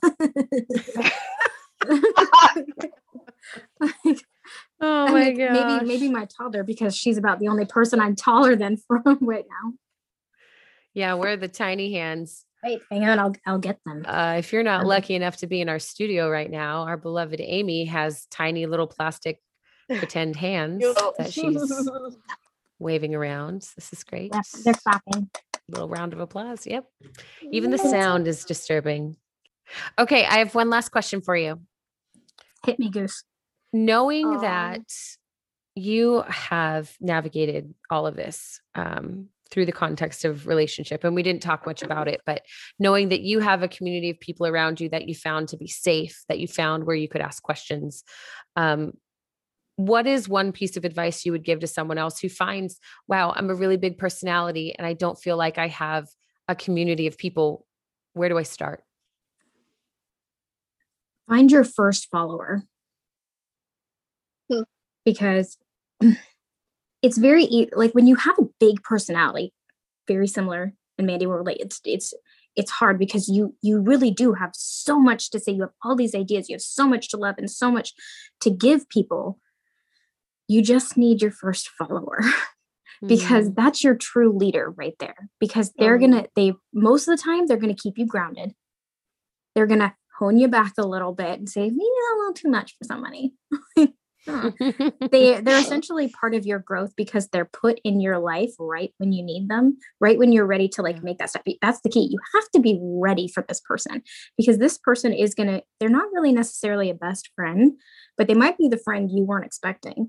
Oh 4.81 5.13
my 5.13 5.33
god 5.33 5.53
maybe 5.53 5.87
maybe 5.87 6.09
my 6.09 6.27
toddler 6.27 6.63
because 6.65 6.95
she's 6.97 7.17
about 7.19 7.39
the 7.39 7.49
only 7.49 7.65
person 7.65 8.01
I'm 8.01 8.17
taller 8.17 8.57
than 8.57 8.77
from 8.87 9.19
right 9.21 9.45
now. 9.49 9.73
yeah 10.95 11.15
we're 11.15 11.37
the 11.37 11.49
tiny 11.49 11.93
hands 11.93 12.45
Wait, 12.67 12.81
hang 12.91 13.05
on, 13.05 13.19
I'll 13.19 13.35
I'll 13.45 13.59
get 13.59 13.79
them. 13.85 14.07
Uh, 14.09 14.37
if 14.39 14.51
you're 14.51 14.63
not 14.63 14.81
Um, 14.81 14.87
lucky 14.87 15.15
enough 15.15 15.37
to 15.39 15.47
be 15.47 15.61
in 15.61 15.69
our 15.69 15.79
studio 15.79 16.31
right 16.31 16.51
now, 16.51 16.85
our 16.85 16.97
beloved 16.97 17.39
Amy 17.43 17.85
has 17.85 18.25
tiny 18.31 18.65
little 18.65 18.87
plastic 18.87 19.39
pretend 19.91 20.35
hands 20.35 20.83
that 21.19 21.31
she's 21.31 21.61
waving 22.79 23.15
around. 23.15 23.69
This 23.77 23.93
is 23.93 24.03
great. 24.03 24.31
Yeah, 24.33 24.41
they're 24.65 24.73
clapping. 24.73 25.29
little 25.69 25.91
round 25.91 26.15
of 26.15 26.21
applause. 26.21 26.67
Yep. 26.67 26.87
Even 27.53 27.71
the 27.71 27.77
sound 27.77 28.27
is 28.27 28.47
disturbing. 28.47 29.17
Okay, 29.99 30.25
I 30.25 30.39
have 30.39 30.55
one 30.55 30.71
last 30.71 30.89
question 30.89 31.21
for 31.21 31.37
you. 31.37 31.61
Hit 32.65 32.79
me, 32.79 32.89
goose. 32.89 33.25
Knowing 33.75 34.27
Aw. 34.27 34.41
that 34.41 34.85
you 35.75 36.23
have 36.29 36.95
navigated 37.01 37.75
all 37.91 38.07
of 38.07 38.15
this 38.15 38.61
um, 38.77 39.31
through 39.51 39.67
the 39.67 39.73
context 39.73 40.25
of 40.25 40.47
relationship, 40.47 41.03
and 41.03 41.17
we 41.17 41.25
didn't 41.25 41.43
talk 41.43 41.67
much 41.67 41.83
about 41.83 42.07
it, 42.07 42.21
but 42.25 42.43
knowing 42.79 43.09
that 43.09 43.23
you 43.23 43.41
have 43.41 43.65
a 43.65 43.69
community 43.69 44.11
of 44.11 44.21
people 44.21 44.47
around 44.47 44.81
you 44.81 44.89
that 44.91 45.09
you 45.09 45.15
found 45.15 45.49
to 45.49 45.57
be 45.57 45.67
safe, 45.67 46.23
that 46.29 46.39
you 46.39 46.47
found 46.47 46.85
where 46.85 46.95
you 46.95 47.09
could 47.09 47.21
ask 47.21 47.43
questions. 47.43 48.05
Um, 48.55 48.93
what 49.75 50.07
is 50.07 50.29
one 50.29 50.53
piece 50.53 50.77
of 50.77 50.85
advice 50.85 51.27
you 51.27 51.33
would 51.33 51.43
give 51.43 51.59
to 51.59 51.67
someone 51.67 51.99
else 51.99 52.21
who 52.21 52.29
finds, 52.29 52.79
wow, 53.09 53.33
I'm 53.35 53.51
a 53.51 53.57
really 53.57 53.77
big 53.77 53.99
personality 53.99 54.73
and 54.79 54.87
I 54.87 54.93
don't 54.93 55.19
feel 55.19 55.37
like 55.37 55.59
I 55.59 55.67
have 55.67 56.07
a 56.47 56.55
community 56.55 57.09
of 57.09 57.19
people? 57.19 57.67
Where 58.13 58.29
do 58.29 58.39
I 58.39 58.45
start? 58.45 58.85
Find 61.29 61.51
your 61.51 61.65
first 61.65 62.09
follower. 62.09 62.63
Because 65.05 65.59
it's 67.03 67.19
very 67.19 67.69
like 67.75 67.93
when 67.93 68.07
you 68.07 68.17
have 68.17 68.39
a 68.39 68.49
big 68.61 68.83
personality, 68.83 69.53
very 70.09 70.27
similar, 70.27 70.75
and 70.99 71.07
Mandy 71.07 71.27
will 71.27 71.37
relate. 71.37 71.59
It's 71.61 71.81
it's 71.85 72.15
it's 72.57 72.71
hard 72.71 72.99
because 72.99 73.29
you 73.29 73.55
you 73.63 73.81
really 73.81 74.11
do 74.11 74.35
have 74.35 74.51
so 74.55 74.99
much 74.99 75.31
to 75.31 75.41
say. 75.41 75.53
You 75.53 75.63
have 75.63 75.73
all 75.83 75.97
these 75.97 76.15
ideas. 76.15 76.49
You 76.49 76.55
have 76.55 76.63
so 76.63 76.87
much 76.89 77.09
to 77.11 77.17
love 77.17 77.35
and 77.39 77.51
so 77.51 77.71
much 77.71 77.93
to 78.41 78.51
give 78.51 78.89
people. 78.89 79.39
You 80.49 80.63
just 80.63 80.97
need 80.97 81.23
your 81.23 81.31
first 81.33 81.69
follower. 81.71 82.21
because 83.09 83.51
Mm, 83.51 83.55
that's 83.57 83.85
your 83.85 83.95
true 83.95 84.33
leader 84.37 84.71
right 84.71 84.95
there 85.01 85.29
because 85.41 85.73
they're 85.79 85.99
Mhm. 85.99 86.01
gonna 86.01 86.27
they 86.37 86.53
most 86.73 87.07
of 87.09 87.17
the 87.17 87.23
time 87.23 87.47
they're 87.47 87.59
gonna 87.59 87.75
keep 87.75 87.99
you 87.99 88.07
grounded 88.07 88.55
they're 89.55 89.67
gonna 89.67 89.95
hone 90.19 90.39
you 90.39 90.49
back 90.49 90.73
a 90.79 90.87
little 90.87 91.13
bit 91.13 91.39
and 91.39 91.49
say 91.49 91.63
maybe 91.69 91.81
a 91.83 92.19
little 92.19 92.33
too 92.33 92.49
much 92.49 92.77
for 92.79 92.85
somebody 92.85 93.35
Huh. 94.29 94.53
they 95.13 95.41
they're 95.41 95.59
essentially 95.59 96.09
part 96.09 96.35
of 96.35 96.47
your 96.47 96.59
growth 96.59 96.95
because 96.97 97.29
they're 97.29 97.45
put 97.45 97.79
in 97.85 98.01
your 98.01 98.19
life 98.19 98.53
right 98.59 98.93
when 98.99 99.13
you 99.13 99.23
need 99.23 99.49
them 99.49 99.77
right 100.01 100.19
when 100.19 100.33
you're 100.33 100.47
ready 100.47 100.69
to 100.69 100.83
like 100.83 100.97
Yeah. 100.97 101.03
make 101.03 101.19
that 101.19 101.31
step 101.31 101.45
that's 101.61 101.81
the 101.83 101.91
key 101.91 102.09
you 102.11 102.19
have 102.35 102.49
to 102.55 102.61
be 102.61 102.79
ready 102.83 103.29
for 103.29 103.45
this 103.49 103.61
person 103.61 104.03
because 104.39 104.59
this 104.59 104.79
person 104.79 105.13
is 105.13 105.35
gonna 105.35 105.63
they're 105.79 105.91
not 105.91 106.09
really 106.15 106.33
necessarily 106.33 106.89
a 106.89 106.95
best 106.95 107.31
friend 107.37 107.73
but 108.17 108.27
they 108.29 108.35
might 108.35 108.57
be 108.57 108.69
the 108.69 108.79
friend 108.79 109.11
you 109.13 109.25
weren't 109.25 109.45
expecting 109.47 110.09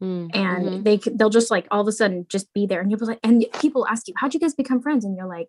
Mm, 0.00 0.30
and 0.32 0.68
mhm. 0.68 0.84
they 0.84 1.00
they'll 1.16 1.28
just 1.28 1.50
like 1.50 1.66
all 1.72 1.80
of 1.80 1.88
a 1.88 1.92
sudden 1.92 2.24
just 2.28 2.52
be 2.52 2.66
there 2.66 2.80
and 2.80 2.90
you'll 2.90 3.00
be 3.00 3.06
like 3.06 3.18
and 3.24 3.44
people 3.60 3.84
ask 3.88 4.06
you 4.06 4.14
how'd 4.16 4.32
you 4.32 4.38
guys 4.38 4.54
become 4.54 4.80
friends 4.80 5.04
and 5.04 5.16
you're 5.16 5.26
like 5.26 5.48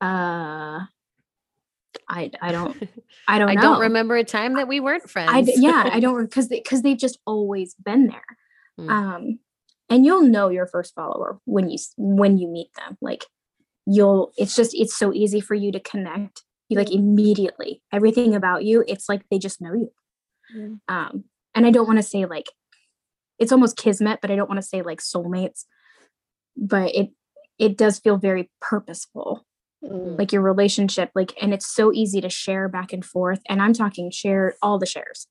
uh 0.00 0.80
i 2.08 2.30
i 2.42 2.52
don't 2.52 2.76
i 3.28 3.38
don't 3.38 3.50
I 3.50 3.54
know 3.54 3.62
don't 3.62 3.80
remember 3.80 4.16
a 4.16 4.24
time 4.24 4.54
that 4.54 4.68
we 4.68 4.80
weren't 4.80 5.08
friends. 5.08 5.30
I 5.32 5.44
yeah 5.56 5.90
i 5.92 6.00
don't 6.04 6.22
because 6.24 6.48
because 6.48 6.82
they've 6.82 6.98
just 6.98 7.18
always 7.26 7.74
been 7.74 8.06
there 8.08 8.24
Mm. 8.78 8.90
um 8.90 9.38
and 9.90 10.06
you'll 10.06 10.22
know 10.22 10.50
your 10.50 10.66
first 10.66 10.94
follower 10.94 11.40
when 11.46 11.68
you 11.68 11.78
when 11.96 12.38
you 12.38 12.46
meet 12.46 12.68
them 12.76 12.96
like 13.00 13.24
you'll 13.86 14.32
it's 14.36 14.54
just 14.54 14.72
it's 14.74 14.96
so 14.96 15.12
easy 15.12 15.40
for 15.40 15.54
you 15.56 15.72
to 15.72 15.80
connect 15.80 16.44
you 16.68 16.78
like 16.78 16.92
immediately 16.92 17.82
everything 17.92 18.36
about 18.36 18.62
you 18.64 18.84
it's 18.86 19.08
like 19.08 19.22
they 19.30 19.38
just 19.38 19.60
know 19.60 19.74
you 19.74 19.90
Mm. 20.56 20.78
um 20.88 21.24
and 21.56 21.66
i 21.66 21.70
don't 21.70 21.86
want 21.88 21.98
to 21.98 22.02
say 22.04 22.24
like 22.24 22.46
it's 23.40 23.50
almost 23.50 23.76
kismet 23.76 24.20
but 24.22 24.30
i 24.30 24.36
don't 24.36 24.48
want 24.48 24.60
to 24.62 24.66
say 24.66 24.82
like 24.82 25.00
soulmates 25.00 25.64
but 26.56 26.94
it 26.94 27.10
it 27.58 27.76
does 27.76 27.98
feel 27.98 28.16
very 28.16 28.48
purposeful 28.60 29.44
Mm. 29.84 30.18
like 30.18 30.32
your 30.32 30.42
relationship 30.42 31.12
like 31.14 31.32
and 31.40 31.54
it's 31.54 31.72
so 31.72 31.92
easy 31.92 32.20
to 32.20 32.28
share 32.28 32.68
back 32.68 32.92
and 32.92 33.04
forth 33.04 33.38
and 33.48 33.62
i'm 33.62 33.72
talking 33.72 34.10
share 34.10 34.56
all 34.60 34.76
the 34.76 34.86
shares 34.86 35.28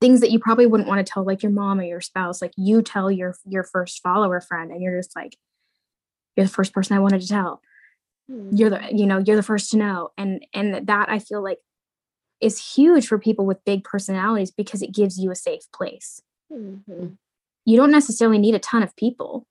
things 0.00 0.20
that 0.20 0.30
you 0.30 0.38
probably 0.38 0.66
wouldn't 0.66 0.88
want 0.88 1.04
to 1.04 1.12
tell 1.12 1.24
like 1.24 1.42
your 1.42 1.50
mom 1.50 1.80
or 1.80 1.82
your 1.82 2.00
spouse 2.00 2.40
like 2.40 2.52
you 2.56 2.80
tell 2.80 3.10
your 3.10 3.34
your 3.44 3.64
first 3.64 4.00
follower 4.04 4.40
friend 4.40 4.70
and 4.70 4.80
you're 4.82 4.96
just 4.96 5.16
like 5.16 5.36
you're 6.36 6.46
the 6.46 6.52
first 6.52 6.72
person 6.72 6.96
i 6.96 7.00
wanted 7.00 7.20
to 7.22 7.26
tell 7.26 7.60
you're 8.52 8.70
the 8.70 8.80
you 8.92 9.04
know 9.04 9.18
you're 9.18 9.34
the 9.36 9.42
first 9.42 9.68
to 9.72 9.78
know 9.78 10.10
and 10.16 10.46
and 10.54 10.86
that 10.86 11.08
i 11.08 11.18
feel 11.18 11.42
like 11.42 11.58
is 12.40 12.74
huge 12.76 13.08
for 13.08 13.18
people 13.18 13.44
with 13.46 13.64
big 13.64 13.82
personalities 13.82 14.52
because 14.52 14.80
it 14.80 14.94
gives 14.94 15.18
you 15.18 15.32
a 15.32 15.36
safe 15.36 15.62
place 15.74 16.20
Mhm. 16.52 17.16
you 17.64 17.76
don't 17.76 17.90
necessarily 17.90 18.38
need 18.38 18.54
a 18.54 18.60
ton 18.60 18.84
of 18.84 18.94
people 18.94 19.44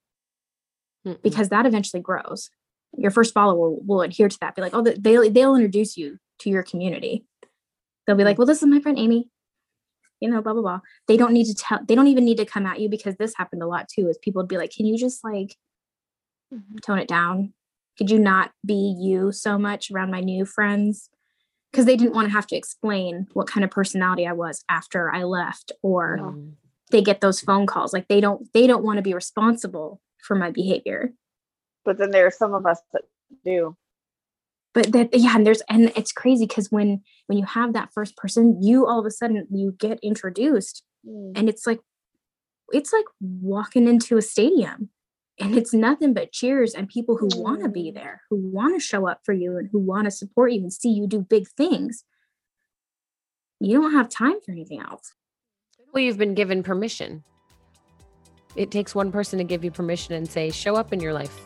Mm-mm. 1.05 1.21
because 1.21 1.49
that 1.49 1.65
eventually 1.65 2.01
grows 2.01 2.49
your 2.97 3.11
first 3.11 3.33
follower 3.33 3.57
will, 3.57 3.79
will 3.85 4.01
adhere 4.01 4.29
to 4.29 4.37
that 4.41 4.55
be 4.55 4.61
like 4.61 4.73
oh 4.73 4.81
they'll 4.81 5.29
they'll 5.31 5.55
introduce 5.55 5.97
you 5.97 6.17
to 6.39 6.49
your 6.49 6.63
community. 6.63 7.25
They'll 8.05 8.15
be 8.15 8.23
like 8.23 8.37
well 8.37 8.47
this 8.47 8.61
is 8.61 8.67
my 8.67 8.79
friend 8.79 8.97
amy. 8.99 9.29
You 10.19 10.29
know 10.29 10.41
blah 10.41 10.53
blah 10.53 10.61
blah. 10.61 10.79
They 11.07 11.17
don't 11.17 11.33
need 11.33 11.45
to 11.45 11.55
tell 11.55 11.79
they 11.87 11.95
don't 11.95 12.07
even 12.07 12.25
need 12.25 12.37
to 12.37 12.45
come 12.45 12.65
at 12.65 12.79
you 12.79 12.89
because 12.89 13.15
this 13.15 13.33
happened 13.37 13.63
a 13.63 13.67
lot 13.67 13.87
too 13.89 14.07
is 14.07 14.17
people 14.17 14.41
would 14.41 14.49
be 14.49 14.57
like 14.57 14.71
can 14.71 14.85
you 14.85 14.97
just 14.97 15.23
like 15.23 15.57
Mhm. 16.53 16.81
tone 16.81 16.99
it 16.99 17.07
down? 17.07 17.53
Could 17.97 18.11
you 18.11 18.19
not 18.19 18.51
be 18.65 18.95
you 18.99 19.31
so 19.31 19.57
much 19.57 19.89
around 19.91 20.11
my 20.11 20.19
new 20.21 20.45
friends? 20.45 21.09
Because 21.71 21.85
they 21.85 21.95
didn't 21.95 22.13
want 22.13 22.27
to 22.27 22.31
have 22.31 22.45
to 22.47 22.55
explain 22.55 23.27
what 23.33 23.47
kind 23.47 23.63
of 23.63 23.71
personality 23.71 24.27
i 24.27 24.33
was 24.33 24.63
after 24.69 25.11
i 25.11 25.23
left 25.23 25.71
or 25.81 26.17
they 26.91 27.01
get 27.01 27.21
those 27.21 27.39
phone 27.41 27.65
calls. 27.65 27.91
Like 27.93 28.07
they 28.07 28.21
don't 28.21 28.51
they 28.53 28.67
don't 28.67 28.83
want 28.83 28.97
to 28.97 29.01
be 29.01 29.15
responsible 29.15 29.99
for 30.21 30.35
my 30.35 30.51
behavior 30.51 31.13
But 31.85 31.97
then 31.97 32.11
there 32.11 32.25
are 32.25 32.31
some 32.31 32.53
of 32.53 32.65
us 32.65 32.79
that 32.93 33.03
do. 33.43 33.75
But 34.73 34.91
that 34.91 35.09
yeah 35.13 35.35
and 35.35 35.45
there's 35.45 35.61
and 35.69 35.91
it's 35.95 36.11
crazy 36.11 36.47
because 36.47 36.71
when 36.71 37.03
when 37.27 37.37
you 37.37 37.45
have 37.45 37.73
that 37.73 37.93
first 37.93 38.17
person 38.17 38.57
you 38.61 38.87
all 38.87 38.99
of 38.99 39.05
a 39.05 39.11
sudden 39.11 39.47
you 39.51 39.75
get 39.77 39.99
introduced 40.01 40.83
mm. 41.07 41.31
and 41.35 41.47
it's 41.47 41.67
like 41.67 41.79
it's 42.69 42.91
like 42.91 43.05
walking 43.21 43.87
into 43.87 44.17
a 44.17 44.21
stadium 44.21 44.89
and 45.39 45.55
it's 45.55 45.75
nothing 45.75 46.13
but 46.13 46.31
cheers 46.31 46.73
and 46.73 46.89
people 46.89 47.17
who 47.17 47.29
want 47.35 47.61
to 47.61 47.69
be 47.69 47.91
there 47.91 48.23
who 48.31 48.37
want 48.37 48.73
to 48.73 48.83
show 48.83 49.07
up 49.07 49.21
for 49.23 49.33
you 49.33 49.57
and 49.57 49.69
who 49.71 49.77
want 49.77 50.05
to 50.05 50.11
support 50.11 50.51
you 50.51 50.61
and 50.61 50.73
see 50.73 50.89
you 50.89 51.05
do 51.05 51.19
big 51.19 51.47
things. 51.55 52.03
You 53.59 53.79
don't 53.79 53.93
have 53.93 54.09
time 54.09 54.41
for 54.43 54.51
anything 54.51 54.79
else. 54.79 55.13
Well 55.93 56.03
you've 56.03 56.17
been 56.17 56.33
given 56.33 56.63
permission. 56.63 57.23
It 58.55 58.71
takes 58.71 58.95
one 58.95 59.11
person 59.11 59.37
to 59.37 59.43
give 59.43 59.63
you 59.63 59.69
permission 59.69 60.15
and 60.15 60.27
say 60.27 60.49
show 60.49 60.75
up 60.75 60.93
in 60.93 60.99
your 60.99 61.13
life 61.13 61.45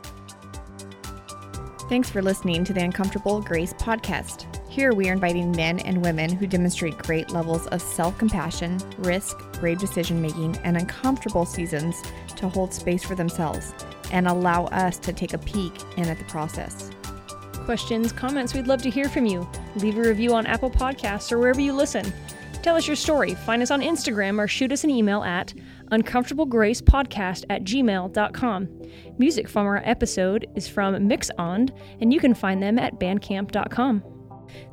Thanks 1.89 2.09
for 2.09 2.21
listening 2.21 2.65
to 2.65 2.73
the 2.73 2.83
Uncomfortable 2.83 3.41
Grace 3.41 3.71
podcast. 3.71 4.45
Here 4.69 4.93
we 4.93 5.09
are 5.09 5.13
inviting 5.13 5.53
men 5.53 5.79
and 5.79 6.03
women 6.03 6.29
who 6.29 6.45
demonstrate 6.45 6.97
great 6.97 7.31
levels 7.31 7.65
of 7.67 7.81
self 7.81 8.17
compassion, 8.17 8.77
risk, 8.97 9.37
brave 9.53 9.79
decision 9.79 10.21
making, 10.21 10.57
and 10.65 10.75
uncomfortable 10.75 11.45
seasons 11.45 11.95
to 12.35 12.49
hold 12.49 12.73
space 12.73 13.05
for 13.05 13.15
themselves 13.15 13.73
and 14.11 14.27
allow 14.27 14.65
us 14.65 14.97
to 14.97 15.13
take 15.13 15.31
a 15.31 15.37
peek 15.37 15.71
in 15.95 16.09
at 16.09 16.17
the 16.17 16.25
process. 16.25 16.91
Questions, 17.53 18.11
comments, 18.11 18.53
we'd 18.53 18.67
love 18.67 18.81
to 18.81 18.89
hear 18.89 19.07
from 19.07 19.25
you. 19.25 19.49
Leave 19.77 19.97
a 19.97 20.01
review 20.01 20.33
on 20.33 20.45
Apple 20.45 20.69
Podcasts 20.69 21.31
or 21.31 21.39
wherever 21.39 21.61
you 21.61 21.71
listen. 21.71 22.11
Tell 22.63 22.75
us 22.75 22.85
your 22.85 22.97
story. 22.97 23.33
Find 23.33 23.61
us 23.61 23.71
on 23.71 23.79
Instagram 23.79 24.39
or 24.39 24.47
shoot 24.49 24.73
us 24.73 24.83
an 24.83 24.89
email 24.89 25.23
at 25.23 25.53
uncomfortablegracepodcast 25.91 27.45
at 27.49 27.63
gmail.com. 27.63 28.81
Music 29.17 29.47
from 29.47 29.65
our 29.65 29.81
episode 29.85 30.47
is 30.55 30.67
from 30.67 30.95
Mixond, 31.09 31.71
and 32.01 32.13
you 32.13 32.19
can 32.19 32.33
find 32.33 32.61
them 32.61 32.77
at 32.79 32.99
bandcamp.com. 32.99 34.03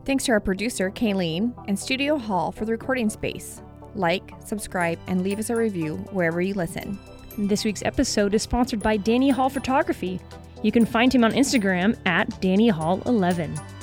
Thanks 0.04 0.24
to 0.24 0.32
our 0.32 0.40
producer, 0.40 0.90
Kaylene, 0.90 1.54
and 1.68 1.78
Studio 1.78 2.18
Hall 2.18 2.52
for 2.52 2.64
the 2.64 2.72
recording 2.72 3.10
space. 3.10 3.62
Like, 3.94 4.32
subscribe, 4.44 4.98
and 5.06 5.22
leave 5.22 5.38
us 5.38 5.50
a 5.50 5.56
review 5.56 5.96
wherever 6.10 6.40
you 6.40 6.54
listen. 6.54 6.98
This 7.38 7.64
week's 7.64 7.82
episode 7.82 8.34
is 8.34 8.42
sponsored 8.42 8.80
by 8.80 8.96
Danny 8.96 9.30
Hall 9.30 9.50
Photography. 9.50 10.20
You 10.62 10.72
can 10.72 10.86
find 10.86 11.14
him 11.14 11.24
on 11.24 11.32
Instagram 11.32 11.96
at 12.06 12.40
Danny 12.40 12.68
Hall 12.68 13.02
11. 13.06 13.73